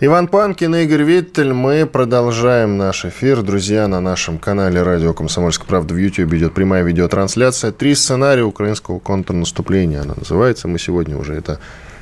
Иван 0.00 0.28
Панкин 0.28 0.76
и 0.76 0.84
Игорь 0.84 1.02
Виттель. 1.02 1.52
Мы 1.52 1.84
продолжаем 1.84 2.76
наш 2.76 3.04
эфир. 3.04 3.42
Друзья, 3.42 3.88
на 3.88 4.00
нашем 4.00 4.38
канале 4.38 4.80
«Радио 4.84 5.12
Комсомольская 5.12 5.66
правда» 5.66 5.92
в 5.92 5.96
YouTube 5.96 6.34
идет 6.34 6.54
прямая 6.54 6.84
видеотрансляция. 6.84 7.72
Три 7.72 7.96
сценария 7.96 8.44
украинского 8.44 9.00
контрнаступления 9.00 10.02
она 10.02 10.14
называется. 10.14 10.68
Мы 10.68 10.78
сегодня 10.78 11.18
уже 11.18 11.34
это, 11.34 11.58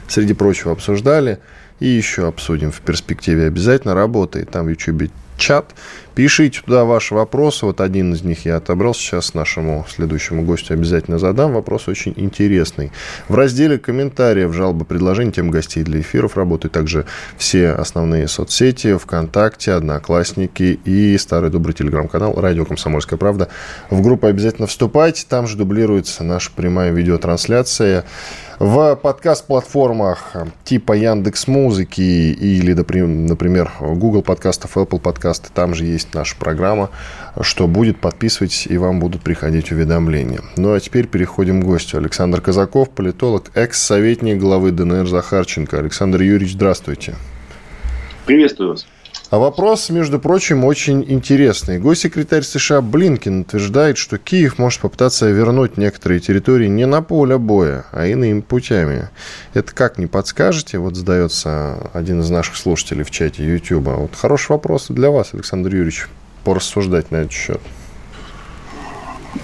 среди 0.09 0.35
прочего, 0.35 0.73
обсуждали. 0.73 1.39
И 1.81 1.87
еще 1.87 2.29
обсудим 2.29 2.71
в 2.71 2.83
перспективе 2.83 3.47
обязательно. 3.47 3.95
Работает 3.95 4.51
там 4.51 4.67
в 4.67 4.69
YouTube 4.69 5.11
чат. 5.39 5.75
Пишите 6.17 6.63
туда 6.65 6.87
ваши 6.87 7.15
вопросы. 7.15 7.67
Вот 7.67 7.83
один 7.83 8.15
из 8.15 8.23
них 8.23 8.47
я 8.47 8.57
отобрал 8.57 8.95
сейчас 8.95 9.35
нашему 9.35 9.85
следующему 9.87 10.45
гостю. 10.45 10.73
Обязательно 10.73 11.19
задам. 11.19 11.53
Вопрос 11.53 11.89
очень 11.89 12.15
интересный. 12.17 12.91
В 13.29 13.35
разделе 13.35 13.77
комментариев, 13.77 14.55
жалобы, 14.55 14.87
предложения, 14.87 15.31
тем 15.31 15.51
гостей 15.51 15.83
для 15.83 16.01
эфиров 16.01 16.39
работают 16.39 16.73
также 16.73 17.05
все 17.37 17.69
основные 17.69 18.29
соцсети, 18.29 18.97
ВКонтакте, 18.97 19.73
Одноклассники 19.73 20.81
и 20.87 21.19
старый 21.19 21.51
добрый 21.51 21.75
телеграм-канал 21.75 22.33
«Радио 22.41 22.65
Комсомольская 22.65 23.19
правда». 23.19 23.49
В 23.91 24.01
группу 24.01 24.27
обязательно 24.27 24.67
вступайте. 24.67 25.27
Там 25.29 25.47
же 25.47 25.59
дублируется 25.59 26.25
наша 26.25 26.51
прямая 26.51 26.93
видеотрансляция. 26.93 28.07
В 28.59 28.97
подкаст-платформах 28.97 30.33
типа 30.65 30.95
Яндекс 30.95 31.47
Музыки 31.47 32.01
или, 32.01 32.73
например, 32.73 33.71
Google 33.81 34.23
подкастов, 34.23 34.79
Apple 34.79 34.99
подкасты, 34.99 35.51
там 35.53 35.75
же 35.75 35.85
есть 35.85 36.06
наша 36.15 36.37
программа. 36.37 36.91
Что 37.41 37.67
будет, 37.67 37.99
подписывайтесь, 37.99 38.67
и 38.67 38.79
вам 38.79 39.01
будут 39.01 39.23
приходить 39.23 39.73
уведомления. 39.73 40.41
Ну 40.57 40.73
а 40.73 40.81
теперь 40.81 41.07
переходим 41.07 41.61
к 41.61 41.65
гостю. 41.65 41.99
Александр 41.99 42.41
Казаков, 42.41 42.91
политолог, 42.91 43.51
экс-советник 43.55 44.39
главы 44.39 44.71
ДНР 44.71 45.07
Захарченко. 45.07 45.79
Александр 45.79 46.23
Юрьевич, 46.23 46.55
здравствуйте. 46.55 47.15
Приветствую 48.25 48.71
вас. 48.71 48.87
А 49.29 49.39
вопрос, 49.39 49.91
между 49.91 50.21
прочим, 50.21 50.65
очень 50.65 51.05
интересный. 51.07 51.81
Госсекретарь 51.81 52.45
США 52.45 52.81
Блинкин 52.81 53.41
утверждает, 53.41 53.99
что 53.99 54.19
Киев 54.19 54.59
может 54.59 54.81
попытаться 54.81 55.29
вернуть 55.29 55.77
некоторые 55.77 56.21
территории 56.21 56.69
не 56.69 56.87
на 56.87 57.03
поле 57.03 57.37
боя, 57.37 57.87
а 57.91 58.07
иными 58.07 58.41
путями. 58.41 59.09
Это 59.53 59.75
как, 59.75 59.99
не 59.99 60.07
подскажете? 60.07 60.79
Вот 60.79 60.95
задается 60.95 61.91
один 61.93 62.21
из 62.21 62.31
наших 62.31 62.57
слушателей 62.57 63.03
в 63.03 63.11
чате 63.11 63.45
YouTube. 63.45 63.87
Вот 63.87 64.15
хороший 64.15 64.53
вопрос 64.53 64.87
для 64.91 65.11
вас, 65.11 65.35
Александр 65.35 65.71
Юрьевич, 65.71 66.07
порассуждать 66.45 67.11
на 67.11 67.17
этот 67.17 67.33
счет. 67.33 67.61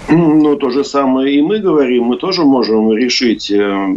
Ну, 0.09 0.55
то 0.55 0.69
же 0.69 0.83
самое 0.83 1.35
и 1.35 1.41
мы 1.41 1.59
говорим. 1.59 2.05
Мы 2.05 2.17
тоже 2.17 2.43
можем 2.43 2.91
решить 2.93 3.51
э, 3.51 3.87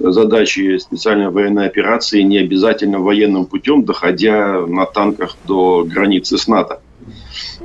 задачи 0.00 0.78
специальной 0.78 1.30
военной 1.30 1.66
операции 1.66 2.22
не 2.22 2.38
обязательно 2.38 2.98
военным 2.98 3.46
путем, 3.46 3.84
доходя 3.84 4.66
на 4.66 4.86
танках 4.86 5.36
до 5.46 5.84
границы 5.84 6.38
с 6.38 6.48
НАТО. 6.48 6.80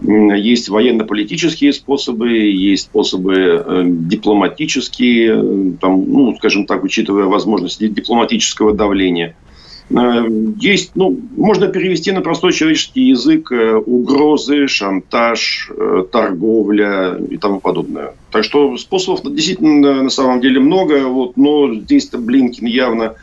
Есть 0.01 0.69
военно-политические 0.69 1.73
способы, 1.73 2.29
есть 2.29 2.83
способы 2.83 3.33
э, 3.35 3.83
дипломатические, 3.85 5.35
э, 5.35 5.71
там, 5.81 6.03
ну, 6.07 6.35
скажем 6.37 6.65
так, 6.65 6.83
учитывая 6.83 7.25
возможности 7.25 7.87
дипломатического 7.87 8.73
давления– 8.73 9.35
есть, 9.89 10.91
ну, 10.95 11.17
можно 11.37 11.67
перевести 11.67 12.11
на 12.11 12.21
простой 12.21 12.51
человеческий 12.51 13.03
язык 13.03 13.51
э, 13.51 13.75
угрозы, 13.75 14.67
шантаж, 14.67 15.71
э, 15.71 16.03
торговля 16.11 17.15
и 17.15 17.37
тому 17.37 17.61
подобное. 17.61 18.13
Так 18.31 18.43
что 18.43 18.77
способов 18.77 19.21
действительно 19.23 20.03
на 20.03 20.09
самом 20.09 20.41
деле 20.41 20.59
много, 20.59 21.07
вот, 21.07 21.37
но 21.37 21.73
здесь-то 21.73 22.17
Блинкин 22.17 22.67
явно 22.67 23.15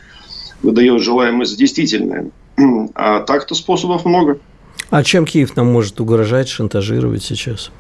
выдает 0.63 1.03
желаемое 1.03 1.45
за 1.45 1.59
действительное. 1.59 2.31
А 2.95 3.21
так-то 3.21 3.55
способов 3.55 4.07
много. 4.07 4.39
А 4.89 5.03
чем 5.03 5.27
Киев 5.27 5.57
нам 5.57 5.67
может 5.67 6.01
угрожать, 6.01 6.49
шантажировать 6.49 7.23
сейчас? 7.23 7.71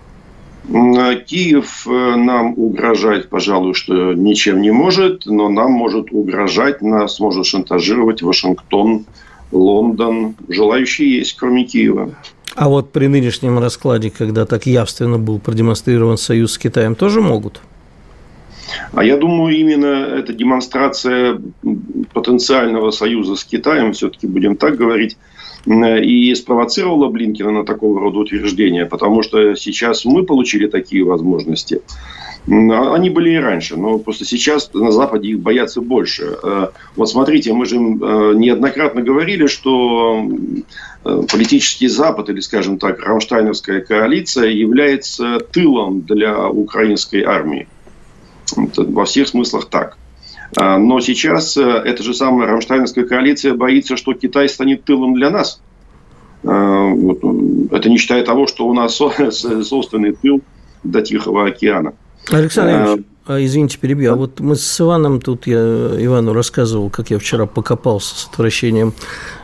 Киев 0.66 1.86
э, 1.86 2.16
нам 2.16 2.54
угрожать, 2.56 3.28
пожалуй, 3.28 3.74
что 3.74 4.14
ничем 4.14 4.62
не 4.62 4.70
может, 4.70 5.26
но 5.26 5.48
нам 5.48 5.72
может 5.72 6.10
угрожать, 6.10 6.80
нас 6.80 7.20
может 7.20 7.46
шантажировать 7.46 8.22
Вашингтон, 8.22 9.04
Лондон. 9.52 10.34
Желающие 10.48 11.18
есть, 11.18 11.36
кроме 11.36 11.64
Киева. 11.64 12.14
А 12.56 12.68
вот 12.68 12.92
при 12.92 13.08
нынешнем 13.08 13.58
раскладе, 13.58 14.10
когда 14.10 14.46
так 14.46 14.66
явственно 14.66 15.18
был 15.18 15.38
продемонстрирован 15.38 16.16
союз 16.16 16.52
с 16.52 16.58
Китаем, 16.58 16.94
тоже 16.94 17.20
могут? 17.20 17.60
А 18.92 19.04
я 19.04 19.16
думаю, 19.16 19.56
именно 19.56 19.86
эта 19.86 20.32
демонстрация 20.32 21.40
потенциального 22.12 22.90
союза 22.90 23.36
с 23.36 23.44
Китаем, 23.44 23.92
все-таки 23.92 24.26
будем 24.26 24.56
так 24.56 24.76
говорить, 24.76 25.16
и 25.66 26.34
спровоцировала 26.34 27.08
Блинкина 27.08 27.50
на 27.50 27.64
такого 27.64 28.00
рода 28.00 28.18
утверждения, 28.18 28.84
потому 28.84 29.22
что 29.22 29.54
сейчас 29.54 30.04
мы 30.04 30.24
получили 30.24 30.66
такие 30.66 31.04
возможности. 31.04 31.80
А 32.46 32.94
они 32.94 33.08
были 33.08 33.30
и 33.30 33.36
раньше, 33.36 33.76
но 33.76 33.98
просто 33.98 34.26
сейчас 34.26 34.70
на 34.74 34.90
Западе 34.90 35.30
их 35.30 35.40
боятся 35.40 35.80
больше. 35.80 36.36
Э, 36.42 36.68
вот 36.94 37.08
смотрите, 37.08 37.54
мы 37.54 37.64
же 37.64 37.76
э, 37.76 37.78
неоднократно 37.78 39.00
говорили, 39.00 39.46
что 39.46 40.28
э, 41.04 41.22
политический 41.30 41.88
Запад, 41.88 42.28
или, 42.28 42.40
скажем 42.40 42.78
так, 42.78 43.00
Рамштайновская 43.00 43.80
коалиция 43.80 44.50
является 44.50 45.40
тылом 45.40 46.02
для 46.02 46.50
украинской 46.50 47.22
армии. 47.22 47.66
Во 48.56 49.06
всех 49.06 49.28
смыслах 49.28 49.70
так. 49.70 49.96
А, 50.56 50.78
но 50.78 51.00
сейчас 51.00 51.56
э, 51.56 51.62
эта 51.62 52.02
же 52.02 52.14
самая 52.14 52.46
Рамштайнская 52.46 53.04
коалиция 53.04 53.54
боится, 53.54 53.96
что 53.96 54.14
Китай 54.14 54.48
станет 54.48 54.84
тылом 54.84 55.14
для 55.14 55.30
нас. 55.30 55.60
А, 56.44 56.92
это 57.70 57.88
не 57.88 57.98
считая 57.98 58.24
того, 58.24 58.46
что 58.46 58.66
у 58.66 58.74
нас 58.74 58.94
собственный 58.96 60.12
тыл 60.22 60.42
до 60.82 61.02
Тихого 61.02 61.46
океана. 61.46 61.94
Александр 62.30 62.72
а, 62.72 62.94
Ильич, 62.94 63.06
а, 63.26 63.44
извините, 63.44 63.78
перебью. 63.78 64.12
А 64.12 64.16
вот 64.16 64.40
мы 64.40 64.54
с 64.54 64.80
Иваном, 64.80 65.20
тут 65.20 65.46
я 65.46 65.58
Ивану 65.58 66.32
рассказывал, 66.32 66.90
как 66.90 67.10
я 67.10 67.18
вчера 67.18 67.46
покопался 67.46 68.14
с 68.14 68.28
отвращением 68.30 68.92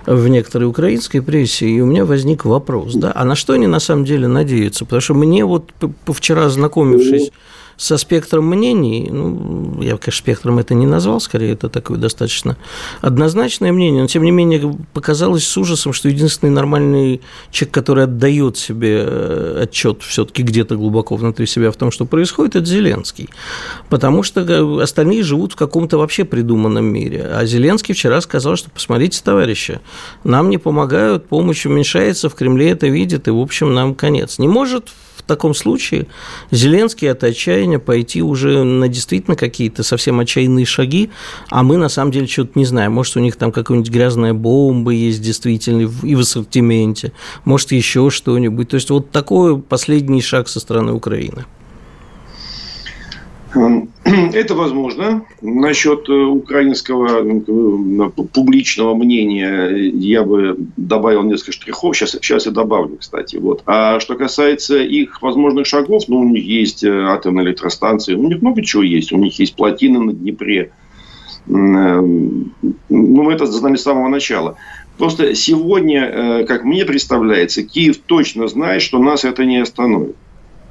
в 0.06 0.28
некоторой 0.28 0.68
украинской 0.68 1.20
прессе, 1.20 1.66
и 1.66 1.80
у 1.80 1.86
меня 1.86 2.04
возник 2.04 2.44
вопрос, 2.44 2.94
да, 2.94 3.12
а 3.14 3.24
на 3.24 3.34
что 3.34 3.54
они 3.54 3.66
на 3.66 3.80
самом 3.80 4.04
деле 4.04 4.28
надеются? 4.28 4.84
Потому 4.84 5.00
что 5.00 5.14
мне 5.14 5.44
вот 5.44 5.70
вчера 6.06 6.48
знакомившись 6.48 7.32
со 7.80 7.96
спектром 7.96 8.46
мнений, 8.46 9.08
ну, 9.10 9.80
я, 9.80 9.96
конечно, 9.96 10.12
спектром 10.12 10.58
это 10.58 10.74
не 10.74 10.84
назвал, 10.84 11.18
скорее 11.18 11.54
это 11.54 11.70
такое 11.70 11.96
достаточно 11.96 12.58
однозначное 13.00 13.72
мнение, 13.72 14.02
но, 14.02 14.06
тем 14.06 14.22
не 14.22 14.30
менее, 14.30 14.76
показалось 14.92 15.48
с 15.48 15.56
ужасом, 15.56 15.94
что 15.94 16.10
единственный 16.10 16.50
нормальный 16.50 17.22
человек, 17.50 17.72
который 17.72 18.04
отдает 18.04 18.58
себе 18.58 19.02
э, 19.06 19.60
отчет 19.62 20.02
все-таки 20.02 20.42
где-то 20.42 20.76
глубоко 20.76 21.16
внутри 21.16 21.46
себя 21.46 21.70
в 21.70 21.76
том, 21.76 21.90
что 21.90 22.04
происходит, 22.04 22.54
это 22.54 22.66
Зеленский. 22.66 23.30
Потому 23.88 24.24
что 24.24 24.42
э, 24.42 24.82
остальные 24.82 25.22
живут 25.22 25.54
в 25.54 25.56
каком-то 25.56 25.96
вообще 25.96 26.26
придуманном 26.26 26.84
мире. 26.84 27.30
А 27.32 27.46
Зеленский 27.46 27.94
вчера 27.94 28.20
сказал, 28.20 28.56
что 28.56 28.70
посмотрите, 28.70 29.22
товарищи, 29.24 29.80
нам 30.22 30.50
не 30.50 30.58
помогают, 30.58 31.28
помощь 31.28 31.64
уменьшается, 31.64 32.28
в 32.28 32.34
Кремле 32.34 32.72
это 32.72 32.88
видят, 32.88 33.26
и, 33.26 33.30
в 33.30 33.40
общем, 33.40 33.72
нам 33.72 33.94
конец. 33.94 34.38
Не 34.38 34.48
может 34.48 34.90
таком 35.22 35.54
случае 35.54 36.06
Зеленский 36.50 37.10
от 37.10 37.24
отчаяния 37.24 37.78
пойти 37.78 38.22
уже 38.22 38.64
на 38.64 38.88
действительно 38.88 39.36
какие-то 39.36 39.82
совсем 39.82 40.20
отчаянные 40.20 40.66
шаги, 40.66 41.10
а 41.48 41.62
мы 41.62 41.76
на 41.76 41.88
самом 41.88 42.12
деле 42.12 42.26
что-то 42.26 42.58
не 42.58 42.64
знаем. 42.64 42.92
Может, 42.92 43.16
у 43.16 43.20
них 43.20 43.36
там 43.36 43.52
какая-нибудь 43.52 43.90
грязная 43.90 44.34
бомба 44.34 44.92
есть 44.92 45.22
действительно 45.22 45.90
и 46.02 46.14
в 46.14 46.20
ассортименте, 46.20 47.12
может, 47.44 47.72
еще 47.72 48.10
что-нибудь. 48.10 48.68
То 48.68 48.74
есть 48.76 48.90
вот 48.90 49.10
такой 49.10 49.60
последний 49.60 50.22
шаг 50.22 50.48
со 50.48 50.60
стороны 50.60 50.92
Украины. 50.92 51.44
Это 54.32 54.54
возможно. 54.54 55.24
Насчет 55.40 56.08
э, 56.08 56.12
украинского 56.12 57.22
э, 57.22 58.10
публичного 58.32 58.94
мнения 58.94 59.68
я 59.68 60.22
бы 60.22 60.56
добавил 60.76 61.22
несколько 61.22 61.52
штрихов. 61.52 61.96
Сейчас, 61.96 62.12
сейчас 62.12 62.46
я 62.46 62.52
добавлю, 62.52 62.96
кстати. 62.96 63.36
Вот. 63.36 63.62
А 63.66 64.00
что 64.00 64.16
касается 64.16 64.78
их 64.78 65.22
возможных 65.22 65.66
шагов, 65.66 66.04
ну, 66.08 66.20
у 66.20 66.24
них 66.24 66.44
есть 66.44 66.84
э, 66.84 66.90
атомные 66.90 67.46
электростанции, 67.46 68.14
у 68.14 68.26
них 68.26 68.42
много 68.42 68.62
чего 68.62 68.82
есть. 68.82 69.12
У 69.12 69.16
них 69.16 69.38
есть 69.38 69.54
плотины 69.54 70.00
на 70.00 70.12
Днепре. 70.12 70.72
ну, 71.46 72.50
это 73.30 73.46
знали 73.46 73.76
с 73.76 73.82
самого 73.82 74.08
начала. 74.08 74.56
Просто 74.98 75.34
сегодня, 75.34 76.44
как 76.46 76.64
мне 76.64 76.84
представляется, 76.84 77.62
Киев 77.62 77.96
точно 77.98 78.48
знает, 78.48 78.82
что 78.82 78.98
нас 78.98 79.24
это 79.24 79.46
не 79.46 79.62
остановит. 79.62 80.16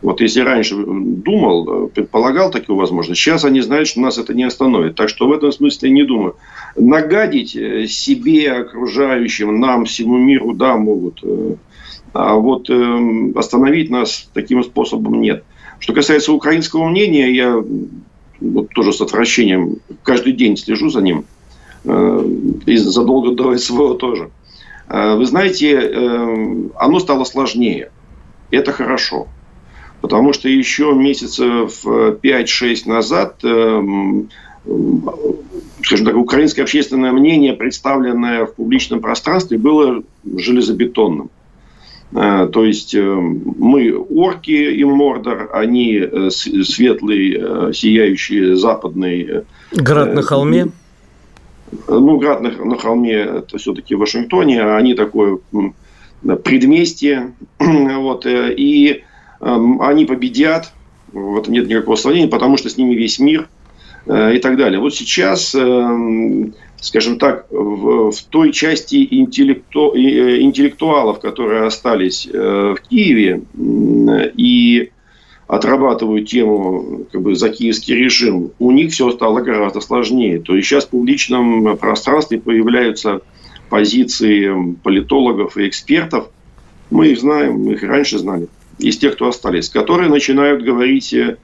Вот 0.01 0.21
если 0.21 0.39
раньше 0.41 0.75
думал, 0.77 1.89
предполагал 1.89 2.51
такую 2.51 2.77
возможность, 2.77 3.19
сейчас 3.19 3.43
они 3.43 3.59
знают, 3.59 3.87
что 3.87 3.99
нас 3.99 4.17
это 4.17 4.33
не 4.33 4.43
остановит. 4.43 4.95
Так 4.95 5.09
что 5.09 5.27
в 5.27 5.33
этом 5.33 5.51
смысле 5.51 5.89
не 5.89 6.03
думаю. 6.03 6.35
Нагадить 6.77 7.55
э, 7.55 7.85
себе, 7.87 8.51
окружающим, 8.51 9.59
нам, 9.59 9.85
всему 9.85 10.17
миру, 10.17 10.53
да, 10.53 10.77
могут. 10.77 11.19
Э, 11.23 11.55
а 12.13 12.35
вот 12.35 12.69
э, 12.69 13.31
остановить 13.35 13.89
нас 13.89 14.29
таким 14.33 14.63
способом 14.63 15.19
нет. 15.19 15.43
Что 15.79 15.93
касается 15.93 16.31
украинского 16.31 16.87
мнения, 16.87 17.33
я 17.33 17.61
вот 18.39 18.69
тоже 18.69 18.93
с 18.93 19.01
отвращением 19.01 19.77
каждый 20.03 20.31
день 20.31 20.55
слежу 20.55 20.89
за 20.89 21.01
ним. 21.01 21.25
И 21.85 22.75
задолго 22.75 23.31
до 23.31 23.57
СВО 23.57 23.95
тоже. 23.95 24.31
Вы 24.89 25.25
знаете, 25.25 25.79
оно 26.75 26.99
стало 26.99 27.23
сложнее. 27.23 27.91
Это 28.51 28.73
хорошо. 28.73 29.27
Потому 30.01 30.33
что 30.33 30.47
еще 30.47 30.93
месяцев 30.93 31.85
5-6 31.85 32.87
назад, 32.87 33.35
эм, 33.43 34.29
скажем 35.83 36.05
так, 36.05 36.15
украинское 36.15 36.63
общественное 36.63 37.11
мнение, 37.11 37.53
представленное 37.53 38.45
в 38.45 38.55
публичном 38.55 39.01
пространстве, 39.01 39.57
было 39.57 40.03
железобетонным. 40.23 41.29
Э, 42.11 42.47
то 42.51 42.65
есть 42.65 42.95
э, 42.95 43.01
мы 43.01 43.95
орки 43.95 44.51
и 44.51 44.83
Мордор, 44.83 45.49
они 45.53 45.97
э, 45.97 46.29
светлый, 46.31 47.73
сияющий 47.73 48.55
западный... 48.55 49.43
Град 49.71 50.13
на 50.13 50.21
холме? 50.21 50.67
Ну, 51.87 52.17
град 52.17 52.41
на, 52.41 52.49
на 52.49 52.77
холме 52.77 53.13
это 53.13 53.57
все-таки 53.59 53.93
в 53.93 53.99
Вашингтоне, 53.99 54.61
а 54.61 54.77
они 54.77 54.95
такое 54.95 55.39
предместье. 56.43 57.33
Вот, 57.59 58.25
и 58.25 59.03
они 59.39 60.05
победят, 60.05 60.73
в 61.11 61.37
этом 61.37 61.53
нет 61.53 61.67
никакого 61.67 61.95
сомнения, 61.95 62.27
потому 62.27 62.57
что 62.57 62.69
с 62.69 62.77
ними 62.77 62.95
весь 62.95 63.19
мир 63.19 63.47
э, 64.05 64.35
и 64.35 64.39
так 64.39 64.57
далее. 64.57 64.79
Вот 64.79 64.93
сейчас, 64.93 65.55
эм, 65.55 66.53
скажем 66.79 67.17
так, 67.17 67.47
в, 67.49 68.11
в 68.11 68.23
той 68.29 68.51
части 68.51 69.07
интеллекту, 69.09 69.93
э, 69.95 70.41
интеллектуалов, 70.41 71.19
которые 71.19 71.63
остались 71.63 72.27
э, 72.31 72.75
в 72.77 72.81
Киеве 72.89 73.43
и 74.35 74.91
отрабатывают 75.47 76.29
тему 76.29 77.05
как 77.11 77.21
бы, 77.23 77.35
за 77.35 77.49
киевский 77.49 77.95
режим, 77.95 78.51
у 78.59 78.71
них 78.71 78.91
все 78.91 79.09
стало 79.09 79.41
гораздо 79.41 79.81
сложнее. 79.81 80.39
То 80.39 80.55
есть 80.55 80.67
сейчас 80.67 80.85
в 80.85 80.89
публичном 80.89 81.75
пространстве 81.77 82.39
появляются 82.39 83.21
позиции 83.67 84.75
политологов 84.83 85.57
и 85.57 85.67
экспертов. 85.67 86.27
Мы 86.91 87.07
их 87.09 87.19
знаем, 87.19 87.63
мы 87.63 87.73
их 87.73 87.83
раньше 87.83 88.19
знали 88.19 88.47
из 88.79 88.97
тех, 88.97 89.15
кто 89.15 89.27
остались, 89.27 89.69
которые 89.69 90.09
начинают 90.09 90.63
говорить 90.63 91.13
э, 91.13 91.37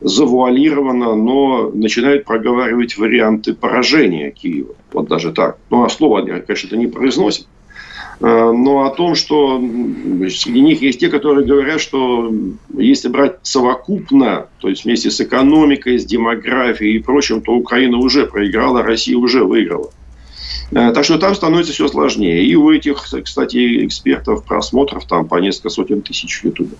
завуалированно, 0.00 1.14
но 1.14 1.70
начинают 1.72 2.24
проговаривать 2.24 2.96
варианты 2.96 3.54
поражения 3.54 4.30
Киева. 4.30 4.74
Вот 4.92 5.08
даже 5.08 5.32
так. 5.32 5.58
Ну, 5.70 5.84
а 5.84 5.88
слово, 5.88 6.22
конечно, 6.22 6.66
это 6.66 6.76
не 6.76 6.86
произносят. 6.86 7.46
Э, 8.20 8.52
но 8.52 8.84
о 8.84 8.90
том, 8.90 9.14
что 9.14 9.58
среди 10.28 10.60
них 10.60 10.82
есть 10.82 11.00
те, 11.00 11.08
которые 11.08 11.46
говорят, 11.46 11.80
что 11.80 12.32
если 12.76 13.08
брать 13.08 13.38
совокупно, 13.42 14.48
то 14.58 14.68
есть 14.68 14.84
вместе 14.84 15.10
с 15.10 15.20
экономикой, 15.20 15.98
с 15.98 16.04
демографией 16.04 16.96
и 16.96 17.02
прочим, 17.02 17.40
то 17.40 17.52
Украина 17.52 17.98
уже 17.98 18.26
проиграла, 18.26 18.82
Россия 18.82 19.16
уже 19.16 19.44
выиграла. 19.44 19.90
Э, 20.72 20.92
так 20.92 21.04
что 21.04 21.18
там 21.18 21.34
становится 21.34 21.72
все 21.72 21.88
сложнее. 21.88 22.44
И 22.44 22.54
у 22.54 22.70
этих, 22.70 23.04
кстати, 23.24 23.86
экспертов 23.86 24.44
просмотров 24.44 25.04
там 25.06 25.26
по 25.26 25.36
несколько 25.36 25.70
сотен 25.70 26.02
тысяч 26.02 26.40
в 26.40 26.44
Ютубе. 26.44 26.76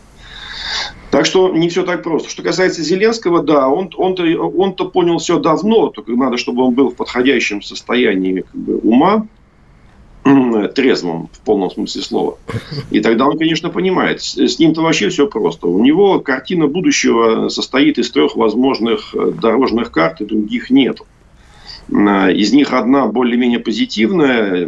Так 1.11 1.27
что 1.27 1.49
не 1.49 1.69
все 1.69 1.85
так 1.85 2.03
просто. 2.03 2.31
Что 2.31 2.43
касается 2.43 2.83
Зеленского, 2.83 3.43
да, 3.43 3.69
он, 3.69 3.91
он-то, 3.97 4.23
он-то 4.23 4.89
понял 4.89 5.19
все 5.19 5.41
давно, 5.41 5.89
только 5.89 6.13
надо, 6.13 6.37
чтобы 6.37 6.63
он 6.63 6.75
был 6.75 6.91
в 6.91 6.95
подходящем 6.95 7.63
состоянии 7.63 8.43
как 8.43 8.55
бы, 8.55 8.79
ума, 8.79 9.27
трезвым 10.75 11.29
в 11.33 11.41
полном 11.41 11.71
смысле 11.71 12.03
слова. 12.03 12.39
И 12.91 13.01
тогда 13.01 13.27
он, 13.27 13.39
конечно, 13.39 13.71
понимает. 13.71 14.23
С 14.23 14.59
ним-то 14.59 14.83
вообще 14.83 15.09
все 15.09 15.27
просто. 15.27 15.67
У 15.67 15.83
него 15.83 16.21
картина 16.21 16.67
будущего 16.67 17.49
состоит 17.49 17.99
из 17.99 18.11
трех 18.11 18.37
возможных 18.37 19.15
э, 19.15 19.33
дорожных 19.33 19.91
карт, 19.91 20.21
и 20.21 20.27
других 20.27 20.71
нету. 20.71 21.07
Э, 21.91 22.33
из 22.33 22.53
них 22.53 22.73
одна 22.73 23.07
более-менее 23.07 23.59
позитивная 23.59 24.67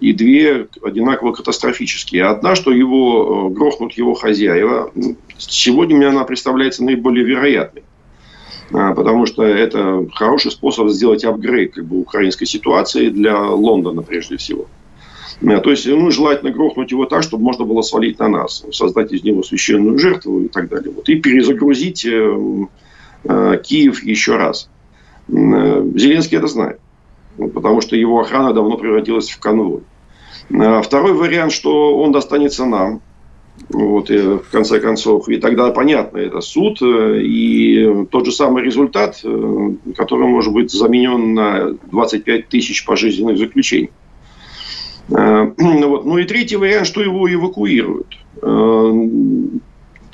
и 0.00 0.12
две 0.12 0.68
одинаково 0.82 1.32
катастрофические. 1.32 2.24
Одна, 2.24 2.54
что 2.54 2.70
его 2.72 3.48
э, 3.50 3.54
грохнут 3.54 3.92
его 3.92 4.14
хозяева. 4.14 4.90
Сегодня 5.38 5.96
мне 5.96 6.08
она 6.08 6.24
представляется 6.24 6.84
наиболее 6.84 7.24
вероятной. 7.24 7.82
Э, 8.70 8.94
потому 8.94 9.26
что 9.26 9.42
это 9.42 10.06
хороший 10.14 10.50
способ 10.50 10.88
сделать 10.88 11.24
апгрейд 11.24 11.74
как 11.74 11.84
бы, 11.86 12.00
украинской 12.00 12.46
ситуации 12.46 13.08
для 13.10 13.38
Лондона 13.40 14.02
прежде 14.02 14.36
всего. 14.36 14.66
То 15.40 15.70
есть, 15.70 15.86
ну, 15.88 16.08
желательно 16.12 16.52
грохнуть 16.52 16.92
его 16.92 17.04
так, 17.04 17.24
чтобы 17.24 17.42
можно 17.42 17.64
было 17.64 17.82
свалить 17.82 18.20
на 18.20 18.28
нас, 18.28 18.64
создать 18.70 19.12
из 19.12 19.24
него 19.24 19.42
священную 19.42 19.98
жертву 19.98 20.42
и 20.42 20.48
так 20.48 20.68
далее. 20.68 20.92
Вот, 20.94 21.08
и 21.08 21.16
перезагрузить 21.16 22.06
э, 22.06 22.36
э, 23.24 23.60
Киев 23.64 24.04
еще 24.04 24.36
раз. 24.36 24.70
Э, 25.28 25.90
Зеленский 25.94 26.38
это 26.38 26.46
знает, 26.46 26.80
потому 27.36 27.80
что 27.80 27.96
его 27.96 28.20
охрана 28.20 28.52
давно 28.52 28.76
превратилась 28.76 29.30
в 29.30 29.38
конвой. 29.38 29.82
Э, 30.50 30.82
второй 30.82 31.12
вариант, 31.14 31.52
что 31.52 31.98
он 31.98 32.12
достанется 32.12 32.64
нам, 32.64 33.00
вот, 33.68 34.10
и 34.10 34.18
в 34.18 34.48
конце 34.50 34.80
концов. 34.80 35.28
И 35.28 35.38
тогда 35.38 35.70
понятно, 35.70 36.18
это 36.18 36.40
суд 36.40 36.80
э, 36.82 37.20
и 37.22 38.06
тот 38.10 38.26
же 38.26 38.32
самый 38.32 38.62
результат, 38.62 39.22
который 39.96 40.26
может 40.26 40.52
быть 40.52 40.70
заменен 40.70 41.34
на 41.34 41.72
25 41.90 42.48
тысяч 42.48 42.84
пожизненных 42.84 43.38
заключений. 43.38 43.90
Вот. 45.08 46.06
Ну 46.06 46.18
и 46.18 46.24
третий 46.24 46.56
вариант, 46.56 46.86
что 46.86 47.02
его 47.02 47.30
эвакуируют. 47.30 48.16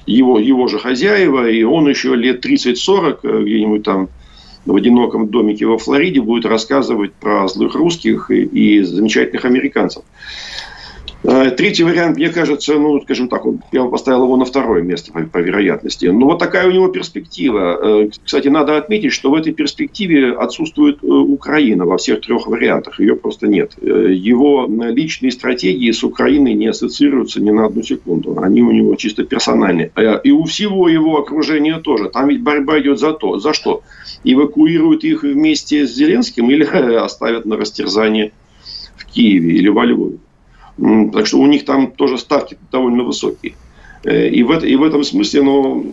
Его, 0.07 0.39
его 0.39 0.69
же 0.69 0.79
хозяева, 0.79 1.49
и 1.51 1.63
он 1.63 1.87
еще 1.89 2.17
лет 2.17 2.45
30-40 2.45 3.43
где-нибудь 3.45 3.83
там 3.83 4.09
в 4.69 4.77
одиноком 4.77 5.29
домике 5.29 5.67
во 5.67 5.79
Флориде 5.79 6.21
будет 6.21 6.45
рассказывать 6.45 7.15
про 7.15 7.49
злых 7.49 7.75
русских 7.75 8.31
и, 8.31 8.43
и 8.43 8.83
замечательных 8.83 9.45
американцев. 9.45 10.05
Э, 11.59 11.63
третий 11.63 11.85
вариант, 11.85 12.17
мне 12.17 12.29
кажется, 12.31 12.79
ну, 12.79 13.01
скажем 13.01 13.29
так, 13.29 13.43
я 13.73 13.85
поставил 13.85 14.25
его 14.25 14.37
на 14.37 14.45
второе 14.45 14.83
место 14.83 15.13
по, 15.13 15.21
по 15.23 15.39
вероятности. 15.39 16.07
Но 16.07 16.27
вот 16.27 16.39
такая 16.39 16.69
у 16.69 16.71
него 16.71 16.89
перспектива. 16.89 17.79
Э, 17.83 18.11
кстати, 18.25 18.49
надо 18.49 18.77
отметить, 18.77 19.13
что 19.13 19.31
в 19.31 19.35
этой 19.35 19.53
перспективе 19.53 20.33
отсутствует 20.33 21.03
э, 21.03 21.07
Украина 21.07 21.85
во 21.85 21.97
всех 21.97 22.21
трех 22.21 22.47
вариантах. 22.47 23.01
Ее 23.01 23.17
просто 23.17 23.49
нет. 23.49 23.73
Его 23.83 24.67
личные 24.69 25.33
стратегии 25.33 25.91
с 25.91 26.05
Украиной 26.05 26.55
не 26.55 26.69
ассоциируются 26.69 27.41
ни 27.41 27.51
на 27.51 27.67
одну 27.67 27.83
секунду. 27.83 28.39
Они 28.41 28.63
у 28.63 28.71
него 28.71 28.95
чисто 28.95 29.25
персональные. 29.25 29.91
И 30.25 30.31
у 30.31 30.45
всего 30.45 30.89
его 30.89 31.19
окружения 31.19 31.79
тоже. 31.81 32.09
Там 32.09 32.29
ведь 32.29 32.43
борьба 32.43 32.79
идет 32.81 32.99
за 32.99 33.13
то. 33.13 33.39
За 33.39 33.53
что? 33.53 33.83
Эвакуируют 34.25 35.05
их 35.05 35.23
вместе 35.23 35.87
с 35.87 35.95
Зеленским 35.95 36.51
или 36.51 36.65
оставят 36.97 37.47
на 37.47 37.57
растерзание 37.57 38.33
в 38.97 39.07
Киеве 39.07 39.55
или 39.55 39.69
во 39.69 39.85
Львове. 39.85 40.19
Так 41.13 41.27
что 41.27 41.39
у 41.39 41.47
них 41.47 41.65
там 41.65 41.91
тоже 41.91 42.19
ставки 42.19 42.57
довольно 42.71 43.03
высокие. 43.03 43.55
Э, 44.05 44.29
и 44.29 44.43
в, 44.43 44.51
это, 44.51 44.67
и 44.67 44.77
в 44.77 44.83
этом 44.83 45.03
смысле, 45.03 45.43
но 45.43 45.85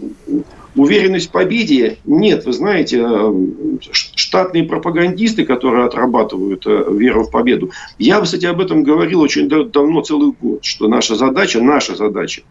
уверенность 0.75 1.29
в 1.29 1.31
победе 1.31 1.97
нет. 2.05 2.45
Вы 2.45 2.53
знаете, 2.53 3.03
э, 3.03 3.33
штатные 3.81 4.63
пропагандисты, 4.63 5.43
которые 5.43 5.85
отрабатывают 5.85 6.67
э, 6.67 6.85
веру 6.91 7.23
в 7.23 7.31
победу. 7.31 7.71
Я, 7.97 8.21
кстати, 8.21 8.45
об 8.45 8.61
этом 8.61 8.83
говорил 8.83 9.21
очень 9.21 9.49
давно, 9.49 10.01
целый 10.01 10.33
год, 10.39 10.63
что 10.63 10.87
наша 10.87 11.15
задача, 11.15 11.61
наша 11.61 11.95
задача, 11.95 12.43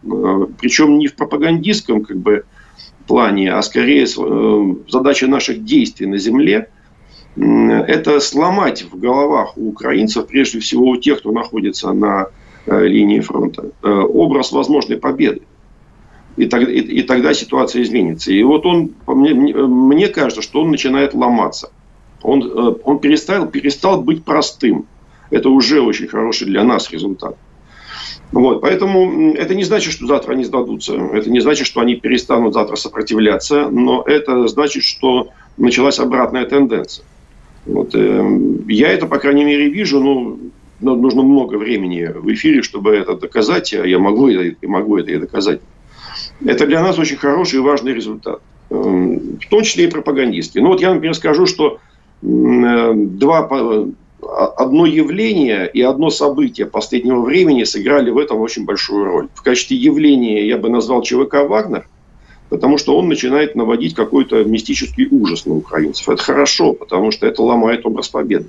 причем 0.59 0.97
не 0.97 1.07
в 1.07 1.15
пропагандистском 1.15 2.03
как 2.03 2.17
бы, 2.17 2.43
плане, 3.07 3.53
а 3.53 3.61
скорее 3.61 4.07
задача 4.89 5.27
наших 5.27 5.63
действий 5.63 6.07
на 6.07 6.17
земле– 6.17 6.69
это 7.37 8.19
сломать 8.19 8.83
в 8.83 8.97
головах 8.97 9.57
у 9.57 9.69
украинцев, 9.69 10.27
прежде 10.27 10.59
всего 10.59 10.87
у 10.87 10.97
тех, 10.97 11.19
кто 11.19 11.31
находится 11.31 11.91
на 11.91 12.27
э, 12.65 12.87
линии 12.87 13.19
фронта, 13.19 13.71
э, 13.83 13.89
образ 13.89 14.51
возможной 14.51 14.97
победы. 14.97 15.41
И, 16.37 16.45
так, 16.45 16.67
и, 16.67 16.79
и 16.79 17.01
тогда 17.01 17.33
ситуация 17.33 17.83
изменится. 17.83 18.31
И 18.31 18.41
вот 18.43 18.65
он, 18.65 18.91
мне, 19.07 19.33
мне 19.33 20.07
кажется, 20.07 20.41
что 20.41 20.61
он 20.61 20.71
начинает 20.71 21.13
ломаться. 21.13 21.71
Он, 22.21 22.41
э, 22.41 22.75
он 22.83 22.99
перестал, 22.99 23.47
перестал 23.47 24.01
быть 24.01 24.23
простым. 24.23 24.85
Это 25.29 25.49
уже 25.49 25.81
очень 25.81 26.07
хороший 26.07 26.45
для 26.45 26.63
нас 26.63 26.89
результат. 26.91 27.35
Вот, 28.31 28.61
поэтому 28.61 29.33
это 29.33 29.55
не 29.55 29.63
значит, 29.63 29.93
что 29.93 30.07
завтра 30.07 30.33
они 30.33 30.43
сдадутся. 30.43 30.93
Это 30.95 31.29
не 31.29 31.41
значит, 31.41 31.67
что 31.67 31.81
они 31.81 31.95
перестанут 31.95 32.53
завтра 32.53 32.75
сопротивляться. 32.75 33.69
Но 33.69 34.03
это 34.05 34.47
значит, 34.47 34.83
что 34.83 35.29
началась 35.57 35.99
обратная 35.99 36.45
тенденция. 36.45 37.05
Вот, 37.65 37.95
э, 37.95 38.39
я 38.67 38.89
это, 38.89 39.07
по 39.07 39.17
крайней 39.17 39.45
мере, 39.45 39.69
вижу, 39.69 39.99
но 39.99 40.37
ну, 40.81 40.95
нужно 40.95 41.23
много 41.23 41.55
времени 41.55 42.11
в 42.13 42.31
эфире, 42.33 42.61
чтобы 42.61 42.95
это 42.95 43.15
доказать, 43.15 43.73
а 43.73 43.85
я 43.85 43.97
могу 43.97 44.27
это, 44.29 44.67
могу 44.67 44.97
это 44.97 45.11
и 45.11 45.17
доказать. 45.17 45.61
Это 46.43 46.67
для 46.67 46.81
нас 46.81 46.99
очень 46.99 47.17
хороший 47.17 47.57
и 47.57 47.61
важный 47.61 47.93
результат. 47.93 48.41
Э, 48.69 48.75
в 48.75 49.49
том 49.49 49.63
числе 49.63 49.85
и 49.85 49.89
пропагандистский. 49.89 50.61
Ну, 50.61 50.69
вот 50.69 50.81
я, 50.81 50.93
например, 50.93 51.15
скажу, 51.15 51.45
что 51.45 51.79
э, 52.21 52.93
два, 52.93 53.49
одно 54.57 54.85
явление 54.85 55.69
и 55.71 55.81
одно 55.81 56.09
событие 56.09 56.67
последнего 56.67 57.21
времени 57.21 57.63
сыграли 57.63 58.11
в 58.11 58.17
этом 58.17 58.39
очень 58.39 58.65
большую 58.65 59.05
роль. 59.05 59.27
В 59.33 59.41
качестве 59.41 59.77
явления 59.77 60.47
я 60.47 60.57
бы 60.57 60.69
назвал 60.69 61.01
ЧВК 61.01 61.47
«Вагнер», 61.47 61.87
потому 62.55 62.77
что 62.77 62.97
он 62.97 63.09
начинает 63.09 63.55
наводить 63.55 63.95
какой-то 63.95 64.45
мистический 64.45 65.07
ужас 65.11 65.45
на 65.45 65.55
украинцев. 65.55 66.07
Это 66.07 66.23
хорошо, 66.23 66.71
потому 66.71 67.11
что 67.11 67.27
это 67.27 67.41
ломает 67.41 67.85
образ 67.85 68.07
победы. 68.07 68.45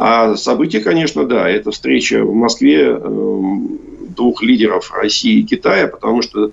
А 0.00 0.34
событие, 0.34 0.82
конечно, 0.82 1.24
да, 1.24 1.48
это 1.48 1.70
встреча 1.70 2.24
в 2.24 2.34
Москве 2.34 2.86
эм, 2.86 3.78
двух 4.16 4.42
лидеров 4.42 4.92
России 4.92 5.38
и 5.38 5.44
Китая, 5.44 5.86
потому 5.86 6.22
что 6.22 6.50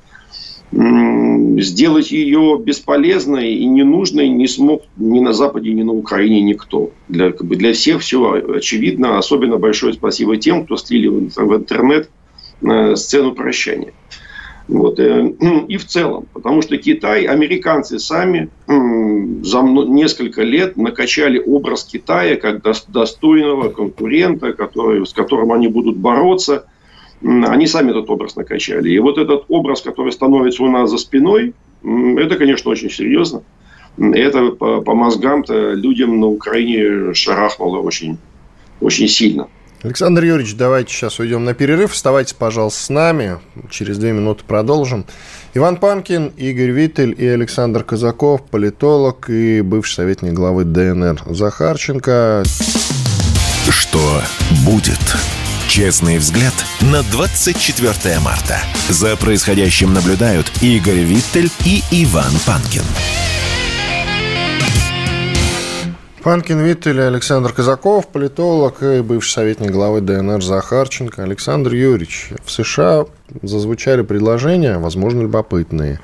сделать 0.74 2.12
ее 2.12 2.58
бесполезной 2.64 3.56
и 3.56 3.66
ненужной 3.66 4.30
не 4.30 4.48
смог 4.48 4.84
ни 4.96 5.20
на 5.20 5.34
Западе, 5.34 5.74
ни 5.74 5.84
на 5.84 5.92
Украине 5.92 6.42
никто. 6.42 6.92
Для, 7.10 7.32
как 7.32 7.46
бы 7.46 7.58
для 7.58 7.74
всех 7.74 8.02
все 8.02 8.42
очевидно. 8.56 9.18
Особенно 9.18 9.58
большое 9.58 9.94
спасибо 9.94 10.38
тем, 10.38 10.64
кто 10.64 10.78
слили 10.78 11.08
в 11.08 11.56
интернет 11.56 12.10
э, 12.62 12.96
сцену 12.96 13.34
прощания. 13.34 13.92
Вот. 14.72 15.00
Э, 15.00 15.28
и 15.68 15.78
в 15.78 15.86
целом, 15.86 16.26
потому 16.34 16.62
что 16.62 16.78
Китай, 16.78 17.26
американцы 17.26 18.00
сами 18.00 18.50
за 18.68 19.62
несколько 19.62 20.44
лет 20.44 20.78
накачали 20.78 21.40
образ 21.40 21.84
Китая 21.84 22.38
как 22.38 22.62
достойного 22.88 23.70
конкурента, 23.70 24.54
который, 24.54 25.06
с 25.06 25.14
которым 25.14 25.52
они 25.52 25.68
будут 25.68 25.98
бороться. 25.98 26.66
Они 27.22 27.68
сами 27.68 27.92
этот 27.92 28.10
образ 28.10 28.36
накачали. 28.36 28.90
И 28.90 29.00
вот 29.00 29.18
этот 29.18 29.46
образ, 29.50 29.82
который 29.82 30.12
становится 30.12 30.64
у 30.64 30.72
нас 30.72 30.90
за 30.90 30.98
спиной, 30.98 31.54
это, 31.84 32.36
конечно, 32.36 32.72
очень 32.72 32.90
серьезно. 32.90 33.44
Это 33.98 34.52
по, 34.52 34.82
по 34.82 34.96
мозгам-то 34.96 35.74
людям 35.74 36.20
на 36.20 36.28
Украине 36.28 37.14
шарахнуло 37.14 37.80
очень, 37.80 38.18
очень 38.80 39.08
сильно. 39.08 39.50
Александр 39.84 40.24
Юрьевич, 40.24 40.56
давайте 40.56 40.94
сейчас 40.94 41.20
уйдем 41.20 41.44
на 41.44 41.56
перерыв. 41.56 41.94
Оставайтесь, 41.94 42.34
пожалуйста, 42.34 42.84
с 42.84 42.90
нами. 42.90 43.40
Через 43.72 43.98
две 43.98 44.12
минуты 44.12 44.44
продолжим. 44.46 45.06
Иван 45.56 45.78
Панкин, 45.78 46.28
Игорь 46.38 46.70
Виттель 46.70 47.16
и 47.18 47.26
Александр 47.26 47.84
Казаков, 47.84 48.44
политолог 48.44 49.30
и 49.30 49.62
бывший 49.62 49.96
советник 49.96 50.34
главы 50.34 50.66
ДНР 50.66 51.24
Захарченко. 51.26 52.44
Что 53.70 54.22
будет? 54.66 55.00
Честный 55.68 56.18
взгляд 56.18 56.54
на 56.82 57.02
24 57.04 58.20
марта. 58.20 58.60
За 58.90 59.16
происходящим 59.16 59.94
наблюдают 59.94 60.52
Игорь 60.62 61.00
Виттель 61.00 61.50
и 61.66 61.82
Иван 61.92 62.34
Панкин. 62.46 62.84
Панкин 66.24 66.60
Виттель, 66.60 67.02
Александр 67.02 67.52
Казаков, 67.52 68.08
политолог 68.08 68.84
и 68.84 69.02
бывший 69.02 69.32
советник 69.32 69.72
главы 69.72 70.02
ДНР 70.02 70.44
Захарченко. 70.44 71.24
Александр 71.24 71.74
Юрьевич, 71.74 72.30
в 72.46 72.52
США 72.52 73.06
зазвучали 73.42 74.04
предложения, 74.04 74.78
возможно, 74.78 75.22
любопытные. 75.22 76.00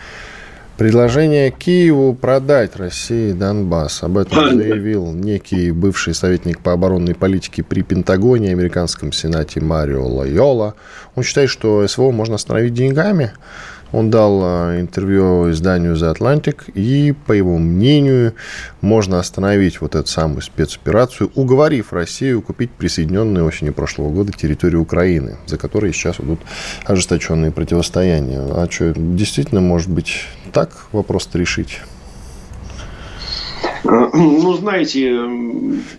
Предложение 0.76 1.52
Киеву 1.52 2.16
продать 2.16 2.78
России 2.78 3.32
Донбасс. 3.32 4.02
Об 4.02 4.18
этом 4.18 4.58
заявил 4.58 5.12
некий 5.12 5.70
бывший 5.70 6.16
советник 6.16 6.62
по 6.62 6.74
оборонной 6.74 7.14
политике 7.14 7.62
при 7.62 7.84
Пентагоне, 7.84 8.52
американском 8.52 9.12
сенате 9.12 9.62
Марио 9.62 10.08
Лайола. 10.08 10.74
Он 11.16 11.22
считает, 11.22 11.52
что 11.52 11.88
СВО 11.88 12.10
можно 12.10 12.36
остановить 12.36 12.74
деньгами. 12.74 13.34
Он 13.92 14.10
дал 14.10 14.42
а, 14.44 14.80
интервью 14.80 15.52
изданию 15.52 15.96
The 15.96 16.16
Atlantic, 16.16 16.72
и, 16.74 17.14
по 17.26 17.32
его 17.32 17.58
мнению, 17.58 18.34
можно 18.82 19.20
остановить 19.20 19.82
вот 19.82 19.96
эту 19.96 20.08
самую 20.08 20.42
спецоперацию, 20.42 21.32
уговорив 21.36 21.94
Россию 21.94 22.42
купить 22.42 22.72
присоединенные 22.72 23.44
осенью 23.44 23.74
прошлого 23.74 24.10
года 24.10 24.34
территорию 24.34 24.82
Украины, 24.82 25.38
за 25.46 25.58
которой 25.58 25.94
сейчас 25.94 26.20
идут 26.20 26.40
ожесточенные 26.86 27.52
противостояния. 27.52 28.42
А 28.42 28.68
что, 28.70 28.94
действительно, 28.96 29.62
может 29.62 29.90
быть, 29.90 30.26
так 30.52 30.88
вопрос-то 30.92 31.38
решить? 31.38 31.80
Ну, 33.84 34.54
знаете... 34.58 35.16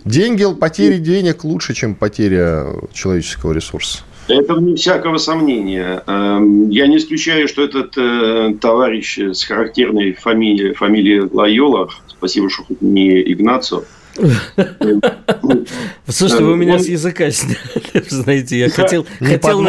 Деньги, 0.05 0.45
потери 0.53 0.97
денег 0.99 1.43
лучше, 1.43 1.73
чем 1.73 1.95
потеря 1.95 2.67
человеческого 2.93 3.51
ресурса. 3.51 4.03
Это 4.29 4.53
вне 4.53 4.75
всякого 4.75 5.17
сомнения. 5.17 6.03
Эм, 6.05 6.69
я 6.69 6.87
не 6.87 6.97
исключаю, 6.97 7.47
что 7.47 7.63
этот 7.63 7.97
э, 7.97 8.53
товарищ 8.61 9.17
с 9.17 9.43
характерной 9.43 10.13
фамилией, 10.13 10.73
фамилией 10.73 11.21
Лайола, 11.31 11.89
спасибо, 12.07 12.49
что 12.49 12.63
хоть 12.63 12.81
не 12.81 13.21
Игнацио, 13.21 13.83
Слушайте, 16.07 16.43
вы 16.43 16.57
меня 16.57 16.79
с 16.79 16.87
языка 16.87 17.31
сняли, 17.31 17.57
знаете, 18.09 18.59
я 18.59 18.69
хотел, 18.69 19.05
не 19.19 19.37
тему 19.37 19.65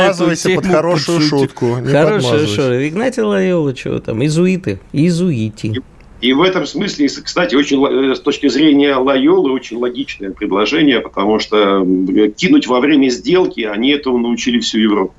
под 0.56 0.66
хорошую 0.66 1.20
шутку. 1.20 1.78
Хорошая 1.84 2.46
шутка. 2.46 2.88
Игнатий 2.88 3.22
Лайола, 3.22 3.74
чего 3.74 3.98
там, 4.00 4.24
изуиты, 4.24 4.80
изуити. 4.92 5.82
И 6.20 6.32
в 6.34 6.42
этом 6.42 6.66
смысле, 6.66 7.08
кстати, 7.08 7.54
очень, 7.54 7.82
э, 7.84 8.14
с 8.14 8.20
точки 8.20 8.48
зрения 8.48 8.94
Лайолы, 8.96 9.52
очень 9.52 9.78
логичное 9.78 10.30
предложение, 10.30 11.00
потому 11.00 11.38
что 11.38 11.86
кинуть 12.36 12.66
во 12.66 12.80
время 12.80 13.08
сделки, 13.08 13.62
они 13.62 13.90
этого 13.90 14.18
научили 14.18 14.60
всю 14.60 14.78
Европу. 14.78 15.14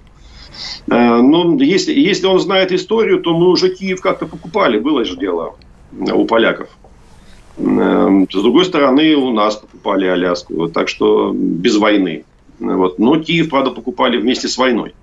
Э, 0.87 1.21
Но 1.21 1.43
ну, 1.43 1.59
если, 1.59 1.93
если 1.93 2.27
он 2.27 2.39
знает 2.39 2.71
историю, 2.71 3.19
то 3.21 3.35
мы 3.35 3.49
уже 3.49 3.73
Киев 3.73 4.01
как-то 4.01 4.27
покупали, 4.27 4.79
было 4.79 5.03
же 5.03 5.17
дело 5.17 5.55
у 5.91 6.25
поляков. 6.25 6.69
Э, 7.57 8.25
с 8.29 8.41
другой 8.41 8.65
стороны, 8.65 9.15
у 9.15 9.31
нас 9.31 9.55
покупали 9.55 10.05
Аляску, 10.05 10.69
так 10.69 10.87
что 10.87 11.31
без 11.33 11.77
войны. 11.77 12.25
Вот. 12.59 12.99
Но 12.99 13.19
Киев, 13.19 13.49
правда, 13.49 13.71
покупали 13.71 14.17
вместе 14.17 14.47
с 14.47 14.57
войной. 14.57 14.93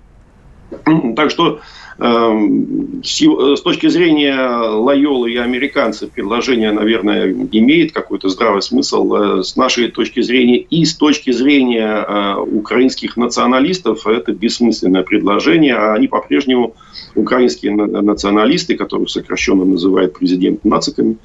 Так 1.15 1.31
что 1.31 1.57
э, 1.57 1.59
с 1.99 3.61
точки 3.61 3.87
зрения 3.87 4.35
Лайолы 4.37 5.33
и 5.33 5.37
американцев 5.37 6.11
предложение, 6.11 6.71
наверное, 6.71 7.29
имеет 7.51 7.91
какой-то 7.91 8.29
здравый 8.29 8.61
смысл. 8.61 9.13
Э, 9.15 9.43
с 9.43 9.57
нашей 9.57 9.91
точки 9.91 10.21
зрения 10.21 10.59
и 10.59 10.85
с 10.85 10.95
точки 10.95 11.31
зрения 11.31 12.05
э, 12.07 12.35
украинских 12.39 13.17
националистов 13.17 14.07
это 14.07 14.31
бессмысленное 14.31 15.03
предложение. 15.03 15.75
А 15.75 15.93
они 15.93 16.07
по-прежнему, 16.07 16.73
украинские 17.15 17.75
националисты, 17.75 18.77
которых 18.77 19.09
сокращенно 19.09 19.65
называют 19.65 20.17
президент 20.17 20.63
нациками, 20.63 21.17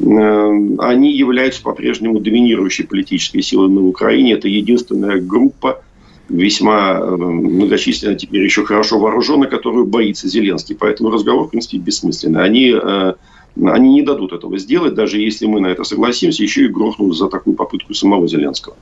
они 0.00 1.12
являются 1.12 1.62
по-прежнему 1.62 2.18
доминирующей 2.18 2.84
политической 2.84 3.42
силой 3.42 3.68
на 3.68 3.86
Украине. 3.86 4.32
Это 4.32 4.48
единственная 4.48 5.20
группа, 5.20 5.83
весьма 6.28 6.98
э, 6.98 7.16
многочисленно 7.16 8.14
теперь 8.14 8.42
еще 8.42 8.64
хорошо 8.64 8.98
вооруженный, 8.98 9.48
которую 9.48 9.86
боится 9.86 10.28
Зеленский. 10.28 10.74
Поэтому 10.74 11.10
разговор, 11.10 11.46
в 11.46 11.50
принципе, 11.50 11.78
бессмысленный. 11.78 12.42
Они, 12.42 12.74
э, 12.74 13.14
они 13.62 13.94
не 13.94 14.02
дадут 14.02 14.32
этого 14.32 14.58
сделать, 14.58 14.94
даже 14.94 15.18
если 15.18 15.46
мы 15.46 15.60
на 15.60 15.68
это 15.68 15.84
согласимся, 15.84 16.42
еще 16.42 16.64
и 16.64 16.68
грохнут 16.68 17.16
за 17.16 17.28
такую 17.28 17.56
попытку 17.56 17.94
самого 17.94 18.26
Зеленского. 18.26 18.76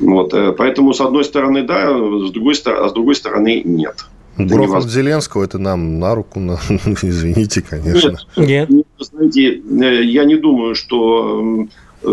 Вот. 0.00 0.34
Э, 0.34 0.52
поэтому, 0.52 0.92
с 0.92 1.00
одной 1.00 1.24
стороны, 1.24 1.62
да, 1.62 1.90
с 1.90 2.30
другой, 2.30 2.54
а 2.64 2.88
с 2.88 2.92
другой 2.92 3.14
стороны, 3.14 3.62
нет. 3.64 4.06
Грохнуть 4.36 4.90
Зеленского 4.90 5.44
это 5.44 5.58
нам 5.58 6.00
на 6.00 6.14
руку, 6.14 6.40
на... 6.40 6.54
извините, 7.02 7.62
конечно. 7.62 8.18
Нет. 8.36 8.68
Нет. 8.68 8.86
Знаете, 8.98 9.62
я 10.02 10.24
не 10.24 10.36
думаю, 10.36 10.74
что 10.74 11.68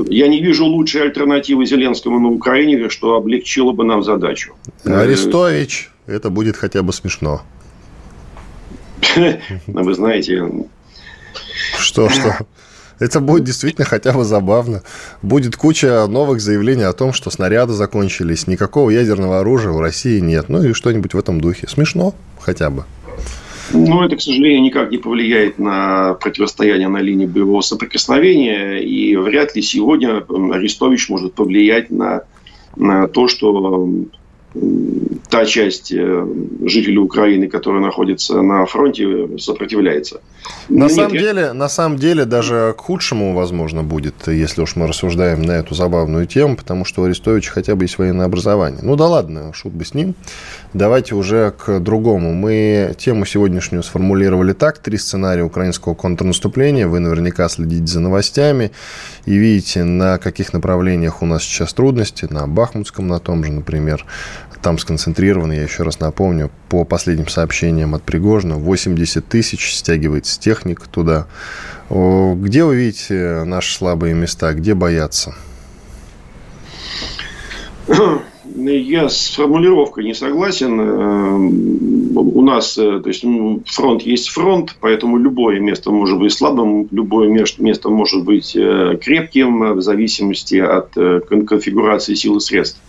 я 0.10 0.28
не 0.28 0.42
вижу 0.42 0.66
лучшей 0.66 1.04
альтернативы 1.04 1.66
Зеленскому 1.66 2.20
на 2.20 2.30
Украине, 2.30 2.90
что 2.90 3.16
облегчило 3.16 3.72
бы 3.72 3.84
нам 3.84 4.04
задачу. 4.04 4.54
Арестович, 4.84 5.90
это 6.08 6.30
будет 6.30 6.58
хотя 6.58 6.82
бы 6.84 6.94
смешно. 6.94 7.42
Ну, 9.68 9.84
вы 9.84 9.94
знаете... 9.94 10.48
Что, 11.78 12.10
что? 12.10 12.38
Это 13.00 13.20
будет 13.20 13.44
действительно 13.46 13.84
хотя 13.84 14.14
бы 14.14 14.24
забавно. 14.24 14.84
Будет 15.24 15.56
куча 15.56 16.06
новых 16.08 16.40
заявлений 16.40 16.84
о 16.84 16.94
том, 16.94 17.14
что 17.14 17.32
снаряды 17.32 17.74
закончились, 17.74 18.46
никакого 18.46 18.92
ядерного 18.92 19.40
оружия 19.40 19.72
в 19.72 19.82
России 19.82 20.20
нет. 20.20 20.50
Ну 20.50 20.64
и 20.64 20.74
что-нибудь 20.74 21.16
в 21.16 21.18
этом 21.18 21.42
духе. 21.42 21.68
Смешно 21.68 22.14
хотя 22.40 22.70
бы. 22.70 22.86
Ну, 23.74 24.04
это, 24.04 24.16
к 24.16 24.22
сожалению, 24.22 24.62
никак 24.62 24.92
не 24.92 24.98
повлияет 24.98 25.60
на 25.60 26.14
противостояние 26.16 26.88
на 26.88 26.98
линии 26.98 27.26
боевого 27.26 27.62
соприкосновения. 27.62 28.78
И 28.80 29.16
вряд 29.16 29.56
ли 29.56 29.62
сегодня 29.62 30.18
Арестович 30.28 31.10
может 31.10 31.34
повлиять 31.34 31.90
на, 31.90 32.24
на 32.76 33.08
то, 33.08 33.28
что 33.28 33.54
та 35.30 35.46
часть 35.46 35.94
э, 35.94 36.28
жителей 36.66 36.98
Украины, 36.98 37.48
которая 37.48 37.82
находится 37.82 38.42
на 38.42 38.66
фронте, 38.66 39.30
сопротивляется. 39.38 40.20
На, 40.68 40.84
Нет, 40.84 40.92
самом, 40.92 41.14
я... 41.14 41.20
деле, 41.20 41.54
на 41.54 41.70
самом 41.70 41.98
деле, 41.98 42.26
даже 42.26 42.76
к 42.78 42.82
худшему, 42.82 43.34
возможно, 43.34 43.82
будет, 43.82 44.28
если 44.28 44.62
уж 44.62 44.76
мы 44.76 44.88
рассуждаем 44.88 45.42
на 45.42 45.54
эту 45.54 45.74
забавную 45.74 46.28
тему, 46.28 46.58
потому 46.58 46.84
что 46.84 47.02
у 47.02 47.06
Арестовича 47.06 47.52
хотя 47.52 47.76
бы 47.76 47.86
есть 47.86 47.98
военное 47.98 48.26
образование. 48.26 48.82
Ну 48.84 48.98
да 48.98 49.08
ладно, 49.08 49.54
шут 49.54 49.72
бы 49.72 49.86
с 49.86 49.94
ним. 49.94 50.16
Давайте 50.74 51.16
уже 51.16 51.52
к 51.52 51.80
другому. 51.80 52.34
Мы 52.34 52.94
тему 52.98 53.26
сегодняшнюю 53.26 53.84
сформулировали 53.84 54.54
так. 54.54 54.80
Три 54.80 54.98
сценария 54.98 55.44
украинского 55.44 55.96
контрнаступления. 55.96 56.88
Вы 56.88 57.00
наверняка 57.00 57.48
следите 57.50 57.86
за 57.86 58.00
новостями 58.00 58.72
и 59.26 59.36
видите, 59.36 59.84
на 59.84 60.18
каких 60.18 60.54
направлениях 60.54 61.22
у 61.22 61.26
нас 61.26 61.44
сейчас 61.44 61.74
трудности. 61.74 62.28
На 62.30 62.48
Бахмутском, 62.48 63.08
на 63.08 63.20
том 63.20 63.44
же, 63.44 63.52
например. 63.52 64.06
Там 64.62 64.78
сконцентрированы, 64.78 65.54
я 65.54 65.64
еще 65.64 65.84
раз 65.84 66.00
напомню, 66.00 66.52
по 66.70 66.86
последним 66.86 67.28
сообщениям 67.28 67.96
от 67.96 68.04
Пригожина, 68.04 68.58
80 68.58 69.28
тысяч 69.28 69.74
стягивается 69.74 70.40
техник 70.40 70.88
туда. 70.88 71.28
Где 71.90 72.64
вы 72.64 72.76
видите 72.76 73.44
наши 73.44 73.76
слабые 73.76 74.14
места, 74.14 74.54
где 74.54 74.76
бояться? 74.76 75.36
Я 78.56 79.10
с 79.10 79.36
формулировкой 79.36 80.04
не 80.04 80.14
согласен. 80.14 80.80
Э, 80.80 82.20
у 82.20 82.42
нас, 82.42 82.78
э, 82.78 83.00
то 83.00 83.08
есть, 83.08 83.26
фронт 83.66 84.02
есть 84.02 84.30
фронт, 84.30 84.76
поэтому 84.80 85.18
любое 85.18 85.60
место 85.60 85.92
может 85.92 86.20
быть 86.20 86.34
слабым, 86.34 86.88
любое 86.92 87.30
место 87.30 87.90
может 87.90 88.24
быть 88.24 88.56
э, 88.56 88.98
крепким 89.02 89.74
в 89.74 89.82
зависимости 89.82 90.56
от 90.56 90.94
конфигурации 90.94 92.14
сил 92.14 92.38
и 92.38 92.40
средств. 92.40 92.80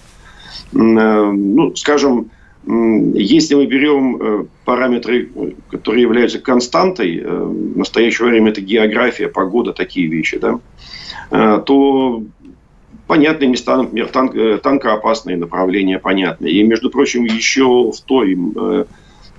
Ну, 0.73 1.75
скажем, 1.77 2.31
если 2.65 3.55
мы 3.55 3.67
берем 3.67 4.49
параметры, 4.65 5.31
которые 5.71 6.03
являются 6.03 6.39
константой, 6.39 7.21
в 7.21 7.77
настоящее 7.77 8.29
время 8.29 8.51
это 8.51 8.61
география, 8.61 9.29
погода, 9.29 9.73
такие 9.73 10.07
вещи, 10.07 10.39
да, 10.39 10.61
то 11.61 12.23
понятные 13.13 13.49
места, 13.49 13.77
например, 13.77 14.09
танк, 14.09 14.35
э, 14.35 14.57
танкоопасные 14.57 15.37
направления 15.37 15.99
понятны. 15.99 16.47
И, 16.47 16.63
между 16.63 16.89
прочим, 16.89 17.25
еще 17.25 17.91
в 17.91 18.01
той 18.01 18.35
э, 18.35 18.85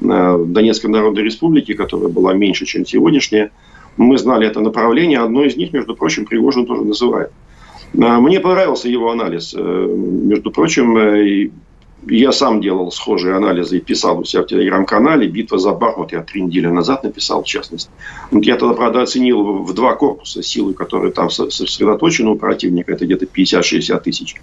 э, 0.02 0.46
Донецкой 0.46 0.92
Народной 0.92 1.24
Республике, 1.24 1.74
которая 1.74 2.10
была 2.10 2.34
меньше, 2.34 2.66
чем 2.66 2.86
сегодняшняя, 2.86 3.50
мы 3.98 4.20
знали 4.20 4.46
это 4.46 4.60
направление. 4.60 5.20
Одно 5.20 5.44
из 5.44 5.56
них, 5.56 5.74
между 5.74 5.96
прочим, 5.96 6.26
Пригожин 6.26 6.68
тоже 6.68 6.84
называет. 6.84 7.32
Мне 7.94 8.40
понравился 8.40 8.90
его 8.90 9.12
анализ. 9.12 9.54
Между 9.54 10.52
прочим, 10.52 11.52
я 12.10 12.32
сам 12.32 12.62
делал 12.62 12.92
схожие 12.92 13.36
анализы 13.36 13.78
и 13.78 13.82
писал 13.82 14.20
у 14.20 14.24
себя 14.24 14.44
в 14.44 14.48
телеграм-канале. 14.48 15.28
Битва 15.28 15.58
за 15.58 15.72
Бахмут 15.72 16.12
я 16.12 16.22
три 16.22 16.42
недели 16.42 16.68
назад 16.68 17.04
написал, 17.04 17.44
в 17.44 17.48
частности. 17.48 17.90
Вот 18.32 18.44
я 18.44 18.58
тогда, 18.58 18.74
правда, 18.74 19.02
оценил 19.04 19.64
в 19.64 19.74
два 19.74 19.96
корпуса 19.96 20.44
силы, 20.44 20.74
которые 20.74 21.14
там 21.14 21.30
сосредоточены 21.30 22.32
у 22.32 22.36
противника. 22.36 22.94
Это 22.94 23.06
где-то 23.06 23.26
50-60 23.26 24.00
тысяч. 24.02 24.36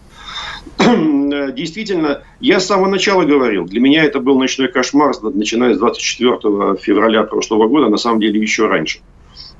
Действительно, 0.78 2.22
я 2.40 2.60
с 2.60 2.66
самого 2.66 2.88
начала 2.88 3.24
говорил, 3.24 3.66
для 3.66 3.80
меня 3.80 4.04
это 4.04 4.20
был 4.20 4.38
ночной 4.38 4.68
кошмар, 4.68 5.14
начиная 5.22 5.74
с 5.74 5.78
24 5.78 6.76
февраля 6.80 7.24
прошлого 7.24 7.68
года, 7.68 7.88
на 7.88 7.96
самом 7.98 8.20
деле 8.20 8.40
еще 8.40 8.66
раньше. 8.66 9.00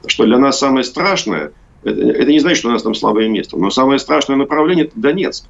Что 0.06 0.24
для 0.24 0.38
нас 0.38 0.58
самое 0.58 0.84
страшное, 0.84 1.52
это, 1.82 2.00
это 2.00 2.30
не 2.30 2.40
значит, 2.40 2.58
что 2.58 2.68
у 2.68 2.72
нас 2.72 2.82
там 2.82 2.94
слабое 2.94 3.28
место, 3.28 3.56
но 3.56 3.70
самое 3.70 3.98
страшное 3.98 4.36
направление– 4.36 4.84
это 4.86 4.98
Донецк. 4.98 5.44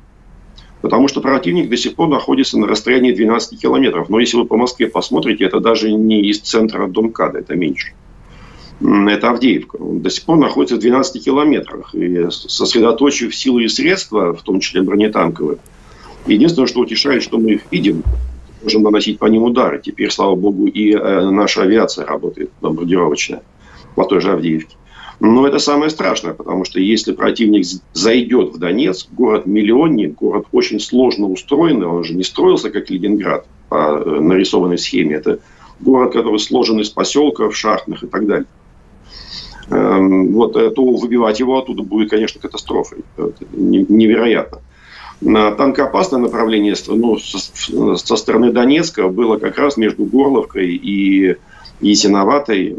Потому 0.82 1.08
что 1.08 1.20
противник 1.20 1.68
до 1.68 1.76
сих 1.76 1.94
пор 1.94 2.08
находится 2.08 2.58
на 2.58 2.66
расстоянии 2.66 3.12
12 3.12 3.60
километров. 3.60 4.08
Но 4.08 4.18
если 4.18 4.38
вы 4.38 4.46
по 4.46 4.56
Москве 4.56 4.86
посмотрите, 4.86 5.44
это 5.44 5.60
даже 5.60 5.92
не 5.92 6.22
из 6.22 6.40
центра 6.40 6.86
Домкада, 6.86 7.40
это 7.40 7.54
меньше. 7.54 7.92
Это 8.80 9.28
Авдеевка. 9.28 9.76
Он 9.76 10.00
до 10.00 10.08
сих 10.08 10.24
пор 10.24 10.38
находится 10.38 10.76
в 10.76 10.78
12 10.78 11.22
километрах. 11.22 11.94
И 11.94 12.26
сосредоточив 12.30 13.36
силы 13.36 13.64
и 13.64 13.68
средства, 13.68 14.32
в 14.32 14.42
том 14.42 14.60
числе 14.60 14.80
бронетанковые, 14.80 15.58
единственное, 16.26 16.66
что 16.66 16.80
утешает, 16.80 17.22
что 17.22 17.36
мы 17.36 17.52
их 17.52 17.62
видим, 17.70 18.02
можем 18.62 18.82
наносить 18.82 19.18
по 19.18 19.26
ним 19.26 19.42
удары. 19.42 19.82
Теперь, 19.84 20.10
слава 20.10 20.34
богу, 20.34 20.66
и 20.66 20.92
э, 20.92 21.30
наша 21.30 21.62
авиация 21.62 22.06
работает 22.06 22.50
бомбардировочная 22.62 23.42
по 23.96 24.04
той 24.04 24.22
же 24.22 24.32
Авдеевке. 24.32 24.76
Но 25.20 25.46
это 25.46 25.58
самое 25.58 25.90
страшное, 25.90 26.32
потому 26.32 26.64
что 26.64 26.80
если 26.80 27.12
противник 27.12 27.66
зайдет 27.92 28.54
в 28.54 28.58
Донецк, 28.58 29.08
город-миллионник, 29.12 30.14
город 30.14 30.46
очень 30.50 30.80
сложно 30.80 31.26
устроенный, 31.26 31.86
он 31.86 32.04
же 32.04 32.14
не 32.14 32.24
строился 32.24 32.70
как 32.70 32.88
Ленинград 32.88 33.46
по 33.68 34.02
э, 34.02 34.20
нарисованной 34.20 34.78
схеме. 34.78 35.16
Это 35.16 35.40
город, 35.78 36.14
который 36.14 36.38
сложен 36.38 36.80
из 36.80 36.88
поселков, 36.88 37.54
шахтных 37.54 38.02
и 38.02 38.06
так 38.06 38.26
далее. 38.26 38.46
Эм, 39.68 40.32
вот, 40.32 40.56
э, 40.56 40.70
то 40.70 40.84
выбивать 40.84 41.38
его 41.38 41.58
оттуда 41.58 41.82
будет, 41.82 42.08
конечно, 42.08 42.40
катастрофой. 42.40 43.00
Это 43.18 43.44
невероятно. 43.52 44.60
На 45.20 45.50
танкоопасное 45.52 46.18
направление 46.18 46.74
ну, 46.88 47.18
со 47.18 48.16
стороны 48.16 48.52
Донецка 48.52 49.08
было 49.08 49.36
как 49.36 49.58
раз 49.58 49.76
между 49.76 50.06
Горловкой 50.06 50.74
и 50.74 51.36
Ясиноватой 51.80 52.76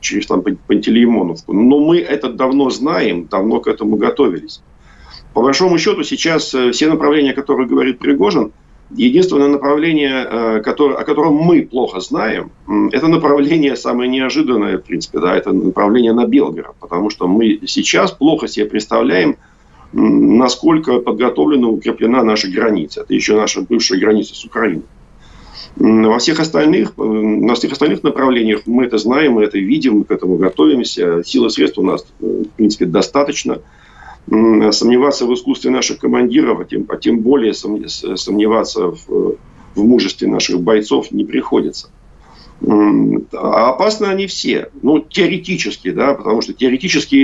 через 0.00 0.26
там, 0.26 0.42
Пантелеймоновку. 0.42 1.52
Но 1.52 1.80
мы 1.80 1.98
это 1.98 2.32
давно 2.32 2.70
знаем, 2.70 3.26
давно 3.30 3.60
к 3.60 3.68
этому 3.68 3.96
готовились. 3.96 4.60
По 5.32 5.42
большому 5.42 5.78
счету 5.78 6.04
сейчас 6.04 6.54
э, 6.54 6.70
все 6.70 6.88
направления, 6.88 7.32
о 7.32 7.34
которых 7.34 7.68
говорит 7.68 7.98
Пригожин, 7.98 8.52
единственное 8.90 9.48
направление, 9.48 10.26
э, 10.30 10.60
которое, 10.62 10.96
о 10.96 11.04
котором 11.04 11.34
мы 11.34 11.62
плохо 11.62 12.00
знаем, 12.00 12.52
это 12.92 13.08
направление 13.08 13.76
самое 13.76 14.08
неожиданное, 14.08 14.78
в 14.78 14.82
принципе, 14.82 15.18
да, 15.18 15.36
это 15.36 15.52
направление 15.52 16.12
на 16.12 16.26
Белгород. 16.26 16.76
Потому 16.78 17.10
что 17.10 17.26
мы 17.26 17.60
сейчас 17.66 18.12
плохо 18.12 18.46
себе 18.46 18.66
представляем, 18.66 19.36
насколько 19.92 20.98
подготовлена, 20.98 21.68
укреплена 21.68 22.22
наша 22.22 22.48
граница. 22.50 23.02
Это 23.02 23.14
еще 23.14 23.36
наша 23.36 23.62
бывшая 23.62 23.98
граница 23.98 24.34
с 24.34 24.44
Украиной. 24.44 24.82
Во 25.76 26.18
всех 26.18 26.38
остальных, 26.38 26.92
э, 26.96 27.02
на 27.02 27.54
всех 27.54 27.72
остальных 27.72 28.04
направлениях 28.04 28.62
мы 28.66 28.84
это 28.84 28.98
знаем, 28.98 29.32
мы 29.32 29.42
это 29.42 29.58
видим, 29.58 29.98
мы 29.98 30.04
к 30.04 30.10
этому 30.12 30.36
готовимся. 30.36 31.22
Силы 31.24 31.50
средств 31.50 31.78
у 31.78 31.82
нас, 31.82 32.06
э, 32.20 32.44
в 32.44 32.56
принципе, 32.56 32.86
достаточно. 32.86 33.60
Сомневаться 34.26 35.26
в 35.26 35.34
искусстве 35.34 35.70
наших 35.70 35.98
командиров, 35.98 36.58
а 36.60 36.64
тем, 36.64 36.86
а 36.88 36.96
тем 36.96 37.18
более 37.18 37.52
сомневаться 37.52 38.92
в, 38.92 39.36
в 39.74 39.84
мужестве 39.84 40.28
наших 40.28 40.62
бойцов 40.62 41.12
не 41.12 41.26
приходится. 41.26 41.90
А 42.62 43.68
опасны 43.68 44.06
они 44.06 44.26
все. 44.26 44.70
Ну, 44.80 44.98
теоретически, 44.98 45.90
да, 45.90 46.14
потому 46.14 46.40
что 46.40 46.54
теоретически 46.54 47.16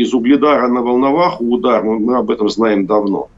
из 0.00 0.14
Угледара 0.14 0.68
на 0.68 0.82
Волноваху 0.82 1.44
удар, 1.44 1.82
мы, 1.82 1.98
мы 1.98 2.16
об 2.16 2.30
этом 2.30 2.48
знаем 2.48 2.86
давно. 2.86 3.28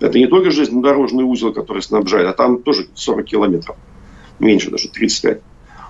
Это 0.00 0.18
не 0.18 0.26
только 0.26 0.50
железнодорожный 0.50 1.24
узел, 1.24 1.52
который 1.52 1.82
снабжает, 1.82 2.26
а 2.26 2.32
там 2.32 2.62
тоже 2.62 2.86
40 2.94 3.26
километров 3.26 3.76
меньше 4.38 4.70
даже, 4.70 4.88
35. 4.88 5.40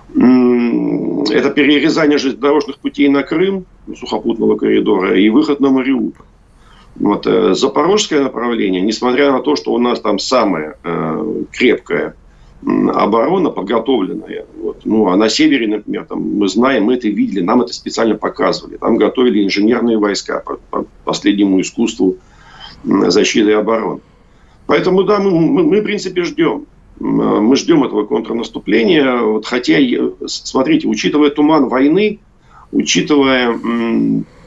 Это 0.09 1.49
перерезание 1.49 2.17
железнодорожных 2.17 2.79
путей 2.79 3.09
на 3.09 3.23
Крым, 3.23 3.65
сухопутного 3.95 4.55
коридора, 4.55 5.19
и 5.19 5.29
выход 5.29 5.59
на 5.59 5.69
Мариуполь. 5.69 6.25
Вот, 6.95 7.27
э, 7.27 7.53
запорожское 7.53 8.23
направление, 8.23 8.81
несмотря 8.81 9.31
на 9.31 9.41
то, 9.41 9.55
что 9.55 9.71
у 9.71 9.77
нас 9.77 9.99
там 9.99 10.17
самая 10.17 10.77
э, 10.83 11.43
крепкая 11.51 12.15
оборона 12.63 13.51
подготовленная. 13.51 14.45
Вот. 14.59 14.81
Ну, 14.83 15.07
а 15.07 15.15
на 15.15 15.29
севере, 15.29 15.67
например, 15.67 16.05
там, 16.05 16.21
мы 16.21 16.47
знаем, 16.47 16.85
мы 16.85 16.95
это 16.95 17.07
видели, 17.07 17.41
нам 17.41 17.61
это 17.61 17.71
специально 17.71 18.15
показывали. 18.15 18.77
Там 18.77 18.97
готовили 18.97 19.43
инженерные 19.43 19.99
войска 19.99 20.39
по, 20.39 20.57
по 20.71 20.85
последнему 21.05 21.61
искусству 21.61 22.17
защиты 22.83 23.51
и 23.51 23.53
обороны. 23.53 24.01
Поэтому, 24.65 25.03
да, 25.03 25.19
мы, 25.19 25.31
мы, 25.31 25.63
мы 25.63 25.81
в 25.81 25.83
принципе, 25.83 26.23
ждем. 26.23 26.65
Мы 26.99 27.55
ждем 27.55 27.83
этого 27.83 28.05
контрнаступления. 28.05 29.17
Вот, 29.21 29.45
хотя, 29.45 29.77
смотрите, 30.25 30.87
учитывая 30.87 31.29
туман 31.29 31.69
войны, 31.69 32.19
учитывая 32.71 33.57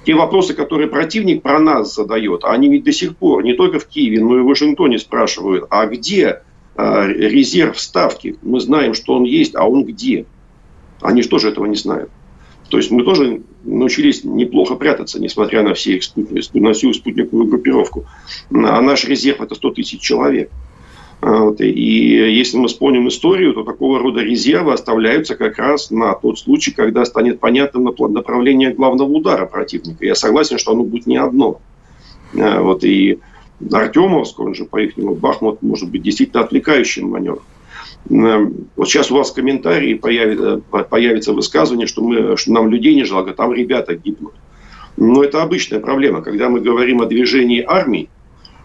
те 0.04 0.14
вопросы, 0.14 0.54
которые 0.54 0.88
противник 0.88 1.42
про 1.42 1.58
нас 1.58 1.94
задает, 1.94 2.44
они 2.44 2.68
ведь 2.68 2.84
до 2.84 2.92
сих 2.92 3.16
пор 3.16 3.44
не 3.44 3.54
только 3.54 3.78
в 3.78 3.86
Киеве, 3.86 4.20
но 4.20 4.38
и 4.38 4.42
в 4.42 4.46
Вашингтоне 4.46 4.98
спрашивают, 4.98 5.66
а 5.70 5.86
где 5.86 6.42
а, 6.74 7.06
резерв 7.06 7.78
ставки? 7.78 8.36
Мы 8.42 8.60
знаем, 8.60 8.94
что 8.94 9.14
он 9.14 9.24
есть, 9.24 9.54
а 9.54 9.68
он 9.68 9.84
где? 9.84 10.24
Они 11.02 11.22
же 11.22 11.28
тоже 11.28 11.50
этого 11.50 11.66
не 11.66 11.76
знают. 11.76 12.10
То 12.70 12.76
есть 12.76 12.90
мы 12.90 13.04
тоже 13.04 13.42
научились 13.64 14.24
неплохо 14.24 14.76
прятаться, 14.76 15.20
несмотря 15.20 15.62
на, 15.62 15.74
все 15.74 15.96
их 15.96 16.04
спутник, 16.04 16.54
на 16.54 16.72
всю 16.72 16.92
спутниковую 16.94 17.48
группировку. 17.48 18.06
А 18.50 18.80
наш 18.80 19.04
резерв– 19.04 19.40
это 19.42 19.54
100 19.54 19.70
тысяч 19.72 20.00
человек. 20.00 20.50
А, 21.20 21.44
вот. 21.44 21.60
И 21.60 21.70
если 21.70 22.56
мы 22.56 22.68
вспомним 22.68 23.08
историю, 23.08 23.52
то 23.52 23.62
такого 23.62 23.98
рода 23.98 24.20
резервы 24.20 24.72
оставляются 24.72 25.36
как 25.36 25.58
раз 25.58 25.90
на 25.90 26.14
тот 26.14 26.38
случай, 26.38 26.72
когда 26.72 27.04
станет 27.04 27.40
понятно 27.40 27.80
направление 27.80 28.72
главного 28.72 29.08
удара 29.08 29.46
противника. 29.46 30.04
Я 30.04 30.14
согласен, 30.14 30.58
что 30.58 30.72
оно 30.72 30.84
будет 30.84 31.06
не 31.06 31.16
одно. 31.16 31.60
А, 32.38 32.62
вот. 32.62 32.84
И 32.84 33.18
Артемовск, 33.70 34.40
он 34.40 34.54
же 34.54 34.64
по-ихнему 34.64 35.14
Бахмут, 35.14 35.62
может 35.62 35.90
быть 35.90 36.02
действительно 36.02 36.42
отвлекающим 36.42 37.08
маневром. 37.08 37.42
Вот 38.08 38.88
сейчас 38.88 39.10
у 39.10 39.16
вас 39.16 39.30
в 39.30 39.34
комментарии 39.34 39.92
появится, 39.92 40.62
появится 40.88 41.34
высказывание, 41.34 41.86
что, 41.86 42.02
мы, 42.02 42.36
что 42.38 42.50
нам 42.52 42.70
людей 42.70 42.94
не 42.94 43.04
жалко, 43.04 43.34
там 43.34 43.52
ребята 43.52 43.94
гибнут. 43.94 44.32
Но 44.96 45.22
это 45.22 45.42
обычная 45.42 45.80
проблема. 45.80 46.22
Когда 46.22 46.48
мы 46.48 46.60
говорим 46.60 47.02
о 47.02 47.06
движении 47.06 47.62
армии, 47.66 48.08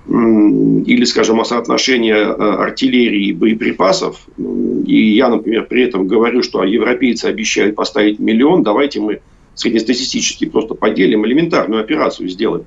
или, 0.08 1.04
скажем, 1.06 1.40
о 1.40 1.46
соотношении 1.46 2.14
э, 2.14 2.34
артиллерии 2.34 3.30
и 3.30 3.34
боеприпасов, 3.34 4.28
и 4.38 5.16
я, 5.16 5.30
например, 5.30 5.66
при 5.66 5.84
этом 5.84 6.08
говорю, 6.08 6.44
что 6.44 6.64
европейцы 6.64 7.26
обещают 7.26 7.76
поставить 7.76 8.20
миллион, 8.20 8.62
давайте 8.62 9.00
мы 9.00 9.22
среднестатистически 9.56 10.46
просто 10.46 10.76
поделим, 10.76 11.26
элементарную 11.26 11.82
операцию 11.82 12.30
сделаем. 12.30 12.66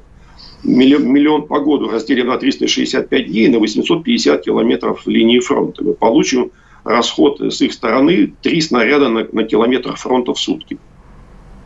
Миллион, 0.64 1.12
миллион 1.12 1.46
по 1.46 1.60
году 1.60 1.88
разделим 1.88 2.26
на 2.26 2.38
365 2.38 3.28
дней 3.28 3.46
на 3.48 3.60
850 3.60 4.42
километров 4.42 5.06
линии 5.06 5.38
фронта. 5.38 5.84
Мы 5.84 5.94
получим 5.94 6.50
расход 6.82 7.40
с 7.40 7.60
их 7.60 7.72
стороны 7.72 8.32
3 8.42 8.60
снаряда 8.60 9.08
на, 9.08 9.28
на 9.30 9.44
километр 9.44 9.94
фронта 9.94 10.34
в 10.34 10.40
сутки. 10.40 10.78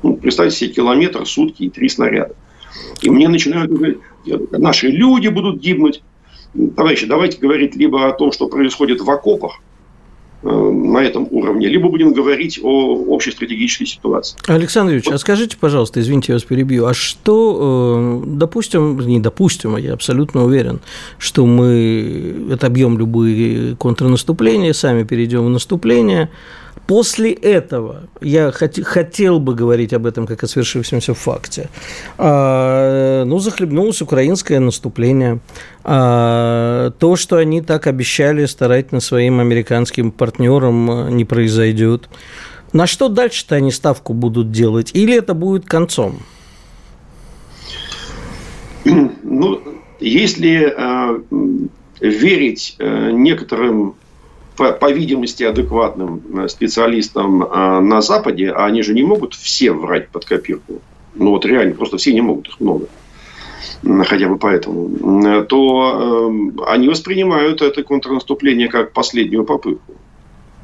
Ну, 0.02 0.16
представьте 0.16 0.56
себе 0.56 0.74
километр, 0.74 1.24
сутки 1.24 1.62
и 1.62 1.70
3 1.70 1.88
снаряда. 1.88 2.36
И 3.00 3.10
мне 3.10 3.28
начинают 3.28 3.70
говорить, 3.70 3.98
наши 4.24 4.88
люди 4.88 5.28
будут 5.28 5.60
гибнуть. 5.60 6.02
Товарищи, 6.76 7.06
давайте 7.06 7.38
говорить 7.38 7.76
либо 7.76 8.08
о 8.08 8.12
том, 8.12 8.32
что 8.32 8.46
происходит 8.46 9.00
в 9.00 9.10
окопах, 9.10 9.60
э, 10.42 10.48
на 10.48 10.98
этом 10.98 11.26
уровне, 11.30 11.66
либо 11.66 11.88
будем 11.88 12.12
говорить 12.12 12.60
о 12.62 12.94
общей 13.06 13.30
стратегической 13.30 13.86
ситуации. 13.86 14.38
Александр 14.46 14.90
Юрьевич, 14.90 15.06
вот. 15.06 15.14
а 15.14 15.18
скажите, 15.18 15.56
пожалуйста, 15.58 16.00
извините, 16.00 16.32
я 16.32 16.34
вас 16.36 16.42
перебью, 16.44 16.84
а 16.84 16.92
что, 16.92 18.22
э, 18.22 18.28
допустим, 18.36 18.98
не 19.00 19.18
допустим, 19.18 19.76
а 19.76 19.80
я 19.80 19.94
абсолютно 19.94 20.44
уверен, 20.44 20.80
что 21.16 21.46
мы 21.46 22.48
отобьем 22.52 22.98
любые 22.98 23.76
контрнаступления, 23.76 24.74
сами 24.74 25.04
перейдем 25.04 25.46
в 25.46 25.48
наступление, 25.48 26.28
После 26.86 27.32
этого 27.32 28.02
я 28.20 28.50
хот- 28.50 28.82
хотел 28.82 29.38
бы 29.38 29.54
говорить 29.54 29.92
об 29.92 30.04
этом 30.04 30.26
как 30.26 30.42
о 30.42 30.48
свершившемся 30.48 31.14
факте. 31.14 31.68
А, 32.18 33.24
ну, 33.24 33.38
захлебнулось 33.38 34.02
украинское 34.02 34.58
наступление. 34.60 35.38
А, 35.84 36.90
то, 36.98 37.16
что 37.16 37.36
они 37.36 37.62
так 37.62 37.86
обещали 37.86 38.46
старательно 38.46 39.00
своим 39.00 39.40
американским 39.40 40.10
партнерам, 40.10 41.16
не 41.16 41.24
произойдет. 41.24 42.08
На 42.72 42.86
что 42.86 43.08
дальше-то 43.08 43.54
они 43.54 43.70
ставку 43.70 44.12
будут 44.12 44.50
делать? 44.50 44.90
Или 44.94 45.16
это 45.16 45.34
будет 45.34 45.66
концом? 45.66 46.22
Ну, 48.84 49.62
если 50.00 50.74
э, 50.76 51.20
верить 52.00 52.76
э, 52.78 53.10
некоторым 53.12 53.94
по, 54.62 54.72
по 54.72 54.92
видимости, 54.92 55.42
адекватным 55.42 56.22
э, 56.34 56.48
специалистам 56.48 57.42
э, 57.42 57.80
на 57.80 58.00
Западе, 58.00 58.50
а 58.50 58.66
они 58.66 58.82
же 58.82 58.94
не 58.94 59.02
могут 59.02 59.34
все 59.34 59.72
врать 59.72 60.08
под 60.08 60.24
копирку. 60.24 60.80
Ну 61.14 61.30
вот 61.30 61.44
реально, 61.44 61.74
просто 61.74 61.96
все 61.96 62.12
не 62.12 62.20
могут, 62.20 62.48
их 62.48 62.60
много. 62.60 62.86
Хотя 63.82 64.28
бы 64.28 64.38
поэтому. 64.38 65.44
То 65.46 66.30
э, 66.30 66.62
они 66.68 66.88
воспринимают 66.88 67.60
это 67.60 67.82
контрнаступление 67.82 68.68
как 68.68 68.92
последнюю 68.92 69.44
попытку. 69.44 69.94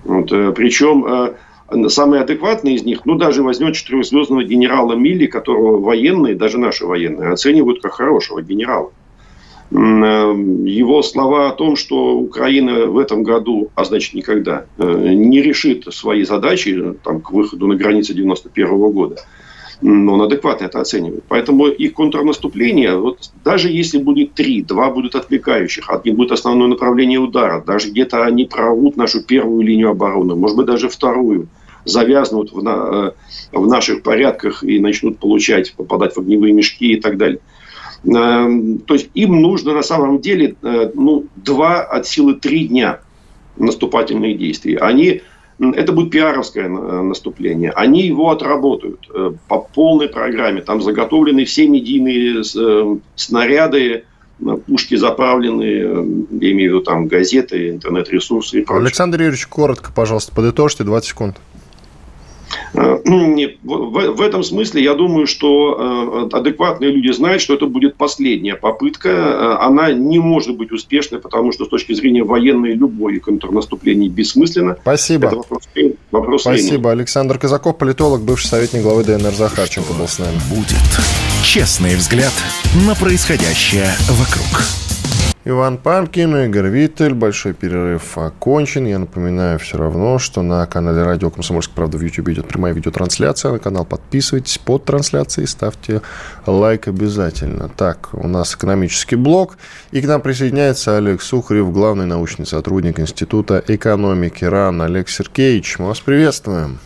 Вот, 0.05 0.31
э, 0.31 0.53
причем 0.53 1.05
э, 1.05 1.89
самый 1.89 2.21
адекватный 2.21 2.75
из 2.75 2.85
них, 2.85 3.05
ну, 3.05 3.17
даже 3.17 3.43
возьмет 3.43 3.75
четырехзвездного 3.75 4.45
генерала 4.45 4.93
Милли, 4.93 5.27
которого 5.27 5.81
военные, 5.81 6.37
даже 6.37 6.59
наши 6.59 6.87
военные, 6.87 7.33
оценивают 7.33 7.83
как 7.83 7.95
хорошего 7.95 8.43
генерала. 8.43 8.93
Эм, 9.71 10.65
его 10.65 11.03
слова 11.03 11.51
о 11.51 11.53
том, 11.53 11.77
что 11.77 12.17
Украина 12.17 12.87
в 12.87 12.97
этом 12.97 13.23
году, 13.23 13.69
а 13.75 13.85
значит 13.85 14.15
никогда, 14.15 14.65
э, 14.79 15.13
не 15.13 15.43
решит 15.43 15.85
свои 15.93 16.25
задачи 16.25 16.95
там, 17.05 17.21
к 17.21 17.31
выходу 17.33 17.67
на 17.67 17.75
границы 17.75 18.15
91 18.15 18.91
года, 18.91 19.17
но 19.83 20.15
он 20.15 20.23
адекватно 20.23 20.65
это 20.65 20.81
оценивает. 20.81 21.25
Поэтому 21.29 21.67
их 21.67 21.93
контрнаступление, 21.93 22.97
вот, 22.97 23.31
даже 23.45 23.69
если 23.69 23.99
будет 23.99 24.33
три, 24.33 24.63
два 24.63 24.91
будут 24.91 25.15
отвлекающих, 25.15 25.91
один 25.91 26.17
будет 26.17 26.33
основное 26.33 26.69
направление 26.69 27.19
удара, 27.19 27.63
даже 27.63 27.91
где-то 27.91 28.25
они 28.25 28.47
прорвут 28.47 28.97
нашу 28.97 29.23
первую 29.23 29.61
линию 29.61 29.91
обороны, 29.91 30.35
может 30.35 30.57
быть, 30.57 30.67
даже 30.67 30.89
вторую, 30.89 31.49
завязнут 31.85 32.53
в, 32.53 32.63
на, 32.63 33.13
э, 33.53 33.59
в 33.59 33.67
наших 33.67 34.03
порядках 34.03 34.65
и 34.65 34.81
начнут 34.81 35.19
получать, 35.19 35.75
попадать 35.75 36.17
в 36.17 36.21
огневые 36.21 36.55
мешки 36.55 36.95
и 36.95 36.99
так 36.99 37.19
далее– 37.19 37.41
то 38.05 38.95
есть 38.95 39.11
им 39.15 39.41
нужно 39.41 39.75
на 39.75 39.83
самом 39.83 40.21
деле 40.21 40.55
э, 40.63 40.91
ну, 40.95 41.27
два 41.37 41.83
от 41.83 42.07
силы 42.07 42.35
три 42.35 42.69
дня 42.69 43.01
наступательных 43.57 44.39
действий. 44.39 44.77
Они, 44.77 45.23
это 45.59 45.93
будет 45.93 46.13
пиаровское 46.13 46.67
э, 46.67 46.69
наступление. 46.69 47.71
Они 47.73 48.07
его 48.07 48.31
отработают 48.31 49.09
э, 49.13 49.33
по 49.49 49.59
полной 49.59 50.09
программе. 50.09 50.61
Там 50.61 50.81
заготовлены 50.81 51.45
все 51.45 51.67
медийные 51.67 52.45
снаряды, 53.17 54.05
пушки 54.69 54.95
заправлены, 54.95 55.65
я 55.65 56.53
имею 56.53 56.71
в 56.71 56.75
виду 56.75 56.81
там 56.83 57.09
газеты, 57.09 57.71
интернет-ресурсы 57.71 58.61
и 58.61 58.65
прочее. 58.65 58.85
Александр 58.85 59.21
Юрьевич, 59.21 59.49
коротко, 59.49 59.91
пожалуйста, 59.93 60.33
подытожьте 60.33 60.85
20 60.85 61.09
секунд. 61.09 61.37
Э, 62.75 62.99
в 63.65 64.21
этом 64.21 64.43
смысле 64.43 64.83
я 64.83 64.95
думаю, 64.95 65.27
что 65.27 66.29
э, 66.33 66.37
адекватные 66.37 66.91
люди 66.91 67.13
знают, 67.13 67.43
что 67.43 67.55
это 67.55 67.67
будет 67.67 67.97
последняя 67.97 68.55
попытка. 68.55 69.09
Э, 69.09 69.57
она 69.61 69.93
не 69.93 70.19
может 70.19 70.57
быть 70.57 70.73
успешной, 70.73 71.21
потому 71.21 71.53
что 71.53 71.65
с 71.65 71.69
точки 71.69 71.93
зрения 71.93 72.25
военной 72.25 72.75
любое 72.75 73.21
контрнаступление 73.21 74.09
бессмысленно. 74.09 74.77
Спасибо. 74.81 75.29
Это 75.29 75.37
вопрос, 75.37 75.63
вопрос 76.11 76.43
Спасибо. 76.43 76.69
Времени. 76.69 76.89
Александр 76.89 77.39
Казаков, 77.39 77.79
политолог, 77.79 78.23
бывший 78.23 78.47
советник 78.47 78.83
главы 78.83 79.05
ДНР 79.05 79.33
Захарченко 79.33 79.93
был 79.93 80.09
с 80.09 80.19
нами. 80.19 80.39
Будет 80.51 80.79
честный 81.45 81.97
взгляд 81.97 82.33
на 82.87 82.95
происходящее 82.95 83.91
вокруг. 84.11 84.88
Иван 85.49 85.79
Панкин, 85.79 86.37
Игорь 86.45 86.69
Виттель. 86.69 87.15
Большой 87.15 87.55
перерыв 87.55 88.19
окончен. 88.19 88.85
Я 88.85 88.99
напоминаю 88.99 89.59
все 89.59 89.79
равно, 89.79 90.19
что 90.19 90.43
на 90.43 90.67
канале 90.67 91.03
Радио 91.03 91.31
Комсомольская 91.31 91.75
правда 91.75 91.97
в 91.97 92.03
YouTube 92.03 92.29
идет 92.29 92.47
прямая 92.47 92.75
видеотрансляция. 92.75 93.53
На 93.53 93.59
канал 93.59 93.87
подписывайтесь 93.87 94.59
под 94.59 94.85
трансляцией, 94.85 95.49
ставьте 95.49 96.03
лайк 96.45 96.87
обязательно. 96.89 97.71
Так, 97.71 98.11
у 98.13 98.29
нас 98.29 98.57
экономический 98.57 99.17
блок. 99.17 99.57
И 99.91 100.03
к 100.03 100.05
нам 100.05 100.21
присоединяется 100.21 100.99
Олег 100.99 101.23
Сухарев, 101.23 101.73
главный 101.73 102.05
научный 102.05 102.45
сотрудник 102.45 103.01
Института 103.01 103.65
экономики 103.67 104.45
РАН. 104.45 104.83
Олег 104.83 105.09
Сергеевич, 105.09 105.79
мы 105.79 105.87
вас 105.87 106.01
приветствуем. 106.01 106.79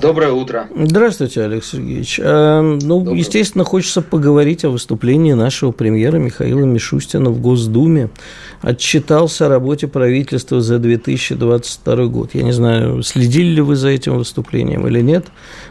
Доброе 0.00 0.32
утро. 0.32 0.68
Здравствуйте, 0.76 1.42
Олег 1.42 1.64
Сергеевич. 1.64 2.20
А, 2.22 2.60
ну, 2.62 3.00
Доброе. 3.00 3.18
естественно, 3.18 3.64
хочется 3.64 4.00
поговорить 4.00 4.64
о 4.64 4.70
выступлении 4.70 5.32
нашего 5.32 5.72
премьера 5.72 6.18
Михаила 6.18 6.64
Мишустина 6.64 7.30
в 7.30 7.40
Госдуме. 7.40 8.10
Отчитался 8.60 9.46
о 9.46 9.48
работе 9.48 9.88
правительства 9.88 10.60
за 10.60 10.78
2022 10.78 12.06
год. 12.06 12.30
Я 12.34 12.42
не 12.42 12.52
знаю, 12.52 13.02
следили 13.02 13.54
ли 13.54 13.60
вы 13.60 13.74
за 13.74 13.88
этим 13.88 14.18
выступлением 14.18 14.86
или 14.86 15.00
нет, 15.00 15.26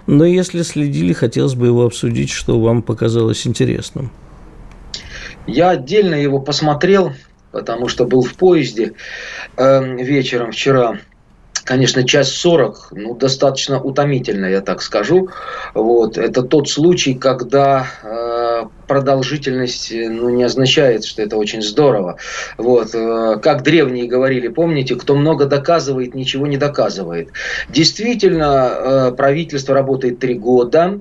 но 0.07 0.25
если 0.25 0.61
следили, 0.63 1.13
хотелось 1.13 1.55
бы 1.55 1.67
его 1.67 1.85
обсудить, 1.85 2.29
что 2.29 2.59
вам 2.59 2.81
показалось 2.81 3.47
интересным. 3.47 4.11
Я 5.45 5.69
отдельно 5.69 6.15
его 6.15 6.39
посмотрел, 6.39 7.13
потому 7.51 7.87
что 7.87 8.05
был 8.05 8.21
в 8.23 8.33
поезде 8.33 8.93
э, 9.55 10.03
вечером 10.03 10.51
вчера 10.51 10.99
конечно, 11.67 12.07
часть 12.07 12.31
40, 12.37 12.87
ну, 12.91 13.13
достаточно 13.13 13.79
утомительно, 13.79 14.45
я 14.45 14.61
так 14.61 14.81
скажу. 14.81 15.29
Вот. 15.73 16.17
Это 16.17 16.41
тот 16.41 16.69
случай, 16.69 17.13
когда 17.13 17.87
э, 18.03 18.63
продолжительность 18.87 19.91
ну, 19.91 20.29
не 20.29 20.43
означает, 20.43 21.03
что 21.03 21.21
это 21.21 21.35
очень 21.35 21.61
здорово. 21.61 22.17
Вот. 22.57 22.95
Э, 22.95 23.37
как 23.43 23.63
древние 23.63 24.07
говорили, 24.07 24.47
помните, 24.47 24.95
кто 24.95 25.15
много 25.15 25.45
доказывает, 25.45 26.15
ничего 26.15 26.47
не 26.47 26.57
доказывает. 26.57 27.29
Действительно, 27.69 28.71
э, 28.71 29.11
правительство 29.11 29.75
работает 29.75 30.19
три 30.19 30.35
года. 30.35 30.99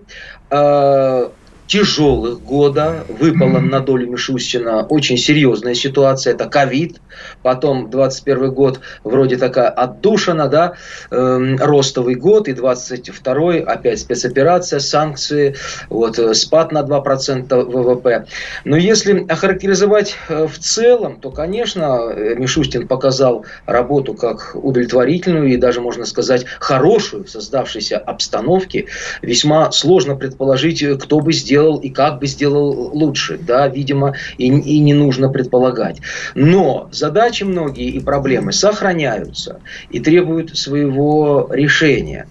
Э, 0.51 1.29
тяжелых 1.67 2.43
года 2.43 3.05
выпала 3.09 3.59
на 3.59 3.81
долю 3.81 4.09
Мишустина 4.11 4.85
очень 4.85 5.17
серьезная 5.17 5.75
ситуация. 5.75 6.35
Это 6.35 6.47
ковид, 6.47 7.01
потом 7.43 7.91
21 7.91 8.53
год 8.53 8.81
вроде 9.05 9.37
такая 9.37 9.69
отдушина, 9.69 10.49
да, 10.49 10.75
э, 11.11 11.57
ростовый 11.59 12.15
год, 12.15 12.49
и 12.49 12.53
22 12.53 13.55
опять 13.67 14.01
спецоперация, 14.01 14.81
санкции, 14.81 15.57
вот, 15.89 16.19
э, 16.19 16.35
спад 16.35 16.73
на 16.73 16.83
2% 16.83 17.65
ВВП. 17.65 18.27
Но 18.65 18.77
если 18.77 19.27
охарактеризовать 19.29 20.17
э, 20.29 20.47
в 20.47 20.59
целом, 20.59 21.21
то, 21.21 21.31
конечно, 21.31 22.11
э, 22.11 22.35
Мишустин 22.37 22.87
показал 22.87 23.45
работу 23.67 24.15
как 24.15 24.55
удовлетворительную 24.55 25.49
и 25.49 25.57
даже, 25.57 25.81
можно 25.81 26.07
сказать, 26.07 26.45
хорошую 26.61 27.25
в 27.25 27.31
создавшейся 27.31 27.99
обстановке. 27.99 28.87
Весьма 29.23 29.73
сложно 29.73 30.15
предположить, 30.15 30.85
кто 31.01 31.21
бы 31.21 31.33
сделал 31.33 31.56
сделал 31.57 31.79
и 31.79 31.89
как 31.89 32.19
бы 32.19 32.27
сделал 32.27 32.91
лучше, 32.93 33.39
да, 33.39 33.69
видимо, 33.69 34.15
и, 34.37 34.47
и 34.47 34.79
не 34.81 34.95
нужно 34.95 35.31
предполагать. 35.31 36.01
Но 36.35 36.89
задачи 36.93 37.45
многие 37.45 37.89
и 37.89 38.01
проблемы 38.01 38.53
сохраняются 38.53 39.61
и 39.91 40.01
требуют 40.01 40.57
своего 40.57 41.49
решения. 41.51 42.27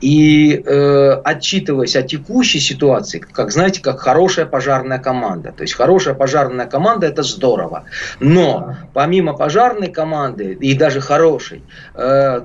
И 0.00 0.62
э, 0.64 1.10
отчитываясь 1.24 1.96
о 1.96 2.02
текущей 2.02 2.60
ситуации, 2.60 3.18
как 3.18 3.52
знаете, 3.52 3.82
как 3.82 4.00
хорошая 4.00 4.46
пожарная 4.46 4.98
команда. 4.98 5.52
То 5.52 5.62
есть 5.62 5.74
хорошая 5.74 6.14
пожарная 6.14 6.66
команда 6.66 7.06
это 7.06 7.22
здорово. 7.22 7.84
Но 8.18 8.76
помимо 8.94 9.34
пожарной 9.34 9.88
команды 9.88 10.56
и 10.60 10.74
даже 10.74 11.00
хорошей, 11.00 11.62
э, 11.94 12.40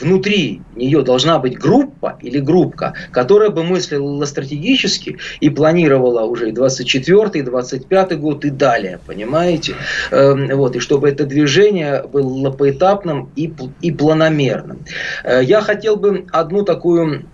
внутри 0.00 0.62
нее 0.76 1.02
должна 1.02 1.38
быть 1.38 1.58
группа 1.58 2.16
или 2.20 2.38
группка, 2.38 2.94
которая 3.10 3.50
бы 3.50 3.64
мыслила 3.64 4.24
стратегически 4.24 5.18
и 5.40 5.50
планировала 5.50 5.79
уже 5.88 6.48
и 6.48 6.52
24 6.52 7.30
и 7.34 7.42
25 7.42 8.18
год 8.18 8.44
и 8.44 8.50
далее, 8.50 8.98
понимаете? 9.06 9.74
Э, 10.10 10.54
вот, 10.54 10.76
и 10.76 10.78
чтобы 10.80 11.08
это 11.08 11.24
движение 11.24 12.04
было 12.12 12.50
поэтапным 12.50 13.30
и, 13.36 13.52
и 13.80 13.92
планомерным. 13.92 14.84
Э, 15.24 15.40
я 15.42 15.60
хотел 15.60 15.96
бы 15.96 16.26
одну 16.32 16.62
такую 16.64 17.26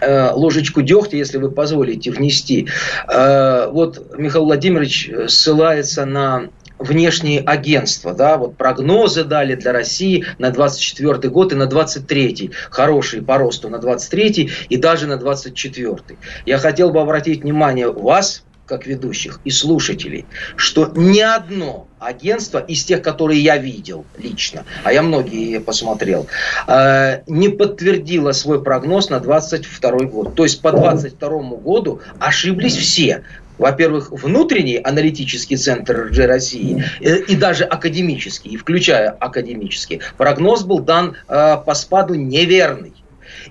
э, 0.00 0.30
ложечку 0.32 0.82
дегтя, 0.82 1.16
если 1.16 1.38
вы 1.38 1.50
позволите, 1.50 2.10
внести. 2.10 2.68
Э, 3.08 3.68
вот 3.70 4.16
Михаил 4.16 4.44
Владимирович 4.44 5.10
ссылается 5.28 6.06
на 6.06 6.48
внешние 6.78 7.40
агентства, 7.40 8.12
да, 8.12 8.36
вот 8.36 8.56
прогнозы 8.56 9.24
дали 9.24 9.54
для 9.54 9.72
России 9.72 10.24
на 10.38 10.50
24 10.50 11.28
год 11.30 11.52
и 11.52 11.56
на 11.56 11.66
23 11.66 12.50
хорошие 12.70 13.22
по 13.22 13.38
росту 13.38 13.68
на 13.68 13.78
23 13.78 14.50
и 14.68 14.76
даже 14.76 15.06
на 15.06 15.16
24 15.16 16.18
Я 16.44 16.58
хотел 16.58 16.90
бы 16.90 17.00
обратить 17.00 17.42
внимание 17.42 17.90
вас, 17.90 18.44
как 18.66 18.86
ведущих 18.86 19.40
и 19.44 19.50
слушателей, 19.50 20.26
что 20.56 20.92
ни 20.94 21.20
одно 21.20 21.86
агентство 21.98 22.58
из 22.58 22.84
тех, 22.84 23.02
которые 23.02 23.40
я 23.40 23.56
видел 23.56 24.04
лично, 24.18 24.64
а 24.84 24.92
я 24.92 25.02
многие 25.02 25.60
посмотрел, 25.60 26.26
э, 26.66 27.22
не 27.26 27.48
подтвердило 27.48 28.32
свой 28.32 28.62
прогноз 28.62 29.08
на 29.08 29.20
22 29.20 29.90
год. 30.06 30.34
То 30.34 30.44
есть 30.44 30.60
по 30.60 30.72
22 30.72 31.28
году 31.56 32.00
ошиблись 32.18 32.76
все 32.76 33.22
во-первых, 33.58 34.10
внутренний 34.12 34.76
аналитический 34.76 35.56
центр 35.56 36.08
РЖ 36.08 36.18
России 36.26 36.84
э, 37.00 37.20
и 37.20 37.36
даже 37.36 37.64
академический, 37.64 38.56
включая 38.56 39.10
академический, 39.10 40.00
прогноз 40.16 40.62
был 40.62 40.80
дан 40.80 41.16
э, 41.28 41.56
по 41.64 41.74
спаду 41.74 42.14
неверный. 42.14 42.92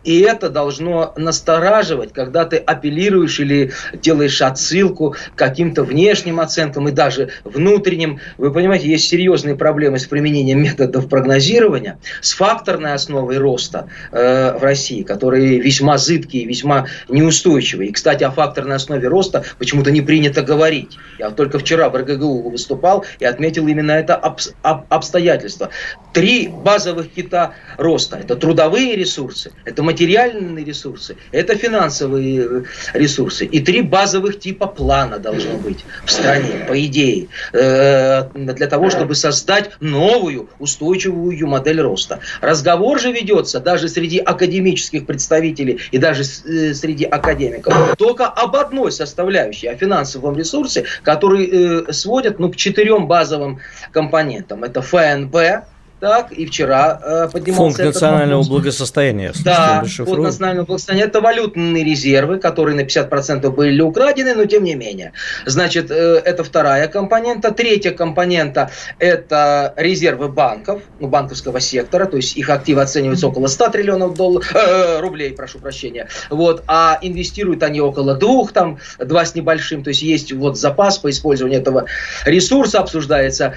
И 0.04 0.22
это 0.22 0.50
должно 0.50 1.14
настораживать, 1.16 2.14
когда 2.14 2.46
ты 2.46 2.58
апеллируешь 2.58 3.40
или 3.40 3.72
делаешь 3.94 4.42
отсылку 4.42 5.16
к 5.36 5.38
каким-то 5.38 5.84
внешним 5.84 6.40
оценкам 6.40 6.88
и 6.88 6.92
даже 6.92 7.30
внутренним. 7.44 8.20
Вы 8.38 8.52
понимаете, 8.52 8.90
есть 8.90 9.08
серьезные 9.08 9.56
проблемы 9.56 10.00
с 10.00 10.06
применением 10.06 10.64
методов 10.64 11.08
прогнозирования, 11.10 12.00
с 12.22 12.34
факторной 12.34 12.94
основой 12.94 13.38
роста 13.38 13.88
э, 14.12 14.58
в 14.58 14.64
России, 14.64 15.04
которые 15.04 15.60
весьма 15.60 15.98
зыбкие, 15.98 16.46
весьма 16.46 16.88
неустойчивые. 17.10 17.90
И, 17.90 17.94
кстати, 17.94 18.24
о 18.24 18.32
факторной 18.32 18.76
основе 18.76 19.08
роста 19.08 19.44
почему-то 19.58 19.92
не 19.92 20.02
принято 20.02 20.42
говорить. 20.42 20.98
Я 21.20 21.32
только 21.32 21.60
вчера 21.60 21.90
в 21.90 21.96
РГГУ 21.96 22.50
выступал 22.50 23.06
и 23.20 23.26
отметил 23.26 23.68
именно 23.68 23.92
это 23.92 24.16
об, 24.16 24.40
об, 24.62 24.86
обстоятельство. 24.90 25.70
Три 26.14 26.48
базовых 26.48 27.12
кита 27.12 27.54
роста– 27.78 28.18
это 28.20 28.36
трудовые 28.36 28.96
ресурсы, 28.96 29.52
это 29.66 29.84
материальные 29.86 30.66
ресурсы, 30.66 31.16
это 31.32 31.56
финансовые 31.56 32.66
ресурсы. 32.94 33.46
И 33.46 33.60
три 33.62 33.82
базовых 33.82 34.40
типа 34.40 34.68
плана 34.68 35.20
должно 35.20 35.58
быть 35.58 35.86
в 36.06 36.12
стране, 36.12 36.66
по 36.68 36.86
идее, 36.86 37.28
э, 37.54 38.30
для 38.34 38.68
того, 38.68 38.90
чтобы 38.90 39.16
создать 39.16 39.72
новую 39.80 40.50
устойчивую 40.60 41.48
модель 41.48 41.82
роста. 41.82 42.20
Разговор 42.42 43.00
же 43.00 43.12
ведется 43.12 43.60
даже 43.60 43.88
среди 43.88 44.20
академических 44.20 45.06
представителей 45.06 45.80
и 45.92 45.98
даже 45.98 46.24
э, 46.24 46.74
среди 46.74 47.06
академиков 47.06 47.96
только 47.98 48.26
об 48.28 48.56
одной 48.56 48.92
составляющей, 48.92 49.68
о 49.68 49.76
финансовом 49.76 50.38
ресурсе, 50.38 50.86
который 51.04 51.50
э, 51.90 51.94
сводят 51.94 52.40
ну, 52.40 52.52
к 52.52 52.56
четырем 52.56 53.08
базовым 53.08 53.60
компонентам. 53.92 54.64
Это 54.64 54.82
ФНБ, 54.82 55.66
так, 56.00 56.32
и 56.32 56.46
вчера 56.46 57.00
э, 57.04 57.30
поднимался 57.32 57.78
Фонд 57.78 57.94
национального 57.94 58.42
вопрос. 58.42 58.50
благосостояния. 58.50 59.32
Да, 59.44 59.84
фонд 59.84 60.20
национального 60.20 60.66
благосостояния– 60.66 61.06
это 61.06 61.22
валютные 61.22 61.84
резервы, 61.84 62.38
которые 62.38 62.76
на 62.76 62.82
50% 62.82 63.50
были 63.50 63.82
украдены, 63.82 64.36
но 64.36 64.46
тем 64.46 64.64
не 64.64 64.76
менее. 64.76 65.14
Значит, 65.46 65.90
э, 65.92 66.22
это 66.24 66.44
вторая 66.44 66.88
компонента. 66.88 67.52
Третья 67.52 67.92
компонента– 67.92 68.70
это 69.00 69.74
резервы 69.78 70.28
банков, 70.30 70.82
ну, 71.00 71.08
банковского 71.08 71.60
сектора, 71.60 72.06
то 72.06 72.18
есть 72.18 72.38
их 72.38 72.50
активы 72.50 72.82
оцениваются 72.82 73.28
около 73.28 73.48
100 73.48 73.70
триллионов 73.70 74.16
долларов, 74.16 74.54
э, 74.54 75.00
рублей, 75.00 75.32
прошу 75.32 75.60
прощения. 75.60 76.08
Вот, 76.30 76.64
а 76.68 77.00
инвестируют 77.02 77.64
они 77.64 77.82
около 77.82 78.16
двух, 78.16 78.52
там, 78.52 78.80
два 79.00 79.26
с 79.26 79.34
небольшим, 79.34 79.84
то 79.84 79.90
есть 79.90 80.02
есть 80.02 80.34
вот 80.34 80.58
запас 80.58 80.98
по 80.98 81.10
использованию 81.10 81.60
этого 81.62 81.86
ресурса, 82.26 82.80
обсуждается 82.80 83.54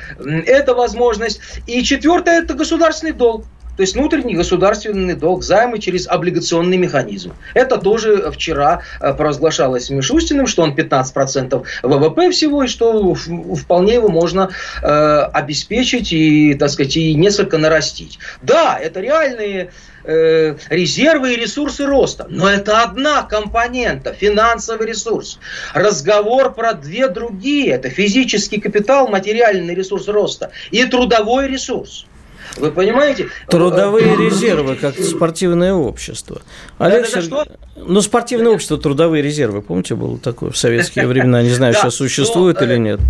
эта 0.47 0.75
возможность. 0.75 1.41
И 1.67 1.83
четвертое 1.83 2.38
это, 2.39 2.55
государственный 2.55 3.13
долг. 3.13 3.45
То 3.79 3.83
есть 3.83 3.95
внутренний 3.95 4.35
государственный 4.35 5.15
долг, 5.15 5.45
займы 5.45 5.79
через 5.79 6.09
облигационный 6.09 6.77
механизм. 6.77 7.33
Это 7.55 7.79
тоже 7.79 8.29
вчера 8.33 8.83
э, 9.01 9.15
провозглашалось 9.15 9.89
Мишустиным, 9.89 10.49
что 10.49 10.65
он 10.65 10.75
15% 10.75 11.63
ВВП 11.85 12.31
всего, 12.33 12.65
и 12.65 12.67
что 12.67 13.15
вполне 13.15 13.95
его 13.95 14.09
можно 14.09 14.51
э, 14.83 15.21
обеспечить 15.33 16.13
и, 16.13 16.55
так 16.55 16.71
сказать, 16.71 16.97
и 16.97 17.15
несколько 17.15 17.57
нарастить. 17.57 18.19
Да, 18.43 18.77
это 18.77 18.99
реальные 18.99 19.71
э, 20.03 20.57
резервы 20.71 21.35
и 21.35 21.37
ресурсы 21.37 21.87
роста. 21.87 22.27
Но 22.29 22.51
это 22.51 22.83
одна 22.83 23.23
компонента, 23.23 24.13
финансовый 24.13 24.89
ресурс. 24.89 25.39
Разговор 25.73 26.53
про 26.53 26.73
две 26.75 27.07
другие. 27.07 27.75
Это 27.75 27.91
физический 27.91 28.61
капитал, 28.61 29.07
материальный 29.07 29.77
ресурс 29.77 30.09
роста 30.09 30.51
и 30.73 30.85
трудовой 30.85 31.47
ресурс. 31.47 32.07
Вы 32.57 32.71
понимаете? 32.71 33.29
Трудовые 33.49 34.17
резервы, 34.17 34.77
как 34.77 34.97
спортивное 34.97 35.73
общество. 35.73 36.43
Олег 36.79 37.03
да, 37.03 37.23
Серг... 37.23 37.49
Ну, 37.77 38.01
спортивное 38.01 38.53
общество, 38.53 38.79
трудовые 38.79 39.23
резервы, 39.23 39.63
помните, 39.63 39.95
было 39.95 40.19
такое 40.19 40.51
в 40.51 40.57
советские 40.57 41.07
времена, 41.09 41.43
не 41.43 41.51
знаю, 41.51 41.75
сейчас 41.75 41.95
существует 41.95 42.61
или 42.63 42.77
нет. 42.77 43.01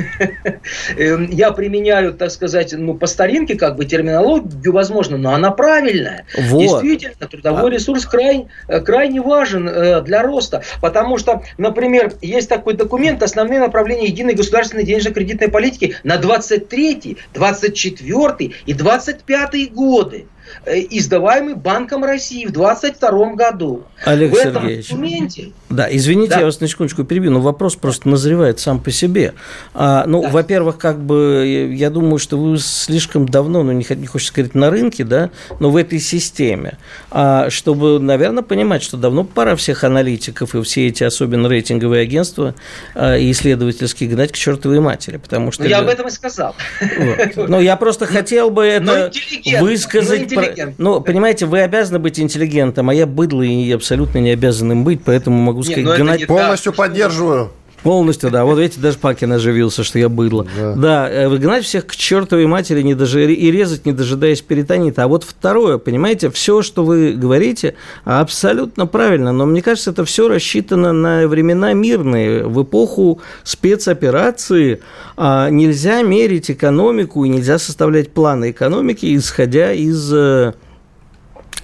Эм, 0.96 1.30
я 1.30 1.52
применяю, 1.52 2.12
так 2.14 2.30
сказать, 2.30 2.74
ну, 2.76 2.94
по 2.94 3.06
старинке, 3.06 3.56
как 3.56 3.76
бы, 3.76 3.84
терминологию, 3.84 4.72
возможно, 4.72 5.16
но 5.16 5.32
она 5.32 5.50
правильная. 5.50 6.24
Вот. 6.36 6.82
Действительно, 6.82 7.26
трудовой 7.28 7.70
а. 7.70 7.74
ресурс 7.74 8.06
крайне, 8.06 8.48
э, 8.68 8.80
крайне 8.80 9.20
важен 9.20 9.68
э, 9.68 10.00
для 10.02 10.22
роста, 10.22 10.62
потому 10.80 11.18
что, 11.18 11.42
например, 11.58 12.12
есть 12.22 12.48
такой 12.48 12.74
документ 12.74 13.22
«Основные 13.22 13.60
направления 13.60 14.06
единой 14.06 14.34
государственной 14.34 14.84
денежно-кредитной 14.84 15.48
политики 15.48 15.96
на 16.02 16.16
23, 16.16 17.18
24 17.34 18.54
и 18.70 18.74
25 18.74 19.74
годы». 19.74 20.28
Э, 20.64 20.78
издаваемый 20.78 21.54
Банком 21.54 22.04
России 22.04 22.44
в 22.44 22.52
2022 22.52 23.34
году. 23.34 23.84
Олег 24.04 24.32
в 24.32 24.36
этом 24.36 24.62
Сергеевич, 24.62 24.88
документе... 24.88 25.52
Да, 25.70 25.88
извините, 25.90 26.32
да. 26.32 26.38
я 26.40 26.44
вас 26.44 26.60
на 26.60 26.68
секундочку 26.68 27.04
перебью, 27.04 27.30
но 27.30 27.40
вопрос 27.40 27.76
просто 27.76 28.08
назревает 28.08 28.60
сам 28.60 28.80
по 28.80 28.90
себе. 28.90 29.34
А, 29.72 30.04
ну, 30.06 30.22
да. 30.22 30.28
во-первых, 30.28 30.78
как 30.78 31.00
бы, 31.00 31.72
я 31.72 31.90
думаю, 31.90 32.18
что 32.18 32.38
вы 32.38 32.58
слишком 32.58 33.28
давно, 33.28 33.62
ну, 33.62 33.72
не, 33.72 33.86
не 33.96 34.06
хочется 34.06 34.32
сказать 34.32 34.54
на 34.54 34.70
рынке, 34.70 35.04
да, 35.04 35.30
но 35.60 35.70
в 35.70 35.76
этой 35.76 36.00
системе, 36.00 36.78
а, 37.10 37.48
чтобы, 37.50 37.98
наверное, 38.00 38.42
понимать, 38.42 38.82
что 38.82 38.96
давно 38.96 39.24
пора 39.24 39.56
всех 39.56 39.84
аналитиков 39.84 40.54
и 40.54 40.62
все 40.62 40.88
эти, 40.88 41.04
особенно 41.04 41.46
рейтинговые 41.46 42.02
агентства 42.02 42.54
а, 42.94 43.16
и 43.16 43.30
исследовательские 43.30 44.10
гнать 44.10 44.32
к 44.32 44.36
чертовой 44.36 44.80
матери, 44.80 45.16
потому 45.18 45.52
что... 45.52 45.62
Ну, 45.62 45.68
я 45.68 45.78
об 45.78 45.88
этом 45.88 46.08
и 46.08 46.10
сказал. 46.10 46.54
Вот. 46.80 47.48
Ну, 47.48 47.60
я 47.60 47.76
просто 47.76 48.06
хотел 48.20 48.50
бы 48.50 48.64
это 48.64 49.12
высказать 49.60 50.28
интеллигент. 50.40 50.74
Ну, 50.78 51.00
понимаете, 51.00 51.46
вы 51.46 51.60
обязаны 51.60 51.98
быть 51.98 52.18
интеллигентом, 52.18 52.90
а 52.90 52.94
я 52.94 53.06
быдло 53.06 53.42
и 53.42 53.70
абсолютно 53.72 54.18
не 54.18 54.30
обязан 54.30 54.72
им 54.72 54.84
быть, 54.84 55.02
поэтому 55.04 55.36
могу 55.40 55.62
сказать, 55.62 55.84
Нет, 55.84 55.96
гнать... 55.96 56.26
Полностью 56.26 56.72
поддерживаю. 56.72 57.50
Полностью, 57.82 58.30
да. 58.30 58.44
Вот 58.44 58.58
видите, 58.58 58.80
даже 58.80 58.98
Пакин 58.98 59.32
оживился, 59.32 59.84
что 59.84 59.98
я 59.98 60.08
быдло. 60.08 60.46
Да. 60.56 60.74
да, 60.74 61.10
э, 61.10 61.28
выгнать 61.28 61.64
всех 61.64 61.86
к 61.86 61.96
чертовой 61.96 62.46
матери 62.46 62.82
не 62.82 62.94
даже, 62.94 63.32
и 63.32 63.50
резать, 63.50 63.86
не 63.86 63.92
дожидаясь 63.92 64.42
перитонита. 64.42 65.04
А 65.04 65.08
вот 65.08 65.24
второе, 65.24 65.78
понимаете, 65.78 66.30
все, 66.30 66.60
что 66.60 66.84
вы 66.84 67.12
говорите, 67.12 67.74
абсолютно 68.04 68.86
правильно. 68.86 69.32
Но 69.32 69.46
мне 69.46 69.62
кажется, 69.62 69.92
это 69.92 70.04
все 70.04 70.28
рассчитано 70.28 70.92
на 70.92 71.26
времена 71.26 71.72
мирные. 71.72 72.44
В 72.44 72.62
эпоху 72.62 73.20
спецоперации 73.44 74.80
а, 75.16 75.48
нельзя 75.48 76.02
мерить 76.02 76.50
экономику 76.50 77.24
и 77.24 77.28
нельзя 77.28 77.58
составлять 77.58 78.12
планы 78.12 78.50
экономики, 78.50 79.16
исходя 79.16 79.72
из 79.72 80.12
э, 80.12 80.52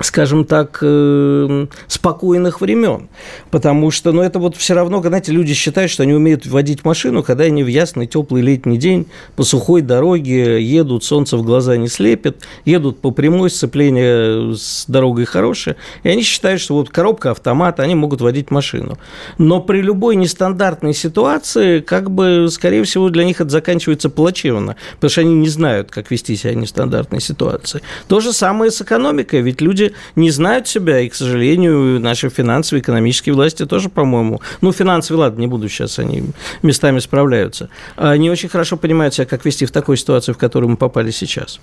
скажем 0.00 0.44
так, 0.44 0.78
э, 0.82 1.66
спокойных 1.88 2.60
времен. 2.60 3.08
Потому 3.50 3.90
что, 3.90 4.12
ну, 4.12 4.22
это 4.22 4.38
вот 4.38 4.56
все 4.56 4.74
равно, 4.74 5.00
знаете, 5.00 5.32
люди 5.32 5.54
считают, 5.54 5.90
что 5.90 6.02
они 6.02 6.12
умеют 6.12 6.46
водить 6.46 6.84
машину, 6.84 7.22
когда 7.22 7.44
они 7.44 7.62
в 7.62 7.68
ясный, 7.68 8.06
теплый 8.06 8.42
летний 8.42 8.76
день 8.76 9.06
по 9.36 9.42
сухой 9.42 9.82
дороге 9.82 10.62
едут, 10.62 11.04
солнце 11.04 11.36
в 11.36 11.42
глаза 11.42 11.76
не 11.76 11.88
слепит, 11.88 12.44
едут 12.64 13.00
по 13.00 13.10
прямой, 13.10 13.50
сцепление 13.50 14.54
с 14.54 14.84
дорогой 14.86 15.24
хорошее, 15.24 15.76
и 16.02 16.08
они 16.08 16.22
считают, 16.22 16.60
что 16.60 16.74
вот 16.74 16.90
коробка 16.90 17.30
автомата, 17.30 17.82
они 17.82 17.94
могут 17.94 18.20
водить 18.20 18.50
машину. 18.50 18.98
Но 19.38 19.60
при 19.60 19.80
любой 19.80 20.16
нестандартной 20.16 20.92
ситуации, 20.92 21.80
как 21.80 22.10
бы, 22.10 22.48
скорее 22.50 22.84
всего, 22.84 23.08
для 23.08 23.24
них 23.24 23.40
это 23.40 23.50
заканчивается 23.50 24.10
плачевно, 24.10 24.76
потому 24.96 25.10
что 25.10 25.20
они 25.22 25.34
не 25.34 25.48
знают, 25.48 25.90
как 25.90 26.10
вести 26.10 26.36
себя 26.36 26.52
в 26.52 26.56
нестандартной 26.56 27.20
ситуации. 27.20 27.80
То 28.08 28.20
же 28.20 28.32
самое 28.32 28.70
с 28.70 28.82
экономикой, 28.82 29.40
ведь 29.40 29.60
люди 29.60 29.85
не 30.14 30.30
знают 30.30 30.68
себя, 30.68 31.00
и, 31.00 31.08
к 31.08 31.14
сожалению, 31.14 32.00
наши 32.00 32.28
финансовые, 32.28 32.82
экономические 32.82 33.34
власти 33.34 33.66
тоже, 33.66 33.88
по-моему, 33.88 34.40
ну, 34.60 34.72
финансовые, 34.72 35.20
ладно, 35.20 35.40
не 35.40 35.46
буду 35.46 35.68
сейчас, 35.68 35.98
они 35.98 36.24
местами 36.62 36.98
справляются, 36.98 37.68
не 37.98 38.30
очень 38.30 38.48
хорошо 38.48 38.76
понимают 38.76 39.14
себя, 39.14 39.26
как 39.26 39.44
вести 39.44 39.66
в 39.66 39.70
такой 39.70 39.96
ситуации, 39.96 40.32
в 40.32 40.38
которую 40.38 40.70
мы 40.70 40.76
попали 40.76 41.10
сейчас. 41.10 41.60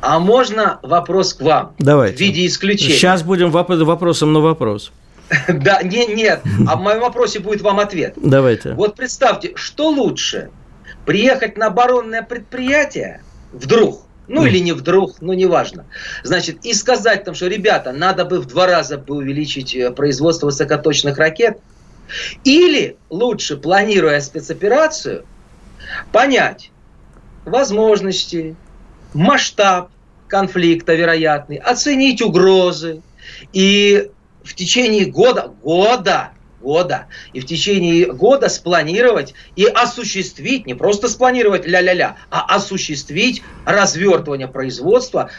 А 0.00 0.18
можно 0.18 0.78
вопрос 0.82 1.34
к 1.34 1.42
вам? 1.42 1.74
Давайте. 1.78 2.16
В 2.16 2.20
виде 2.20 2.46
исключения. 2.46 2.94
Сейчас 2.94 3.22
будем 3.22 3.50
вопросом 3.50 4.32
на 4.32 4.40
вопрос. 4.40 4.92
Да, 5.48 5.82
нет, 5.82 6.14
нет. 6.14 6.42
А 6.68 6.76
в 6.76 6.80
моем 6.80 7.00
вопросе 7.00 7.40
будет 7.40 7.60
вам 7.60 7.80
ответ. 7.80 8.14
Давайте. 8.16 8.74
Вот 8.74 8.94
представьте, 8.94 9.52
что 9.56 9.88
лучше? 9.88 10.50
Приехать 11.04 11.56
на 11.56 11.66
оборонное 11.66 12.22
предприятие 12.22 13.22
вдруг 13.52 14.05
ну 14.28 14.44
или 14.44 14.58
не 14.58 14.72
вдруг, 14.72 15.20
ну 15.20 15.32
неважно. 15.32 15.86
Значит, 16.22 16.64
и 16.64 16.74
сказать 16.74 17.24
там, 17.24 17.34
что, 17.34 17.46
ребята, 17.46 17.92
надо 17.92 18.24
бы 18.24 18.40
в 18.40 18.46
два 18.46 18.66
раза 18.66 18.98
бы 18.98 19.16
увеличить 19.16 19.74
э, 19.74 19.90
производство 19.90 20.46
высокоточных 20.46 21.18
ракет. 21.18 21.58
Или 22.44 22.96
лучше, 23.10 23.56
планируя 23.56 24.20
спецоперацию, 24.20 25.26
понять 26.12 26.70
возможности, 27.44 28.56
масштаб 29.14 29.90
конфликта 30.28 30.94
вероятный, 30.94 31.56
оценить 31.56 32.22
угрозы. 32.22 33.02
И 33.52 34.10
в 34.42 34.54
течение 34.54 35.06
года, 35.06 35.52
года 35.62 36.30
года. 36.66 37.06
И 37.32 37.38
в 37.38 37.46
течение 37.46 38.12
года 38.12 38.48
спланировать 38.48 39.34
и 39.54 39.66
осуществить, 39.66 40.66
не 40.66 40.74
просто 40.74 41.08
спланировать 41.08 41.64
ля-ля-ля, 41.64 42.16
а 42.28 42.56
осуществить 42.56 43.44
развертывание 43.64 44.48
производства, 44.48 45.30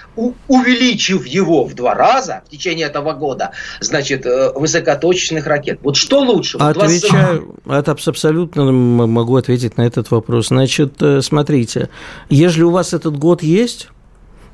увеличив 0.48 1.28
его 1.28 1.66
в 1.66 1.74
два 1.74 1.94
раза 1.96 2.44
в 2.48 2.50
течение 2.50 2.88
этого 2.88 3.12
года, 3.12 3.52
значит, 3.82 4.26
э, 4.26 4.54
высокоточных 4.56 5.46
ракет. 5.48 5.80
Вот 5.84 5.98
что 5.98 6.20
лучше? 6.22 6.58
Отвечаю, 6.60 7.56
это 7.66 7.92
абсолютно 7.92 8.72
могу 8.72 9.36
ответить 9.36 9.78
на 9.78 9.82
этот 9.82 10.12
вопрос. 10.12 10.48
Значит, 10.48 11.02
э, 11.02 11.22
смотрите, 11.22 11.90
если 12.30 12.64
у 12.64 12.72
вас 12.72 12.94
этот 12.94 13.18
год 13.18 13.44
есть, 13.44 13.90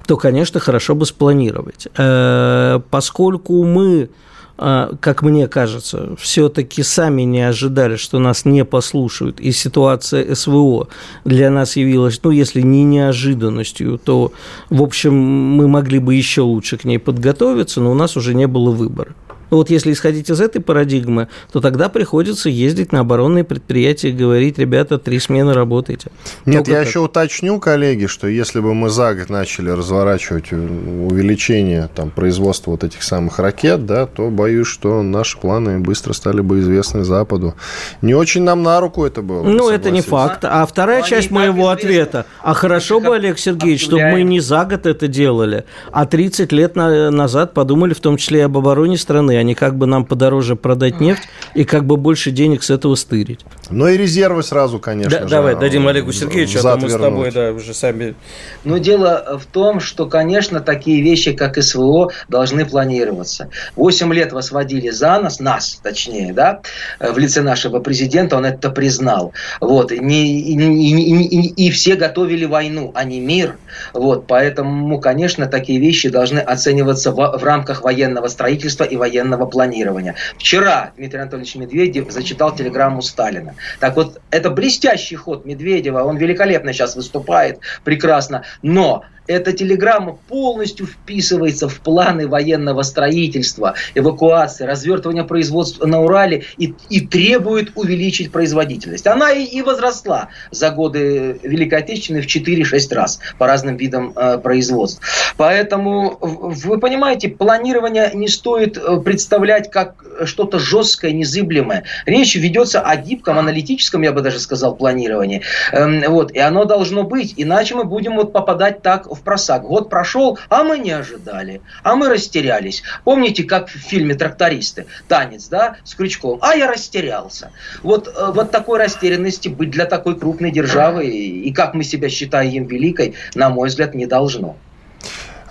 то, 0.07 0.17
конечно, 0.17 0.59
хорошо 0.59 0.95
бы 0.95 1.05
спланировать. 1.05 1.87
Э, 1.97 2.79
поскольку 2.89 3.63
мы 3.63 4.09
а, 4.55 4.91
как 4.99 5.23
мне 5.23 5.47
кажется, 5.47 6.15
все-таки 6.19 6.83
сами 6.83 7.23
не 7.23 7.41
ожидали, 7.41 7.95
что 7.95 8.19
нас 8.19 8.45
не 8.45 8.63
послушают, 8.63 9.39
и 9.39 9.51
ситуация 9.51 10.35
СВО 10.35 10.89
для 11.25 11.49
нас 11.49 11.75
явилась, 11.75 12.19
ну, 12.23 12.29
если 12.29 12.61
не 12.61 12.83
неожиданностью, 12.83 13.97
то, 13.97 14.31
в 14.69 14.83
общем, 14.83 15.15
мы 15.15 15.67
могли 15.67 15.97
бы 15.97 16.13
еще 16.13 16.41
лучше 16.41 16.77
к 16.77 16.85
ней 16.85 16.99
подготовиться, 16.99 17.81
но 17.81 17.91
у 17.91 17.95
нас 17.95 18.15
уже 18.15 18.35
не 18.35 18.45
было 18.45 18.69
выбора. 18.69 19.15
Ну, 19.53 19.57
вот 19.57 19.69
если 19.69 19.91
исходить 19.91 20.31
из 20.31 20.41
этой 20.41 20.61
парадигмы, 20.61 21.27
то 21.51 21.61
тогда 21.61 21.87
приходится 21.87 22.49
ездить 22.49 22.91
на 22.91 23.01
оборонные 23.01 23.43
предприятия 23.43 24.09
и 24.09 24.11
говорить, 24.11 24.57
ребята, 24.57 24.97
три 24.97 25.19
смены 25.19 25.53
работайте. 25.53 26.09
Нет, 26.47 26.61
Только 26.61 26.71
я 26.71 26.77
так. 26.79 26.87
еще 26.87 26.99
уточню, 27.01 27.59
коллеги, 27.59 28.07
что 28.07 28.25
если 28.25 28.61
бы 28.61 28.73
мы 28.73 28.89
за 28.89 29.13
год 29.13 29.29
начали 29.29 29.69
разворачивать 29.69 30.51
увеличение 30.51 31.87
там, 31.93 32.09
производства 32.09 32.71
вот 32.71 32.83
этих 32.83 33.03
самых 33.03 33.37
ракет, 33.37 33.85
да, 33.85 34.07
то 34.07 34.31
боюсь, 34.31 34.65
что 34.65 35.03
наши 35.03 35.37
планы 35.37 35.77
быстро 35.77 36.13
стали 36.13 36.41
бы 36.41 36.61
известны 36.61 37.03
Западу. 37.03 37.53
Не 38.01 38.15
очень 38.15 38.41
нам 38.41 38.63
на 38.63 38.79
руку 38.79 39.05
это 39.05 39.21
было. 39.21 39.43
Ну, 39.43 39.69
это 39.69 39.91
не 39.91 40.01
факт. 40.01 40.45
А 40.45 40.65
вторая 40.65 41.01
Но 41.01 41.05
часть 41.05 41.29
моего 41.29 41.69
ответа. 41.69 42.25
А 42.41 42.55
хорошо 42.55 42.99
бы, 42.99 43.13
Олег 43.15 43.37
Сергеевич, 43.37 43.83
чтобы 43.83 44.01
мы 44.05 44.23
не 44.23 44.39
за 44.39 44.65
год 44.65 44.87
это 44.87 45.07
делали, 45.07 45.65
а 45.91 46.07
30 46.07 46.51
лет 46.51 46.75
назад 46.75 47.53
подумали 47.53 47.93
в 47.93 47.99
том 47.99 48.17
числе 48.17 48.39
и 48.39 48.41
об 48.41 48.57
обороне 48.57 48.97
страны, 48.97 49.42
они 49.43 49.55
как 49.55 49.77
бы 49.77 49.85
нам 49.85 50.05
подороже 50.05 50.55
продать 50.55 50.99
нефть 50.99 51.23
и 51.53 51.63
как 51.63 51.85
бы 51.85 51.97
больше 51.97 52.31
денег 52.31 52.63
с 52.63 52.69
этого 52.69 52.95
стырить. 52.95 53.41
Ну 53.69 53.87
и 53.87 53.97
резервы 53.97 54.41
сразу, 54.41 54.79
конечно 54.79 55.19
да, 55.19 55.27
же. 55.27 55.29
Давай, 55.29 55.55
дадим 55.55 55.87
Олегу 55.87 56.11
Сергеевичу, 56.11 56.59
а 56.59 56.61
то 56.61 56.77
мы 56.77 56.89
с 56.89 56.95
тобой, 56.95 57.31
да, 57.31 57.51
уже 57.51 57.73
сами... 57.73 58.15
Но 58.63 58.77
дело 58.77 59.39
в 59.39 59.45
том, 59.45 59.79
что, 59.79 60.07
конечно, 60.07 60.59
такие 60.61 61.01
вещи, 61.01 61.33
как 61.33 61.61
СВО, 61.61 62.11
должны 62.29 62.65
планироваться. 62.65 63.49
Восемь 63.75 64.13
лет 64.13 64.31
вас 64.31 64.51
водили 64.51 64.89
за 64.89 65.19
нас, 65.19 65.39
нас, 65.39 65.79
точнее, 65.83 66.33
да, 66.33 66.61
в 66.99 67.17
лице 67.17 67.41
нашего 67.41 67.79
президента, 67.79 68.37
он 68.37 68.45
это 68.45 68.69
признал. 68.69 69.33
Вот, 69.59 69.91
и, 69.91 69.97
и, 69.97 70.53
и, 70.53 71.23
и, 71.23 71.67
и 71.67 71.71
все 71.71 71.95
готовили 71.95 72.45
войну, 72.45 72.91
а 72.95 73.03
не 73.03 73.19
мир. 73.19 73.57
Вот, 73.93 74.27
поэтому, 74.27 74.99
конечно, 74.99 75.47
такие 75.47 75.79
вещи 75.79 76.09
должны 76.09 76.39
оцениваться 76.39 77.11
в, 77.11 77.37
в 77.37 77.43
рамках 77.43 77.83
военного 77.83 78.27
строительства 78.27 78.85
и 78.85 78.95
военного 78.95 79.32
военного 79.33 79.45
планирования. 79.45 80.15
Вчера 80.37 80.91
Дмитрий 80.97 81.19
Анатольевич 81.19 81.55
Медведев 81.55 82.11
зачитал 82.11 82.55
телеграмму 82.55 83.01
Сталина. 83.01 83.55
Так 83.79 83.95
вот, 83.95 84.19
это 84.31 84.49
блестящий 84.49 85.15
ход 85.15 85.45
Медведева, 85.45 86.03
он 86.03 86.17
великолепно 86.17 86.73
сейчас 86.73 86.95
выступает, 86.95 87.59
прекрасно, 87.83 88.43
но 88.61 89.03
эта 89.27 89.53
телеграмма 89.53 90.17
полностью 90.27 90.85
вписывается 90.85 91.69
в 91.69 91.79
планы 91.79 92.27
военного 92.27 92.81
строительства, 92.83 93.75
эвакуации, 93.95 94.65
развертывания 94.65 95.23
производства 95.23 95.85
на 95.85 96.01
Урале 96.01 96.43
и, 96.57 96.73
и 96.89 97.01
требует 97.01 97.71
увеличить 97.75 98.31
производительность. 98.31 99.07
Она 99.07 99.31
и, 99.31 99.43
и 99.43 99.61
возросла 99.61 100.29
за 100.51 100.69
годы 100.71 101.39
Великой 101.43 101.79
Отечественной 101.79 102.21
в 102.21 102.27
4-6 102.27 102.93
раз 102.93 103.19
по 103.37 103.47
разным 103.47 103.77
видам 103.77 104.13
э, 104.15 104.37
производств. 104.37 105.01
Поэтому, 105.37 106.17
вы 106.19 106.79
понимаете, 106.79 107.29
планирование 107.29 108.11
не 108.13 108.27
стоит 108.27 108.77
э, 108.77 108.97
представлять 108.97 109.71
как 109.71 110.03
что-то 110.25 110.59
жесткое, 110.59 111.11
незыблемое. 111.11 111.83
Речь 112.05 112.35
ведется 112.35 112.81
о 112.81 112.95
гибком, 112.95 113.39
аналитическом, 113.39 114.01
я 114.01 114.11
бы 114.11 114.21
даже 114.21 114.39
сказал, 114.39 114.75
планировании. 114.75 115.41
Эм, 115.71 116.03
вот, 116.07 116.31
и 116.31 116.39
оно 116.39 116.65
должно 116.65 117.03
быть, 117.03 117.33
иначе 117.37 117.75
мы 117.75 117.83
будем 117.83 118.15
вот 118.15 118.33
попадать 118.33 118.81
так 118.81 119.07
в 119.13 119.21
просак. 119.21 119.63
Год 119.63 119.89
прошел, 119.89 120.39
а 120.49 120.63
мы 120.63 120.79
не 120.79 120.91
ожидали, 120.91 121.61
а 121.83 121.95
мы 121.95 122.09
растерялись. 122.09 122.83
Помните, 123.03 123.43
как 123.43 123.69
в 123.69 123.77
фильме 123.77 124.15
«Трактористы» 124.15 124.85
танец, 125.07 125.47
да, 125.47 125.77
с 125.83 125.95
крючком? 125.95 126.39
А 126.41 126.55
я 126.55 126.67
растерялся. 126.67 127.51
Вот, 127.81 128.07
э, 128.07 128.31
вот 128.33 128.51
такой 128.51 128.79
растерянности 128.79 129.47
быть 129.47 129.71
для 129.71 129.85
такой 129.85 130.19
крупной 130.19 130.51
державы, 130.51 131.07
и 131.07 131.51
как 131.53 131.73
мы 131.73 131.83
себя 131.83 132.09
считаем 132.09 132.65
великой, 132.65 133.15
на 133.35 133.49
мой 133.49 133.69
взгляд, 133.69 133.93
не 133.93 134.05
должно. 134.05 134.57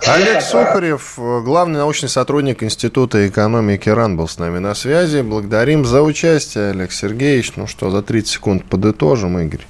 Олег 0.05 0.41
Сухарев, 0.41 1.13
главный 1.17 1.77
научный 1.77 2.09
сотрудник 2.09 2.61
Института 2.61 3.25
экономики 3.27 3.87
РАН 3.87 4.17
был 4.17 4.27
с 4.27 4.37
нами 4.37 4.59
на 4.59 4.75
связи. 4.75 5.21
Благодарим 5.21 5.85
за 5.85 6.01
участие, 6.01 6.71
Олег 6.71 6.91
Сергеевич. 6.91 7.53
Ну 7.55 7.67
что, 7.67 7.89
за 7.89 8.01
30 8.01 8.29
секунд 8.29 8.65
подытожим, 8.65 9.39
Игорь. 9.39 9.65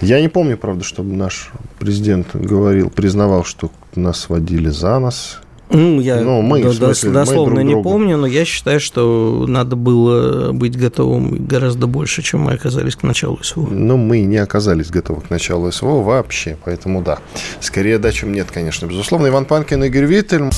Я 0.00 0.20
не 0.20 0.28
помню, 0.28 0.58
правда, 0.58 0.82
чтобы 0.82 1.14
наш 1.14 1.50
президент 1.78 2.34
говорил, 2.34 2.90
признавал, 2.90 3.44
что 3.44 3.70
нас 3.94 4.28
водили 4.28 4.68
за 4.68 4.98
нас, 4.98 5.40
ну, 5.70 6.00
я 6.00 6.20
ну, 6.20 6.42
мы, 6.42 6.62
до, 6.62 6.72
смысле, 6.72 7.10
дословно 7.10 7.50
мы 7.50 7.56
друг 7.56 7.66
не 7.66 7.72
другу. 7.72 7.90
помню, 7.90 8.16
но 8.16 8.26
я 8.26 8.44
считаю, 8.44 8.80
что 8.80 9.44
надо 9.46 9.76
было 9.76 10.52
быть 10.52 10.78
готовым 10.78 11.46
гораздо 11.46 11.86
больше, 11.86 12.22
чем 12.22 12.40
мы 12.40 12.52
оказались 12.52 12.96
к 12.96 13.02
началу 13.02 13.38
СВО. 13.42 13.68
Ну, 13.70 13.96
мы 13.96 14.20
не 14.20 14.38
оказались 14.38 14.90
готовы 14.90 15.20
к 15.22 15.30
началу 15.30 15.70
СВО 15.70 16.02
вообще, 16.02 16.56
поэтому 16.64 17.02
да. 17.02 17.18
Скорее 17.60 17.98
да, 17.98 18.12
чем 18.12 18.32
нет, 18.32 18.48
конечно. 18.50 18.86
Безусловно, 18.86 19.28
Иван 19.28 19.44
Панкин, 19.44 19.84
Игорь 19.84 20.06
Виттель. 20.06 20.50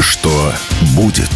Что 0.00 0.52
будет? 0.96 1.30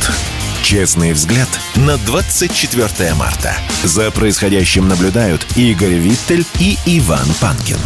Честный 0.62 1.12
взгляд 1.12 1.48
на 1.76 1.96
24 1.98 3.14
марта. 3.14 3.52
За 3.84 4.10
происходящим 4.10 4.86
наблюдают 4.86 5.46
Игорь 5.56 5.94
Виттель 5.94 6.44
и 6.60 6.76
Иван 6.84 7.26
Панкин. 7.40 7.78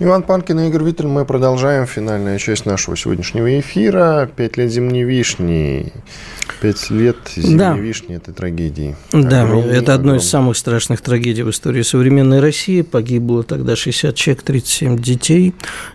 Иван 0.00 0.22
Панкин 0.22 0.60
и 0.60 0.68
Игорь 0.68 0.84
Виттель. 0.84 1.08
Мы 1.08 1.24
продолжаем 1.24 1.84
финальная 1.84 2.38
часть 2.38 2.66
нашего 2.66 2.96
сегодняшнего 2.96 3.58
эфира. 3.58 4.30
Пять 4.36 4.56
лет 4.56 4.70
зимней 4.70 5.02
вишни. 5.02 5.92
Пять 6.60 6.88
лет 6.90 7.16
зимней 7.34 7.58
да. 7.58 7.72
вишни– 7.76 8.14
это 8.16 8.32
трагедии. 8.32 8.94
Да, 9.10 9.42
огромные, 9.42 9.78
это 9.78 9.94
одно 9.94 10.14
из 10.14 10.28
самых 10.28 10.56
страшных 10.56 11.00
трагедий 11.00 11.42
в 11.42 11.50
истории 11.50 11.82
современной 11.82 12.38
России. 12.38 12.82
Погибло 12.82 13.42
тогда 13.42 13.74
60 13.74 14.14
человек, 14.14 14.44
37 14.44 14.98
детей. 14.98 15.52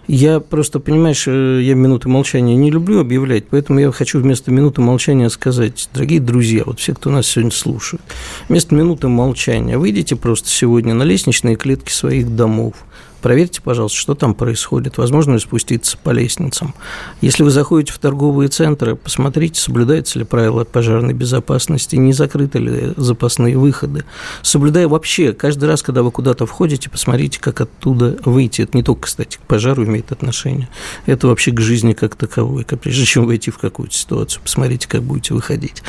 Я 0.07 0.41
просто, 0.41 0.81
понимаешь, 0.81 1.23
э, 1.27 1.61
я 1.61 1.73
минуты 1.73 2.09
молчания 2.09 2.57
не 2.57 2.71
люблю 2.71 2.99
объявлять, 2.99 3.47
поэтому 3.47 3.79
я 3.79 3.89
хочу 3.93 4.19
вместо 4.19 4.51
минуты 4.51 4.81
молчания 4.81 5.29
сказать, 5.29 5.87
дорогие 5.93 6.19
друзья, 6.19 6.63
вот 6.65 6.77
все, 6.77 6.93
кто 6.93 7.09
нас 7.09 7.27
сегодня 7.27 7.51
слушает, 7.51 8.03
вместо 8.49 8.75
минуты 8.75 9.07
молчания 9.07 9.77
выйдите 9.77 10.17
просто 10.17 10.49
сегодня 10.49 10.93
на 10.93 11.03
лестничные 11.03 11.55
клетки 11.55 11.91
своих 11.91 12.35
домов– 12.35 12.73
Проверьте, 13.23 13.61
пожалуйста, 13.61 13.97
что 13.97 14.15
там 14.15 14.35
происходит. 14.35 14.97
Возможно, 14.97 15.39
спуститься 15.39 15.97
по 15.97 16.09
лестницам. 16.09 16.75
Если 17.21 17.41
вы 17.41 17.51
заходите 17.51 17.93
в 17.93 17.97
торговые 17.97 18.49
центры, 18.49 18.97
посмотрите, 18.97 19.61
соблюдаются 19.61 20.19
ли 20.19 20.25
правила 20.25 20.65
пожарной 20.65 21.13
безопасности, 21.13 21.95
не 21.95 22.11
закрыты 22.11 22.59
ли 22.59 22.93
запасные 22.97 23.57
выходы. 23.57 24.03
Соблюдая 24.41 24.89
вообще, 24.89 25.31
каждый 25.31 25.69
раз, 25.69 25.81
когда 25.81 26.03
вы 26.03 26.11
куда-то 26.11 26.45
входите, 26.45 26.89
посмотрите, 26.89 27.39
как 27.39 27.61
оттуда 27.61 28.17
выйти. 28.25 28.63
Это 28.63 28.75
не 28.75 28.83
только, 28.83 29.03
кстати, 29.03 29.37
к 29.37 29.47
пожару 29.47 29.85
имеет 29.85 30.11
отношение. 30.11 30.67
Это 31.05 31.27
вообще 31.27 31.51
к 31.53 31.61
жизни 31.61 31.93
как 31.93 32.15
таковой. 32.15 32.65
Прежде 32.65 33.05
чем 33.05 33.25
войти 33.25 33.51
в 33.51 33.57
какую-то 33.57 33.95
ситуацию, 33.95 34.43
посмотрите, 34.43 34.89
как 34.89 35.01
будете 35.01 35.33
выходить. 35.33 35.81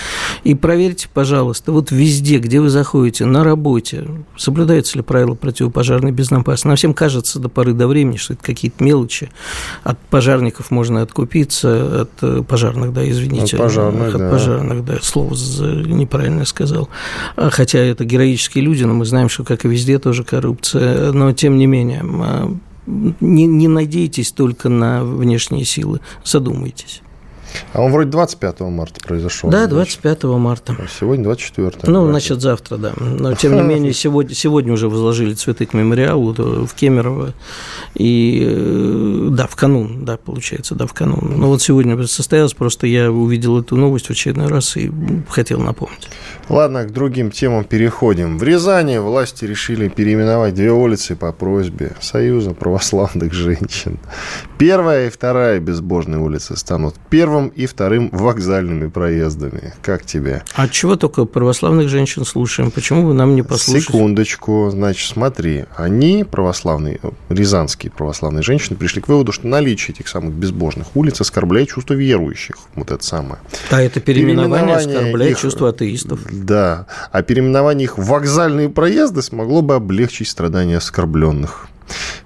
И 0.44 0.54
проверьте, 0.54 1.08
пожалуйста, 1.12 1.72
вот 1.72 1.90
везде, 1.90 2.38
где 2.38 2.60
вы 2.60 2.68
заходите, 2.68 3.24
на 3.24 3.42
работе, 3.42 4.06
соблюдаются 4.36 4.98
ли 4.98 5.02
правила 5.02 5.34
противопожарной 5.34 6.12
безопасности. 6.12 6.68
Нам 6.68 6.76
всем 6.76 6.94
кажется, 6.94 7.23
кажется 7.24 7.38
до 7.38 7.48
поры 7.48 7.72
до 7.72 7.86
времени, 7.86 8.16
что 8.16 8.34
это 8.34 8.42
какие-то 8.42 8.84
мелочи. 8.84 9.30
От 9.82 9.98
пожарников 9.98 10.70
можно 10.70 11.00
откупиться, 11.00 12.02
от 12.02 12.10
э, 12.20 12.42
пожарных, 12.46 12.92
да, 12.92 13.08
извините. 13.08 13.56
От 13.56 13.62
пожарных, 13.62 14.14
от 14.14 14.20
да. 14.20 14.30
пожарных, 14.30 14.84
да, 14.84 14.98
слово 15.00 15.34
неправильно 15.34 16.44
сказал. 16.44 16.90
А, 17.36 17.48
хотя 17.48 17.78
это 17.78 18.04
героические 18.04 18.62
люди, 18.62 18.84
но 18.84 18.92
мы 18.92 19.06
знаем, 19.06 19.30
что, 19.30 19.42
как 19.42 19.64
и 19.64 19.68
везде, 19.68 19.98
тоже 19.98 20.22
коррупция. 20.22 21.12
Но, 21.12 21.32
тем 21.32 21.56
не 21.56 21.66
менее, 21.66 22.02
а, 22.04 22.54
не, 22.86 23.46
не 23.46 23.68
надейтесь 23.68 24.32
только 24.32 24.68
на 24.68 25.02
внешние 25.02 25.64
силы, 25.64 26.00
задумайтесь. 26.24 27.00
А 27.72 27.82
он 27.82 27.92
вроде 27.92 28.10
25 28.10 28.60
марта 28.60 29.00
произошел. 29.04 29.50
Да, 29.50 29.66
25 29.66 30.20
значит. 30.20 30.38
марта. 30.38 30.76
А 30.78 30.86
сегодня 30.88 31.24
24. 31.24 31.72
Ну, 31.84 31.92
марта. 31.92 32.10
значит, 32.10 32.40
завтра, 32.40 32.76
да. 32.76 32.92
Но, 32.96 33.34
тем 33.34 33.56
не 33.56 33.62
менее, 33.62 33.92
сегодня, 33.92 34.34
сегодня 34.34 34.72
уже 34.72 34.88
возложили 34.88 35.34
цветы 35.34 35.66
к 35.66 35.74
мемориалу 35.74 36.32
в 36.32 36.74
Кемерово. 36.74 37.34
И, 37.94 38.44
э, 38.46 39.28
да, 39.30 39.46
в 39.46 39.56
канун, 39.56 40.04
да, 40.04 40.16
получается, 40.16 40.74
да, 40.74 40.86
в 40.86 40.92
канун. 40.92 41.34
Но 41.36 41.48
вот 41.48 41.62
сегодня 41.62 42.04
состоялось, 42.06 42.54
просто 42.54 42.86
я 42.86 43.10
увидел 43.10 43.60
эту 43.60 43.76
новость 43.76 44.06
в 44.06 44.10
очередной 44.10 44.48
раз 44.48 44.76
и 44.76 44.90
хотел 45.28 45.60
напомнить. 45.60 46.08
Ладно, 46.48 46.84
к 46.84 46.92
другим 46.92 47.30
темам 47.30 47.64
переходим. 47.64 48.38
В 48.38 48.42
Рязани 48.42 48.98
власти 48.98 49.44
решили 49.44 49.88
переименовать 49.88 50.54
две 50.54 50.72
улицы 50.72 51.16
по 51.16 51.32
просьбе 51.32 51.92
Союза 52.00 52.52
православных 52.52 53.32
женщин. 53.32 53.98
Первая 54.58 55.06
и 55.06 55.10
вторая 55.10 55.60
безбожные 55.60 56.20
улицы 56.20 56.56
станут 56.56 56.94
первым 57.10 57.43
и 57.48 57.66
вторым 57.66 58.08
вокзальными 58.12 58.88
проездами. 58.88 59.72
Как 59.82 60.04
тебе? 60.04 60.42
А 60.54 60.68
чего 60.68 60.96
только 60.96 61.24
православных 61.24 61.88
женщин 61.88 62.24
слушаем? 62.24 62.70
Почему 62.70 63.06
вы 63.06 63.14
нам 63.14 63.34
не 63.34 63.42
послушаете? 63.42 63.86
Секундочку. 63.86 64.68
Значит, 64.70 65.08
смотри. 65.08 65.64
Они, 65.76 66.24
православные, 66.24 67.00
рязанские 67.28 67.90
православные 67.92 68.42
женщины, 68.42 68.76
пришли 68.76 69.00
к 69.02 69.08
выводу, 69.08 69.32
что 69.32 69.46
наличие 69.46 69.94
этих 69.94 70.08
самых 70.08 70.34
безбожных 70.34 70.96
улиц 70.96 71.20
оскорбляет 71.20 71.68
чувство 71.68 71.94
верующих. 71.94 72.56
Вот 72.74 72.90
это 72.90 73.04
самое. 73.04 73.40
А 73.70 73.80
это 73.80 74.00
переименование, 74.00 74.76
переименование 74.76 74.98
оскорбляет 74.98 75.32
их... 75.32 75.40
чувство 75.40 75.68
атеистов. 75.70 76.20
Да. 76.30 76.86
А 77.12 77.22
переименование 77.22 77.84
их 77.84 77.98
в 77.98 78.04
вокзальные 78.04 78.68
проезды 78.68 79.22
смогло 79.22 79.62
бы 79.62 79.74
облегчить 79.74 80.28
страдания 80.28 80.76
оскорбленных. 80.76 81.68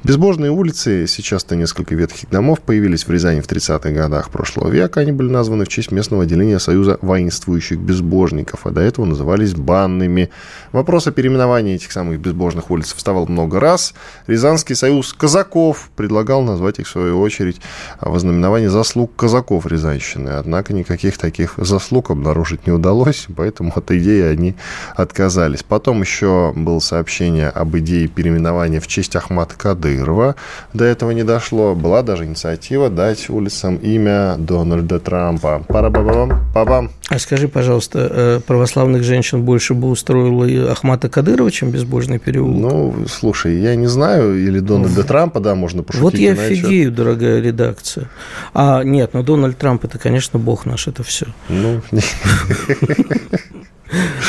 Безбожные 0.05 0.53
улицы, 0.53 1.07
сейчас-то 1.09 1.57
несколько 1.57 1.95
ветхих 1.95 2.31
домов, 2.31 2.61
появились 2.61 3.05
в 3.05 3.11
Рязани 3.11 3.41
в 3.41 3.49
30-х 3.49 3.91
годах 3.91 4.31
прошлого 4.31 4.71
века. 4.71 5.01
Они 5.01 5.11
были 5.11 5.29
названы 5.29 5.65
в 5.65 5.69
честь 5.69 5.91
местного 5.91 6.23
отделения 6.23 6.61
Союза 6.61 6.99
воинствующих 7.03 7.79
безбожников, 7.79 8.65
а 8.65 8.71
до 8.71 8.81
этого 8.81 9.07
назывались 9.07 9.55
банными. 9.55 10.31
Вопрос 10.71 11.09
о 11.09 11.13
переименовании 11.13 11.75
этих 11.75 11.91
самых 11.91 12.21
безбожных 12.21 12.71
улиц 12.71 12.95
вставал 12.95 13.27
много 13.27 13.59
раз. 13.59 13.93
Рязанский 14.29 14.77
союз 14.77 15.13
казаков 15.13 15.91
предлагал 15.97 16.43
назвать 16.43 16.79
их, 16.79 16.87
в 16.87 16.91
свою 16.91 17.21
очередь, 17.21 17.61
во 18.01 18.19
знаменование 18.19 18.71
заслуг 18.71 19.17
казаков 19.17 19.67
Рязанщины. 19.67 20.31
Однако 20.31 20.73
никаких 20.73 21.19
таких 21.19 21.55
заслуг 21.57 22.11
обнаружить 22.11 22.67
не 22.67 22.73
удалось, 22.73 23.27
поэтому 23.37 23.73
от 23.75 23.91
идеи 23.91 24.23
они 24.23 24.55
отказались. 24.95 25.65
Потом 25.65 26.03
еще 26.03 26.53
было 26.55 26.79
сообщение 26.79 27.49
об 27.49 27.77
идее 27.77 28.07
переименования 28.07 28.81
в 28.81 28.87
честь 28.87 29.17
Ахмата 29.17 29.48
Кадырова. 29.57 30.37
До 30.75 30.85
этого 30.85 31.11
не 31.13 31.25
дошло. 31.25 31.75
Была 31.75 32.03
даже 32.03 32.25
инициатива 32.25 32.91
дать 32.91 33.29
улицам 33.31 33.77
имя 33.77 34.37
Дональда 34.39 34.99
Трампа. 34.99 35.65
Пара-бабам, 35.69 36.45
бабам. 36.55 36.91
А 37.09 37.19
скажи, 37.19 37.49
пожалуйста, 37.49 38.09
э, 38.11 38.41
православных 38.47 39.03
женщин 39.03 39.43
больше 39.43 39.75
бы 39.75 39.89
устроило 39.89 40.71
Ахмата 40.71 41.09
Кадырова, 41.09 41.51
чем 41.51 41.71
безбожный 41.71 42.19
переулок? 42.19 42.57
Ну, 42.61 42.95
слушай, 43.09 43.59
я 43.59 43.75
не 43.77 43.87
знаю, 43.87 44.39
или 44.39 44.61
Дональда 44.61 45.05
Трампа, 45.05 45.41
да, 45.41 45.55
можно 45.55 45.83
пошутить. 45.83 46.03
Вот 46.03 46.15
я 46.15 46.33
офигею, 46.33 46.93
дорогая 46.93 47.41
редакция. 47.41 48.11
А, 48.53 48.83
нет, 48.83 49.11
ну 49.15 49.23
Дональд 49.23 49.57
Трамп, 49.57 49.85
это, 49.85 49.99
конечно, 49.99 50.39
бог 50.39 50.67
наш, 50.67 50.87
это 50.89 51.03
все. 51.03 51.27
Ну, 51.49 51.81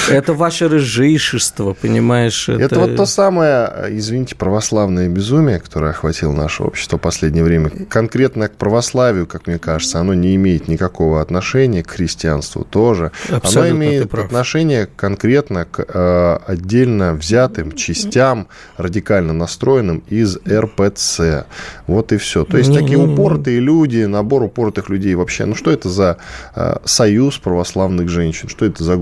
Это 0.10 0.34
ваше 0.34 0.68
рыжейшество, 0.68 1.74
понимаешь? 1.74 2.50
Это... 2.50 2.62
это 2.64 2.80
вот 2.80 2.96
то 2.96 3.06
самое, 3.06 3.88
извините, 3.90 4.36
православное 4.36 5.10
безумие, 5.10 5.60
которое 5.60 5.92
охватило 5.92 6.32
наше 6.32 6.64
общество 6.64 6.98
в 6.98 7.02
последнее 7.02 7.44
время. 7.44 7.72
Конкретно 7.90 8.48
к 8.48 8.56
православию, 8.56 9.28
как 9.28 9.48
мне 9.48 9.60
кажется, 9.60 10.00
оно 10.00 10.14
не 10.14 10.36
имеет 10.36 10.68
никакого 10.68 11.22
отношения 11.22 11.84
к 11.84 11.92
христианству 11.92 12.64
тоже. 12.64 13.12
Абсолютно 13.30 13.62
оно 13.62 13.78
имеет 13.78 14.14
отношение 14.14 14.88
конкретно 14.96 15.66
к 15.66 15.86
э, 15.88 16.40
отдельно 16.46 17.14
взятым 17.14 17.74
частям, 17.74 18.48
радикально 18.78 19.34
настроенным 19.34 20.04
из 20.08 20.38
РПЦ. 20.48 21.46
Вот 21.88 22.12
и 22.12 22.18
все. 22.18 22.46
То 22.46 22.58
есть 22.58 22.74
такие 22.74 22.98
упоротые 22.98 23.60
люди, 23.60 24.04
набор 24.04 24.44
упоротых 24.44 24.90
людей 24.90 25.16
вообще. 25.16 25.46
Ну 25.46 25.56
что 25.56 25.72
это 25.72 25.90
за 25.90 26.18
э, 26.56 26.78
союз 26.86 27.38
православных 27.38 28.10
женщин? 28.10 28.50
Что 28.50 28.66
это 28.66 28.84
за 28.84 28.96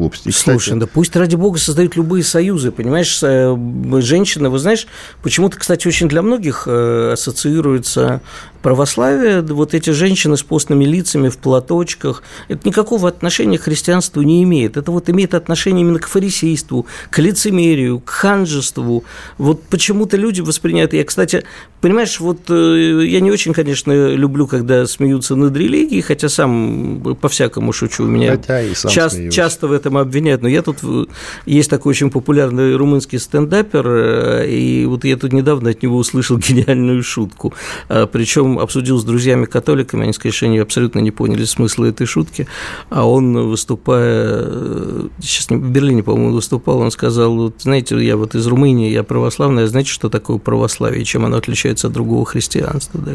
Слушай, 0.52 0.80
да 0.80 0.88
пусть 0.88 1.16
ради 1.16 1.36
бога 1.36 1.58
создают 1.60 1.96
любые 1.96 2.24
союзы, 2.24 2.72
понимаешь, 2.72 3.20
э, 3.22 3.56
женщины, 4.02 4.50
вы 4.50 4.60
знаешь, 4.60 4.88
почему-то, 5.24 5.58
кстати, 5.58 5.88
очень 5.88 6.08
для 6.08 6.22
многих 6.22 6.64
э, 6.68 7.12
ассоциируется 7.14 8.22
православие, 8.68 9.42
вот 9.44 9.74
эти 9.74 9.92
женщины 9.92 10.36
с 10.36 10.44
постными 10.44 10.84
лицами 10.84 11.30
в 11.30 11.38
платочках, 11.38 12.22
это 12.50 12.68
никакого 12.68 13.08
отношения 13.08 13.58
к 13.58 13.62
христианству 13.62 14.22
не 14.24 14.44
имеет. 14.44 14.76
Это 14.76 14.92
вот 14.92 15.10
имеет 15.10 15.36
отношение 15.36 15.86
именно 15.86 16.00
к 16.00 16.08
фарисейству, 16.10 16.86
к 17.10 17.18
лицемерию, 17.20 18.02
к 18.02 18.10
ханжеству. 18.10 19.06
Вот 19.38 19.64
почему-то 19.64 20.18
люди 20.18 20.42
воспринимают... 20.42 20.92
Я, 20.92 21.06
кстати, 21.06 21.46
понимаешь, 21.80 22.20
вот 22.20 22.40
э, 22.50 23.06
я 23.06 23.22
не 23.22 23.32
очень, 23.32 23.54
конечно, 23.54 24.14
люблю, 24.14 24.48
когда 24.48 24.86
смеются 24.86 25.38
над 25.38 25.56
религией, 25.56 26.02
хотя 26.02 26.28
сам 26.28 27.18
по-всякому 27.22 27.72
шучу. 27.72 28.04
Меня 28.04 28.32
хотя 28.32 28.62
и 28.62 28.74
сам 28.74 28.92
часто, 28.92 29.32
часто 29.32 29.68
в 29.68 29.72
этом 29.72 29.98
обвиняют. 29.98 30.42
Но 30.42 30.50
я 30.50 30.62
тут... 30.62 30.80
Э, 30.84 31.06
есть 31.46 31.70
такой 31.70 31.92
очень 31.92 32.12
популярный 32.12 32.76
румынский 32.76 33.18
стендапер, 33.18 33.88
э, 33.88 34.50
и 34.50 34.86
вот 34.88 35.06
я 35.06 35.16
тут 35.16 35.32
недавно 35.32 35.70
от 35.70 35.82
него 35.82 35.96
услышал 35.96 36.38
гениальную 36.50 37.02
шутку. 37.02 37.54
Причем 37.88 38.57
обсудил 38.60 38.98
с 38.98 39.04
друзьями-католиками, 39.04 40.04
они 40.04 40.14
сказали, 40.14 40.36
что 40.36 40.46
они 40.48 40.60
абсолютно 40.60 41.00
не 41.00 41.12
поняли 41.12 41.46
смысла 41.46 41.86
этой 41.86 42.06
шутки, 42.08 42.48
а 42.90 43.08
он, 43.08 43.50
выступая, 43.50 45.10
сейчас 45.22 45.50
в 45.50 45.72
Берлине, 45.72 46.04
по-моему, 46.04 46.34
выступал, 46.34 46.80
он 46.80 46.92
сказал, 46.92 47.36
вот, 47.36 47.56
знаете, 47.60 47.98
я 48.04 48.18
вот 48.18 48.36
из 48.36 48.46
Румынии, 48.48 48.92
я 48.92 49.04
православный, 49.04 49.64
а 49.64 49.68
знаете, 49.68 49.90
что 49.90 50.10
такое 50.10 50.38
православие, 50.38 51.04
чем 51.06 51.26
оно 51.26 51.38
отличается 51.38 51.88
от 51.88 51.94
другого 51.94 52.26
христианства? 52.26 53.00
Да? 53.00 53.12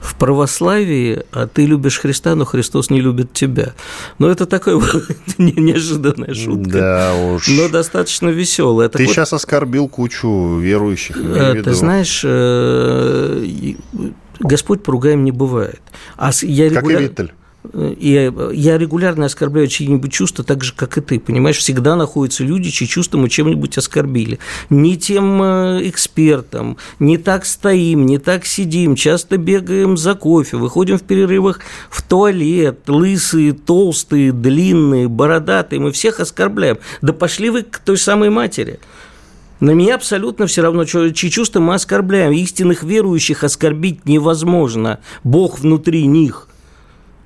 В 0.00 0.16
православии 0.16 1.20
а 1.32 1.46
ты 1.46 1.66
любишь 1.66 1.98
Христа, 1.98 2.34
но 2.34 2.44
Христос 2.44 2.90
не 2.90 3.00
любит 3.00 3.32
тебя. 3.32 3.74
Но 4.18 4.30
это 4.30 4.46
такая 4.46 4.80
неожиданная 5.38 6.34
шутка. 6.34 6.70
Да 6.70 7.14
уж. 7.14 7.48
Но 7.48 7.68
достаточно 7.68 8.28
веселая. 8.28 8.88
Ты 8.88 9.04
вот, 9.04 9.12
сейчас 9.12 9.32
оскорбил 9.32 9.88
кучу 9.88 10.58
верующих. 10.58 11.16
Э, 11.16 11.62
ты 11.62 11.72
знаешь, 11.74 12.22
э, 12.24 13.74
Господь 14.40 14.82
поругаем 14.82 15.24
не 15.24 15.32
бывает. 15.32 15.80
А 16.16 16.30
я 16.42 16.68
регуляр... 16.68 16.82
Как 16.82 17.00
и 17.00 17.04
Виттель. 17.08 17.32
И 17.74 18.32
я 18.52 18.78
регулярно 18.78 19.26
оскорбляю 19.26 19.68
чьи-нибудь 19.68 20.10
чувства 20.10 20.42
так 20.42 20.64
же, 20.64 20.72
как 20.74 20.96
и 20.96 21.02
ты. 21.02 21.20
Понимаешь, 21.20 21.58
всегда 21.58 21.94
находятся 21.94 22.42
люди, 22.42 22.70
чьи 22.70 22.88
чувства 22.88 23.18
мы 23.18 23.28
чем-нибудь 23.28 23.76
оскорбили. 23.76 24.38
Не 24.70 24.96
тем 24.96 25.42
э, 25.42 25.80
экспертам, 25.88 26.78
не 26.98 27.18
так 27.18 27.44
стоим, 27.44 28.06
не 28.06 28.16
так 28.18 28.46
сидим, 28.46 28.96
часто 28.96 29.36
бегаем 29.36 29.98
за 29.98 30.14
кофе, 30.14 30.56
выходим 30.56 30.96
в 30.98 31.02
перерывах 31.02 31.60
в 31.90 32.02
туалет, 32.02 32.88
лысые, 32.88 33.52
толстые, 33.52 34.32
длинные, 34.32 35.08
бородатые, 35.08 35.80
мы 35.80 35.92
всех 35.92 36.18
оскорбляем. 36.18 36.78
Да 37.02 37.12
пошли 37.12 37.50
вы 37.50 37.62
к 37.62 37.78
той 37.78 37.98
самой 37.98 38.30
матери. 38.30 38.80
На 39.60 39.72
меня 39.72 39.96
абсолютно 39.96 40.46
все 40.46 40.62
равно, 40.62 40.84
чьи 40.84 41.30
чувства 41.30 41.60
мы 41.60 41.74
оскорбляем. 41.74 42.32
Истинных 42.32 42.82
верующих 42.82 43.44
оскорбить 43.44 44.06
невозможно. 44.06 45.00
Бог 45.22 45.60
внутри 45.60 46.06
них. 46.06 46.48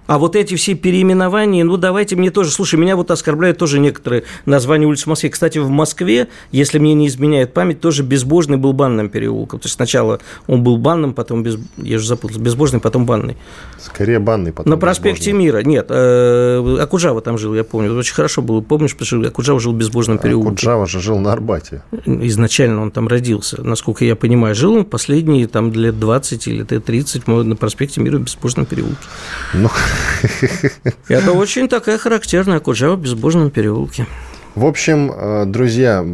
А 0.06 0.18
вот 0.18 0.36
эти 0.36 0.54
все 0.56 0.74
переименования, 0.74 1.64
ну, 1.64 1.76
давайте 1.76 2.16
мне 2.16 2.30
тоже... 2.30 2.50
Слушай, 2.50 2.78
меня 2.78 2.96
вот 2.96 3.10
оскорбляют 3.10 3.58
тоже 3.58 3.78
некоторые 3.78 4.24
названия 4.44 4.86
улиц 4.86 5.04
в 5.04 5.06
Москве. 5.06 5.30
Кстати, 5.30 5.58
в 5.58 5.70
Москве, 5.70 6.28
если 6.52 6.78
мне 6.78 6.94
не 6.94 7.06
изменяет 7.06 7.54
память, 7.54 7.80
тоже 7.80 8.02
Безбожный 8.02 8.58
был 8.58 8.72
банным 8.74 9.08
переулком. 9.08 9.60
То 9.60 9.66
есть 9.66 9.76
сначала 9.76 10.20
он 10.46 10.62
был 10.62 10.76
банным, 10.76 11.14
потом... 11.14 11.42
Без... 11.42 11.58
Я 11.76 11.98
же 11.98 12.06
запутался. 12.06 12.40
Безбожный, 12.40 12.80
потом 12.80 13.06
банный. 13.06 13.36
Скорее 13.78 14.18
банный, 14.18 14.52
потом 14.52 14.70
На 14.70 14.76
проспекте 14.76 15.30
безбожный. 15.30 15.44
Мира. 15.44 15.58
Нет, 15.64 15.86
э, 15.88 16.76
Акуджава 16.80 17.20
там 17.22 17.38
жил, 17.38 17.54
я 17.54 17.64
помню. 17.64 17.96
Очень 17.96 18.14
хорошо 18.14 18.42
было. 18.42 18.60
Помнишь, 18.60 18.94
потому 18.94 19.22
что 19.22 19.28
Акуджава 19.28 19.60
жил 19.60 19.72
в 19.72 19.76
Безбожном 19.76 20.18
переулке. 20.18 20.48
Акуджава 20.48 20.86
же 20.86 21.00
жил 21.00 21.18
на 21.18 21.32
Арбате. 21.32 21.82
Изначально 22.04 22.82
он 22.82 22.90
там 22.90 23.08
родился. 23.08 23.62
Насколько 23.62 24.04
я 24.04 24.16
понимаю, 24.16 24.54
жил 24.54 24.74
он 24.74 24.84
последние 24.84 25.46
там 25.46 25.72
лет 25.72 25.98
20 25.98 26.46
или 26.48 26.62
30 26.62 27.26
на 27.26 27.56
проспекте 27.56 28.00
Мира 28.00 28.18
в 28.18 28.22
Безбожном 28.22 28.66
переулке. 28.66 28.96
Ну, 29.54 29.70
это 31.08 31.32
очень 31.32 31.68
такая 31.68 31.98
характерная 31.98 32.60
Куджава 32.60 32.96
в 32.96 33.00
безбожном 33.00 33.50
переулке. 33.50 34.06
В 34.54 34.66
общем, 34.66 35.10
э, 35.12 35.46
друзья, 35.46 36.04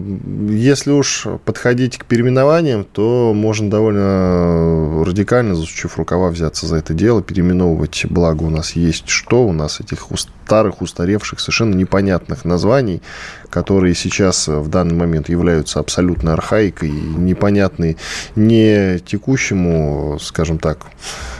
если 0.49 0.93
уж 0.93 1.27
подходить 1.45 1.99
к 1.99 2.07
переименованиям, 2.07 2.85
то 2.85 3.35
можно 3.35 3.69
довольно 3.69 5.05
радикально, 5.05 5.55
засучив 5.55 5.99
рукава, 5.99 6.31
взяться 6.31 6.67
за 6.67 6.77
это 6.77 6.95
дело, 6.95 7.23
переименовывать, 7.23 8.07
благо 8.09 8.45
у 8.45 8.49
нас 8.49 8.73
есть 8.73 9.11
что, 9.11 9.47
у 9.47 9.53
нас 9.53 9.81
этих 9.81 10.07
старых, 10.17 10.81
устаревших, 10.81 11.39
совершенно 11.39 11.75
непонятных 11.75 12.47
названий, 12.47 13.03
которые 13.51 13.95
сейчас 13.95 14.49
в 14.49 14.69
данный 14.69 14.95
момент 14.95 15.29
являются 15.29 15.79
абсолютно 15.79 16.33
архаикой, 16.33 16.91
непонятны 16.91 17.99
не 18.37 19.01
текущему, 19.01 20.17
скажем 20.19 20.59
так, 20.59 20.87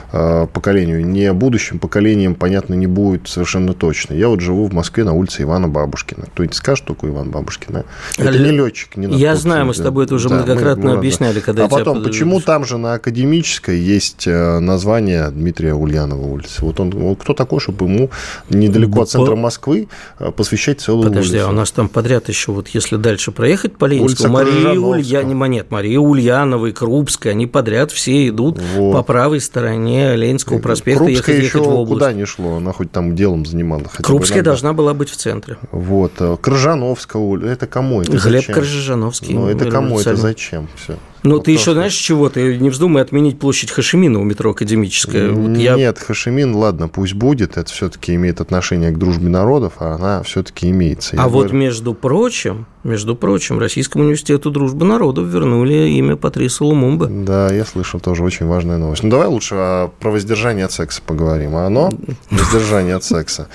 поколению, 0.11 1.05
не 1.05 1.31
будущим 1.33 1.79
поколением, 1.79 2.35
понятно, 2.35 2.73
не 2.73 2.87
будет 2.87 3.27
совершенно 3.27 3.73
точно. 3.73 4.13
Я 4.13 4.27
вот 4.27 4.41
живу 4.41 4.67
в 4.67 4.73
Москве 4.73 5.03
на 5.03 5.13
улице 5.13 5.43
Ивана 5.43 5.67
Бабушкина. 5.67 6.25
Кто-нибудь 6.33 6.55
скажет, 6.55 6.85
такой 6.85 7.09
Иван 7.09 7.31
Бабушкина? 7.31 7.85
Это 8.17 8.29
Л... 8.29 8.43
не 8.43 8.51
летчик, 8.51 8.97
не 8.97 9.07
Я 9.17 9.35
знаю, 9.35 9.65
мы 9.65 9.73
с 9.73 9.77
тобой 9.77 10.05
это 10.05 10.15
уже 10.15 10.29
да, 10.29 10.35
многократно 10.35 10.91
мы, 10.91 10.97
объясняли. 10.97 11.39
Когда 11.39 11.65
а 11.65 11.67
потом, 11.67 11.99
тебя... 11.99 12.09
почему 12.09 12.41
там 12.41 12.65
же 12.65 12.77
на 12.77 12.93
Академической 12.93 13.79
есть 13.79 14.27
э, 14.27 14.59
название 14.59 15.29
Дмитрия 15.29 15.73
Ульянова 15.73 16.25
улицы? 16.25 16.63
Вот 16.65 16.79
он, 16.79 16.91
вот 16.91 17.19
кто 17.19 17.33
такой, 17.33 17.59
чтобы 17.59 17.85
ему 17.85 18.09
недалеко 18.49 19.01
от 19.01 19.09
центра 19.09 19.35
Москвы 19.35 19.87
э, 20.19 20.31
посвящать 20.31 20.81
целую 20.81 21.09
Подожди, 21.09 21.35
улицу? 21.35 21.47
а 21.47 21.51
у 21.51 21.53
нас 21.53 21.71
там 21.71 21.87
подряд 21.87 22.27
еще, 22.29 22.51
вот 22.51 22.67
если 22.69 22.97
дальше 22.97 23.31
проехать 23.31 23.77
по 23.77 23.85
Ленинскому, 23.85 24.33
Мария 24.33 24.71
Ульянова, 24.71 25.45
нет, 25.45 25.71
Мария 25.71 25.99
Ульянова 25.99 26.69
Крупская, 26.71 27.33
они 27.33 27.47
подряд 27.47 27.91
все 27.91 28.27
идут 28.27 28.59
вот. 28.75 28.93
по 28.93 29.03
правой 29.03 29.39
стороне 29.39 30.00
Ленинского 30.15 30.59
проспекта 30.59 31.03
Крупская 31.03 31.35
ехать, 31.35 31.47
еще 31.49 31.57
ехать 31.59 31.71
в 31.71 31.75
область. 31.75 31.93
куда 31.93 32.13
не 32.13 32.25
шло, 32.25 32.55
она 32.57 32.71
хоть 32.73 32.91
там 32.91 33.15
делом 33.15 33.45
занималась. 33.45 33.91
Крупская 34.01 34.43
должна 34.43 34.73
была 34.73 34.93
быть 34.93 35.09
в 35.09 35.15
центре. 35.15 35.57
Вот. 35.71 36.13
Э, 36.19 36.37
Крыжановская 36.41 37.21
улица, 37.21 37.51
это 37.51 37.67
кому 37.67 38.01
это 38.01 38.11
Глеб 38.11 38.41
зачем? 38.41 38.55
Крыжановский. 38.55 39.33
Ну, 39.33 39.47
это 39.47 39.69
кому 39.69 39.99
это 39.99 40.15
зачем? 40.15 40.67
Все. 40.75 40.97
Ну, 41.23 41.39
ты 41.39 41.51
еще 41.51 41.73
знаешь 41.73 41.93
чего? 41.93 42.29
Ты 42.29 42.57
не 42.57 42.69
вздумай 42.69 43.01
отменить 43.01 43.39
площадь 43.39 43.71
Хашимина 43.71 44.19
у 44.19 44.23
метро 44.23 44.51
Академическая. 44.51 45.29
Вот 45.29 45.57
я... 45.57 45.75
Нет, 45.75 45.99
Хашимин, 45.99 46.55
ладно, 46.55 46.87
пусть 46.87 47.13
будет, 47.13 47.57
это 47.57 47.71
все-таки 47.71 48.15
имеет 48.15 48.41
отношение 48.41 48.91
к 48.91 48.97
дружбе 48.97 49.29
народов, 49.29 49.73
а 49.79 49.95
она 49.95 50.23
все-таки 50.23 50.69
имеется. 50.69 51.15
Я 51.15 51.23
а 51.23 51.29
говорю... 51.29 51.49
вот, 51.49 51.53
между 51.53 51.93
прочим, 51.93 52.65
между 52.83 53.15
прочим, 53.15 53.59
Российскому 53.59 54.05
университету 54.05 54.49
дружбы 54.49 54.85
народов 54.85 55.27
вернули 55.27 55.89
имя 55.89 56.15
Патриса 56.15 56.63
Лумумбы. 56.63 57.07
Да, 57.07 57.53
я 57.53 57.65
слышал, 57.65 57.99
тоже 57.99 58.23
очень 58.23 58.47
важная 58.47 58.77
новость. 58.77 59.03
Ну, 59.03 59.09
давай 59.09 59.27
лучше 59.27 59.91
про 59.99 60.11
воздержание 60.11 60.65
от 60.65 60.71
секса 60.71 61.01
поговорим. 61.05 61.55
А 61.55 61.67
оно, 61.67 61.91
воздержание 62.31 62.95
от 62.95 63.03
секса 63.03 63.47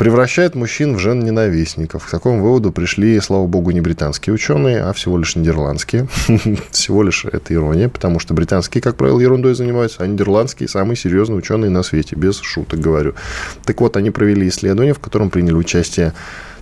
превращает 0.00 0.54
мужчин 0.54 0.96
в 0.96 0.98
жен-ненавистников. 0.98 2.06
К 2.06 2.10
такому 2.10 2.42
выводу 2.42 2.72
пришли, 2.72 3.20
слава 3.20 3.46
богу, 3.46 3.70
не 3.70 3.82
британские 3.82 4.32
ученые, 4.32 4.80
а 4.80 4.94
всего 4.94 5.18
лишь 5.18 5.36
нидерландские. 5.36 6.08
всего 6.70 7.02
лишь 7.02 7.26
это 7.26 7.52
ирония, 7.52 7.90
потому 7.90 8.18
что 8.18 8.32
британские, 8.32 8.80
как 8.80 8.96
правило, 8.96 9.20
ерундой 9.20 9.54
занимаются, 9.54 10.02
а 10.02 10.06
нидерландские 10.06 10.70
самые 10.70 10.96
серьезные 10.96 11.36
ученые 11.36 11.68
на 11.68 11.82
свете, 11.82 12.16
без 12.16 12.40
шуток 12.40 12.80
говорю. 12.80 13.12
Так 13.66 13.82
вот, 13.82 13.98
они 13.98 14.10
провели 14.10 14.48
исследование, 14.48 14.94
в 14.94 15.00
котором 15.00 15.28
приняли 15.28 15.56
участие 15.56 16.14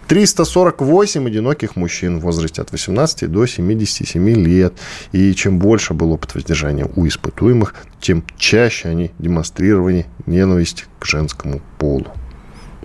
348 0.09 1.25
одиноких 1.25 1.77
мужчин 1.77 2.19
в 2.19 2.23
возрасте 2.23 2.61
от 2.61 2.73
18 2.73 3.31
до 3.31 3.47
77 3.47 4.31
лет. 4.31 4.75
И 5.13 5.33
чем 5.35 5.61
больше 5.61 5.95
был 5.95 6.11
опыт 6.11 6.35
воздержания 6.35 6.89
у 6.97 7.07
испытуемых, 7.07 7.77
тем 8.01 8.25
чаще 8.37 8.89
они 8.89 9.13
демонстрировали 9.21 10.07
ненависть 10.27 10.87
к 10.99 11.07
женскому 11.07 11.61
полу. 11.79 12.09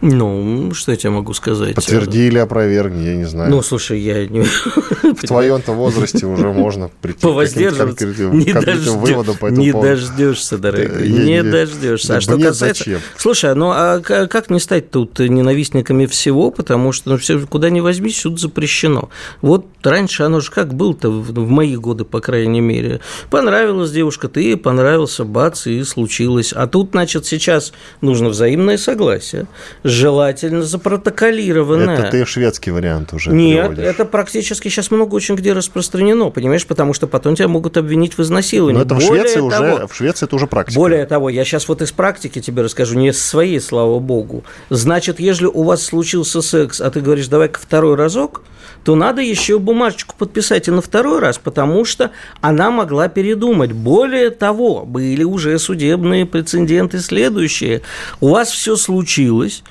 Ну, 0.06 0.74
что 0.74 0.92
я 0.92 0.98
тебе 0.98 1.12
могу 1.12 1.34
сказать? 1.34 1.76
Подтверди 1.76 2.28
или 2.28 2.38
опровергни, 2.38 3.06
я 3.06 3.16
не 3.16 3.24
знаю. 3.24 3.50
Ну, 3.50 3.62
слушай, 3.62 3.98
я 4.02 4.28
не... 4.28 4.42
В 5.04 5.26
твоем-то 5.26 5.72
возрасте 5.72 6.26
уже 6.26 6.52
можно 6.52 6.90
прийти 7.02 7.22
к 7.22 7.78
конкретным, 7.78 8.38
не 8.38 8.52
конкретным 8.52 9.00
выводам 9.00 9.38
по 9.38 9.46
этому 9.46 9.62
Не 9.62 9.72
дождешься, 9.72 10.58
дорогой, 10.58 11.08
не 11.08 11.42
дождешься. 11.42 12.18
А 12.18 12.22
что 12.22 12.38
касается... 12.38 13.00
Слушай, 13.16 13.56
ну 13.56 13.72
а 13.74 14.02
как 14.02 14.50
не 14.50 14.60
стать 14.60 14.92
тут 14.92 15.20
ненавистниками 15.20 16.06
всего, 16.06 16.52
потому 16.52 16.92
что 16.92 17.12
ну, 17.12 17.18
все, 17.18 17.40
куда 17.40 17.70
ни 17.70 17.80
возьми, 17.80 18.10
сюда 18.10 18.36
запрещено. 18.36 19.10
Вот 19.42 19.66
раньше 19.84 20.24
оно 20.24 20.42
же 20.42 20.52
как 20.52 20.74
было-то 20.74 21.10
в 21.12 21.50
мои 21.50 21.78
годы, 21.78 22.04
по 22.04 22.20
крайней 22.20 22.60
мере. 22.60 23.00
Понравилась 23.30 23.92
девушка, 23.92 24.28
ты 24.28 24.58
понравился, 24.58 25.24
бац, 25.24 25.66
и 25.66 25.82
случилось. 25.84 26.52
А 26.52 26.68
тут, 26.68 26.90
значит, 26.92 27.26
сейчас 27.26 27.72
нужно 28.02 28.28
взаимное 28.28 28.78
согласие 28.78 29.48
желательно 29.94 30.64
запротоколированное. 30.64 32.00
Это 32.00 32.12
ты 32.12 32.26
шведский 32.26 32.72
вариант 32.72 33.14
уже 33.14 33.32
Нет, 33.32 33.70
приводишь. 33.70 33.84
это 33.86 34.06
практически 34.06 34.68
сейчас 34.68 34.92
много 34.92 35.16
очень 35.16 35.36
где 35.36 35.54
распространено, 35.54 36.30
понимаешь, 36.30 36.66
потому 36.66 36.94
что 36.94 37.08
потом 37.08 37.36
тебя 37.36 37.48
могут 37.48 37.78
обвинить 37.78 38.18
в 38.18 38.22
изнасиловании. 38.22 38.80
Но 38.80 38.86
это 38.86 38.96
в 38.96 39.02
Швеции, 39.02 39.36
того, 39.36 39.48
уже, 39.48 39.88
в 39.88 39.96
Швеции 39.96 40.26
это 40.26 40.36
уже 40.36 40.48
практика. 40.48 40.80
Более 40.80 41.06
того, 41.06 41.30
я 41.30 41.46
сейчас 41.46 41.68
вот 41.68 41.82
из 41.82 41.92
практики 41.92 42.42
тебе 42.42 42.64
расскажу, 42.64 42.98
не 42.98 43.10
из 43.10 43.24
своей, 43.24 43.60
слава 43.60 44.00
богу. 44.00 44.44
Значит, 44.70 45.20
если 45.20 45.46
у 45.46 45.64
вас 45.64 45.84
случился 45.84 46.42
секс, 46.42 46.82
а 46.82 46.90
ты 46.92 47.02
говоришь, 47.02 47.28
давай-ка 47.28 47.60
второй 47.60 47.96
разок, 47.96 48.42
то 48.84 48.96
надо 48.96 49.22
еще 49.22 49.60
бумажечку 49.60 50.16
подписать 50.18 50.68
и 50.68 50.72
на 50.72 50.82
второй 50.82 51.20
раз, 51.20 51.38
потому 51.38 51.86
что 51.86 52.12
она 52.42 52.72
могла 52.72 53.08
передумать. 53.08 53.72
Более 53.72 54.30
того, 54.30 54.86
были 54.86 55.24
уже 55.24 55.58
судебные 55.60 56.26
прецеденты 56.26 57.00
следующие. 57.00 57.82
У 58.20 58.30
вас 58.30 58.50
все 58.50 58.76
случилось, 58.76 59.64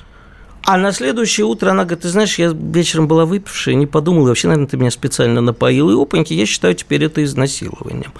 а 0.65 0.77
на 0.77 0.93
следующее 0.93 1.45
утро 1.45 1.71
она 1.71 1.83
говорит, 1.83 2.03
ты 2.03 2.09
знаешь, 2.09 2.39
я 2.39 2.53
вечером 2.53 3.07
была 3.07 3.25
выпившая, 3.25 3.75
не 3.75 3.85
подумала, 3.85 4.29
вообще, 4.29 4.47
наверное, 4.47 4.69
ты 4.69 4.77
меня 4.77 4.91
специально 4.91 5.41
напоил, 5.41 5.89
и 5.89 6.01
опаньки, 6.01 6.33
я 6.33 6.45
считаю 6.45 6.73
теперь 6.73 7.03
это 7.03 7.21
изнасилованием. 7.21 8.13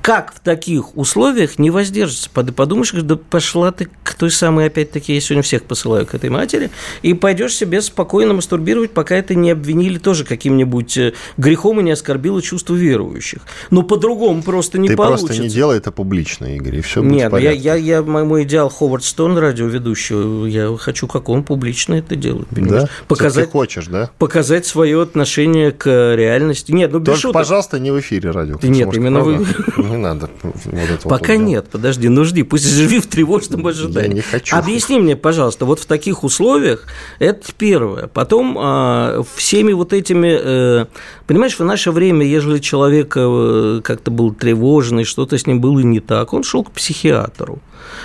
Как 0.00 0.32
в 0.32 0.40
таких 0.40 0.96
условиях 0.96 1.58
не 1.58 1.70
воздержаться? 1.70 2.30
Подумаешь, 2.30 2.92
да 2.92 3.16
пошла 3.16 3.72
ты 3.72 3.88
к 4.04 4.14
той 4.14 4.30
самой, 4.30 4.66
опять-таки, 4.66 5.12
я 5.14 5.20
сегодня 5.20 5.42
всех 5.42 5.64
посылаю 5.64 6.06
к 6.06 6.14
этой 6.14 6.30
матери, 6.30 6.70
и 7.02 7.14
пойдешь 7.14 7.56
себе 7.56 7.82
спокойно 7.82 8.34
мастурбировать, 8.34 8.92
пока 8.92 9.16
это 9.16 9.34
не 9.34 9.50
обвинили 9.50 9.98
тоже 9.98 10.24
каким-нибудь 10.24 10.96
э, 10.96 11.14
грехом 11.36 11.80
и 11.80 11.82
не 11.82 11.90
оскорбило 11.90 12.40
чувство 12.40 12.74
верующих. 12.74 13.40
Но 13.70 13.82
по-другому 13.82 14.42
просто 14.42 14.78
не 14.78 14.88
ты 14.88 14.96
получится. 14.96 15.26
Ты 15.26 15.32
просто 15.32 15.42
не 15.42 15.48
делай 15.48 15.78
это 15.78 15.90
публично, 15.90 16.44
Игорь, 16.54 16.76
и 16.76 16.80
все 16.80 17.02
будет 17.02 17.12
Нет, 17.12 17.32
ну 17.32 17.38
я, 17.38 17.50
я, 17.50 17.74
я, 17.74 18.02
мой 18.02 18.44
идеал 18.44 18.68
Ховард 18.68 19.02
Стоун, 19.02 19.36
радиоведущий, 19.36 20.48
я 20.48 20.76
хочу 20.76 21.08
как 21.08 21.28
он 21.28 21.42
публично 21.42 21.71
публично 21.72 21.94
это 21.94 22.16
делают, 22.16 22.48
понимаешь? 22.48 22.82
Да? 22.82 22.88
Показать, 23.08 23.50
хочешь, 23.50 23.86
да? 23.86 24.10
Показать 24.18 24.66
свое 24.66 25.00
отношение 25.00 25.72
к 25.72 25.86
реальности. 26.14 26.72
Нет, 26.72 26.92
ну 26.92 26.98
без 26.98 27.06
Только, 27.06 27.20
шуток. 27.20 27.34
пожалуйста, 27.34 27.78
не 27.78 27.90
в 27.90 27.98
эфире 28.00 28.30
радио. 28.30 28.58
Нет, 28.62 28.94
именно 28.94 29.22
правда? 29.22 29.44
вы- 29.76 29.84
Не 29.88 29.96
надо. 29.96 30.28
вот 30.42 31.02
Пока 31.04 31.32
вот, 31.32 31.38
да. 31.38 31.44
нет, 31.44 31.68
подожди, 31.70 32.08
ну 32.08 32.24
жди, 32.24 32.42
пусть 32.42 32.68
живи 32.68 33.00
в 33.00 33.06
тревожном 33.06 33.66
ожидании. 33.66 34.16
не 34.16 34.20
хочу. 34.20 34.56
Объясни 34.56 34.98
мне, 34.98 35.16
пожалуйста, 35.16 35.64
вот 35.64 35.80
в 35.80 35.86
таких 35.86 36.24
условиях, 36.24 36.84
это 37.18 37.52
первое. 37.56 38.06
Потом 38.08 38.56
а, 38.60 39.22
всеми 39.34 39.72
вот 39.72 39.92
этими, 39.92 40.82
э, 40.82 40.86
понимаешь, 41.26 41.58
в 41.58 41.64
наше 41.64 41.90
время, 41.90 42.26
ежели 42.26 42.58
человек 42.58 43.14
э, 43.16 43.80
как-то 43.82 44.10
был 44.10 44.34
тревожный, 44.34 45.04
что-то 45.04 45.38
с 45.38 45.46
ним 45.46 45.60
было 45.60 45.80
не 45.80 46.00
так, 46.00 46.34
он 46.34 46.42
шел 46.42 46.64
к 46.64 46.72
психиатру. 46.72 47.60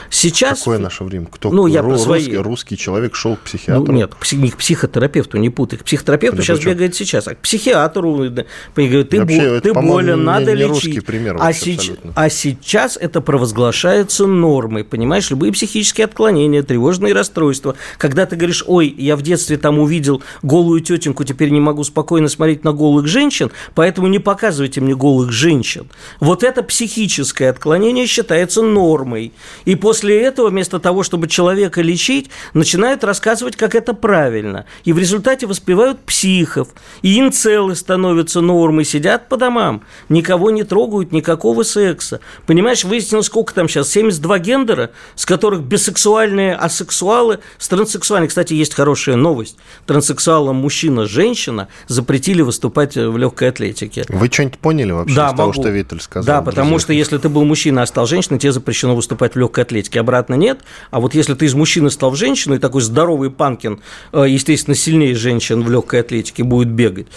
Сейчас... 0.10 0.60
Какое 0.60 0.80
наше 0.80 1.04
время? 1.04 1.28
Кто? 1.32 1.50
Ну, 1.52 1.68
я 1.68 1.82
про 1.84 1.94
Ру- 1.94 1.98
свои. 1.98 2.20
русский, 2.22 2.38
русский 2.38 2.78
человек 2.78 3.16
шел 3.16 3.36
к 3.36 3.40
Ну, 3.40 3.46
психиатру. 3.46 3.94
нет, 3.94 4.16
к 4.16 4.24
пси- 4.24 4.38
не 4.38 4.50
к 4.52 4.58
психотерапевту, 4.58 5.38
не 5.38 5.50
путай. 5.50 5.80
К 5.80 5.84
психотерапевту 5.84 6.38
Да 6.38 6.44
сейчас 6.44 6.58
почему? 6.60 6.74
бегает 6.74 6.96
сейчас, 6.96 7.28
а 7.28 7.36
к 7.36 7.40
психиатру 7.40 8.30
да, 8.30 8.46
говорят, 8.76 9.10
ты, 9.10 9.20
Вообще, 9.20 9.38
бо- 9.38 9.44
это, 9.46 9.62
ты 9.62 9.74
болен, 9.74 10.20
не- 10.20 10.24
надо 10.26 10.52
не 10.54 10.58
лечить. 10.64 10.70
русский 10.70 11.00
пример 11.02 11.38
а, 11.40 11.52
сеч- 11.52 11.98
а 12.16 12.30
сейчас 12.30 12.98
это 12.98 13.22
провозглашается 13.22 14.26
нормой, 14.28 14.84
понимаешь? 14.84 15.30
Любые 15.30 15.52
психические 15.52 16.06
отклонения, 16.06 16.64
тревожные 16.64 17.14
расстройства. 17.14 17.76
Когда 17.98 18.26
ты 18.26 18.36
говоришь, 18.36 18.64
ой, 18.68 18.94
я 18.98 19.16
в 19.16 19.22
детстве 19.22 19.58
там 19.58 19.80
увидел 19.80 20.22
голую 20.44 20.82
тетеньку, 20.82 21.24
теперь 21.24 21.50
не 21.50 21.60
могу 21.60 21.84
спокойно 21.84 22.28
смотреть 22.30 22.64
на 22.64 22.74
голых 22.74 23.08
женщин, 23.08 23.52
поэтому 23.76 24.08
не 24.08 24.20
показывайте 24.20 24.82
мне 24.82 24.96
голых 24.96 25.32
женщин. 25.32 25.88
Вот 26.20 26.44
это 26.44 26.64
психическое 26.64 27.50
отклонение 27.50 28.06
считается 28.08 28.62
нормой. 28.62 29.32
И 29.68 29.76
после 29.76 30.22
этого, 30.22 30.48
вместо 30.50 30.80
того, 30.80 31.04
чтобы 31.04 31.28
человека 31.28 31.82
лечить, 31.82 32.30
начинают 32.54 33.04
рассказывать, 33.04 33.58
как 33.58 33.76
это 33.76 33.94
правильно. 33.94 34.66
И 34.86 34.94
в 34.94 34.98
результате 34.98 35.46
воспевают 35.46 36.00
психов. 36.00 36.70
И 37.02 37.20
инцелы 37.20 37.76
становятся 37.76 38.40
нормой, 38.40 38.86
сидят 38.86 39.28
по 39.28 39.36
домам, 39.36 39.84
никого 40.08 40.52
не 40.52 40.64
трогают, 40.64 41.12
никакого 41.12 41.64
секса. 41.64 42.22
Понимаешь, 42.46 42.86
выяснилось, 42.86 43.26
сколько 43.26 43.54
там 43.54 43.68
сейчас? 43.68 43.90
72 43.90 44.40
гендера, 44.40 44.92
с 45.16 45.26
которых 45.26 45.64
бисексуальные, 45.64 46.56
асексуалы, 46.56 47.40
с 47.58 47.68
транссексуальными. 47.68 48.30
Кстати, 48.30 48.54
есть 48.54 48.74
хорошая 48.74 49.18
новость. 49.18 49.58
Транссексуалам 49.86 50.56
мужчина-женщина 50.56 51.68
запретили 51.88 52.42
выступать 52.42 52.96
в 52.96 53.18
легкой 53.18 53.50
атлетике. 53.50 54.06
Вы 54.08 54.28
что-нибудь 54.32 54.60
поняли 54.60 54.92
вообще 54.94 55.14
Да, 55.14 55.28
из 55.28 55.32
того, 55.32 55.50
могу. 55.50 55.62
что 55.62 55.70
Виттель 55.70 56.00
сказал? 56.00 56.26
Да, 56.26 56.42
потому 56.42 56.70
друзья? 56.70 56.84
что 56.86 56.94
если 56.94 57.18
ты 57.18 57.28
был 57.28 57.44
мужчина, 57.44 57.82
а 57.82 57.86
стал 57.86 58.06
женщиной, 58.06 58.40
тебе 58.40 58.54
запрещено 58.54 58.96
выступать 58.96 59.36
в 59.36 59.38
легкой 59.38 59.57
атлетике. 59.64 60.00
Обратно 60.00 60.36
нет. 60.36 60.60
А 60.92 61.00
вот 61.00 61.14
если 61.14 61.34
ты 61.34 61.46
из 61.46 61.54
мужчины 61.54 61.90
стал 61.90 62.12
в 62.12 62.16
женщину, 62.16 62.56
и 62.56 62.60
такой 62.60 62.82
здоровый 62.82 63.30
панкин, 63.30 63.80
э, 64.14 64.26
естественно, 64.28 64.76
сильнее 64.76 65.16
женщин 65.16 65.64
в 65.64 65.72
легкой 65.72 66.02
атлетике 66.02 66.44
будет 66.44 66.70
бегать, 66.70 67.08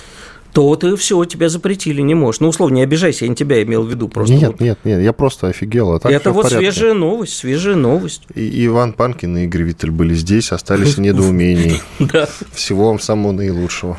то 0.52 0.74
ты 0.76 0.96
все, 0.96 1.24
тебя 1.24 1.48
запретили, 1.48 2.00
не 2.00 2.14
можешь. 2.14 2.40
Ну, 2.40 2.48
условно, 2.48 2.76
не 2.76 2.82
обижайся, 2.82 3.24
я 3.24 3.28
не 3.28 3.36
тебя 3.36 3.62
имел 3.62 3.84
в 3.84 3.90
виду 3.90 4.08
просто. 4.08 4.34
Нет, 4.34 4.50
вот. 4.52 4.60
нет, 4.60 4.78
нет, 4.84 5.00
я 5.00 5.12
просто 5.12 5.48
офигел. 5.48 5.92
А 5.92 6.00
так 6.00 6.12
Это 6.12 6.32
вот 6.32 6.48
свежая 6.48 6.94
новость, 6.94 7.36
свежая 7.36 7.76
новость. 7.76 8.22
И 8.34 8.66
Иван 8.66 8.92
Панкин 8.92 9.36
и 9.38 9.44
Игорь 9.44 9.62
Виттель 9.62 9.90
были 9.90 10.14
здесь, 10.14 10.52
остались 10.52 10.96
в 10.96 11.00
недоумении. 11.00 11.80
Да. 12.00 12.28
Всего 12.52 12.88
вам 12.88 12.98
самого 12.98 13.32
наилучшего. 13.32 13.98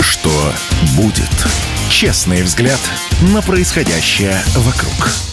Что 0.00 0.30
будет? 0.96 1.30
Честный 1.90 2.42
взгляд 2.42 2.80
на 3.32 3.40
происходящее 3.42 4.36
вокруг. 4.56 5.31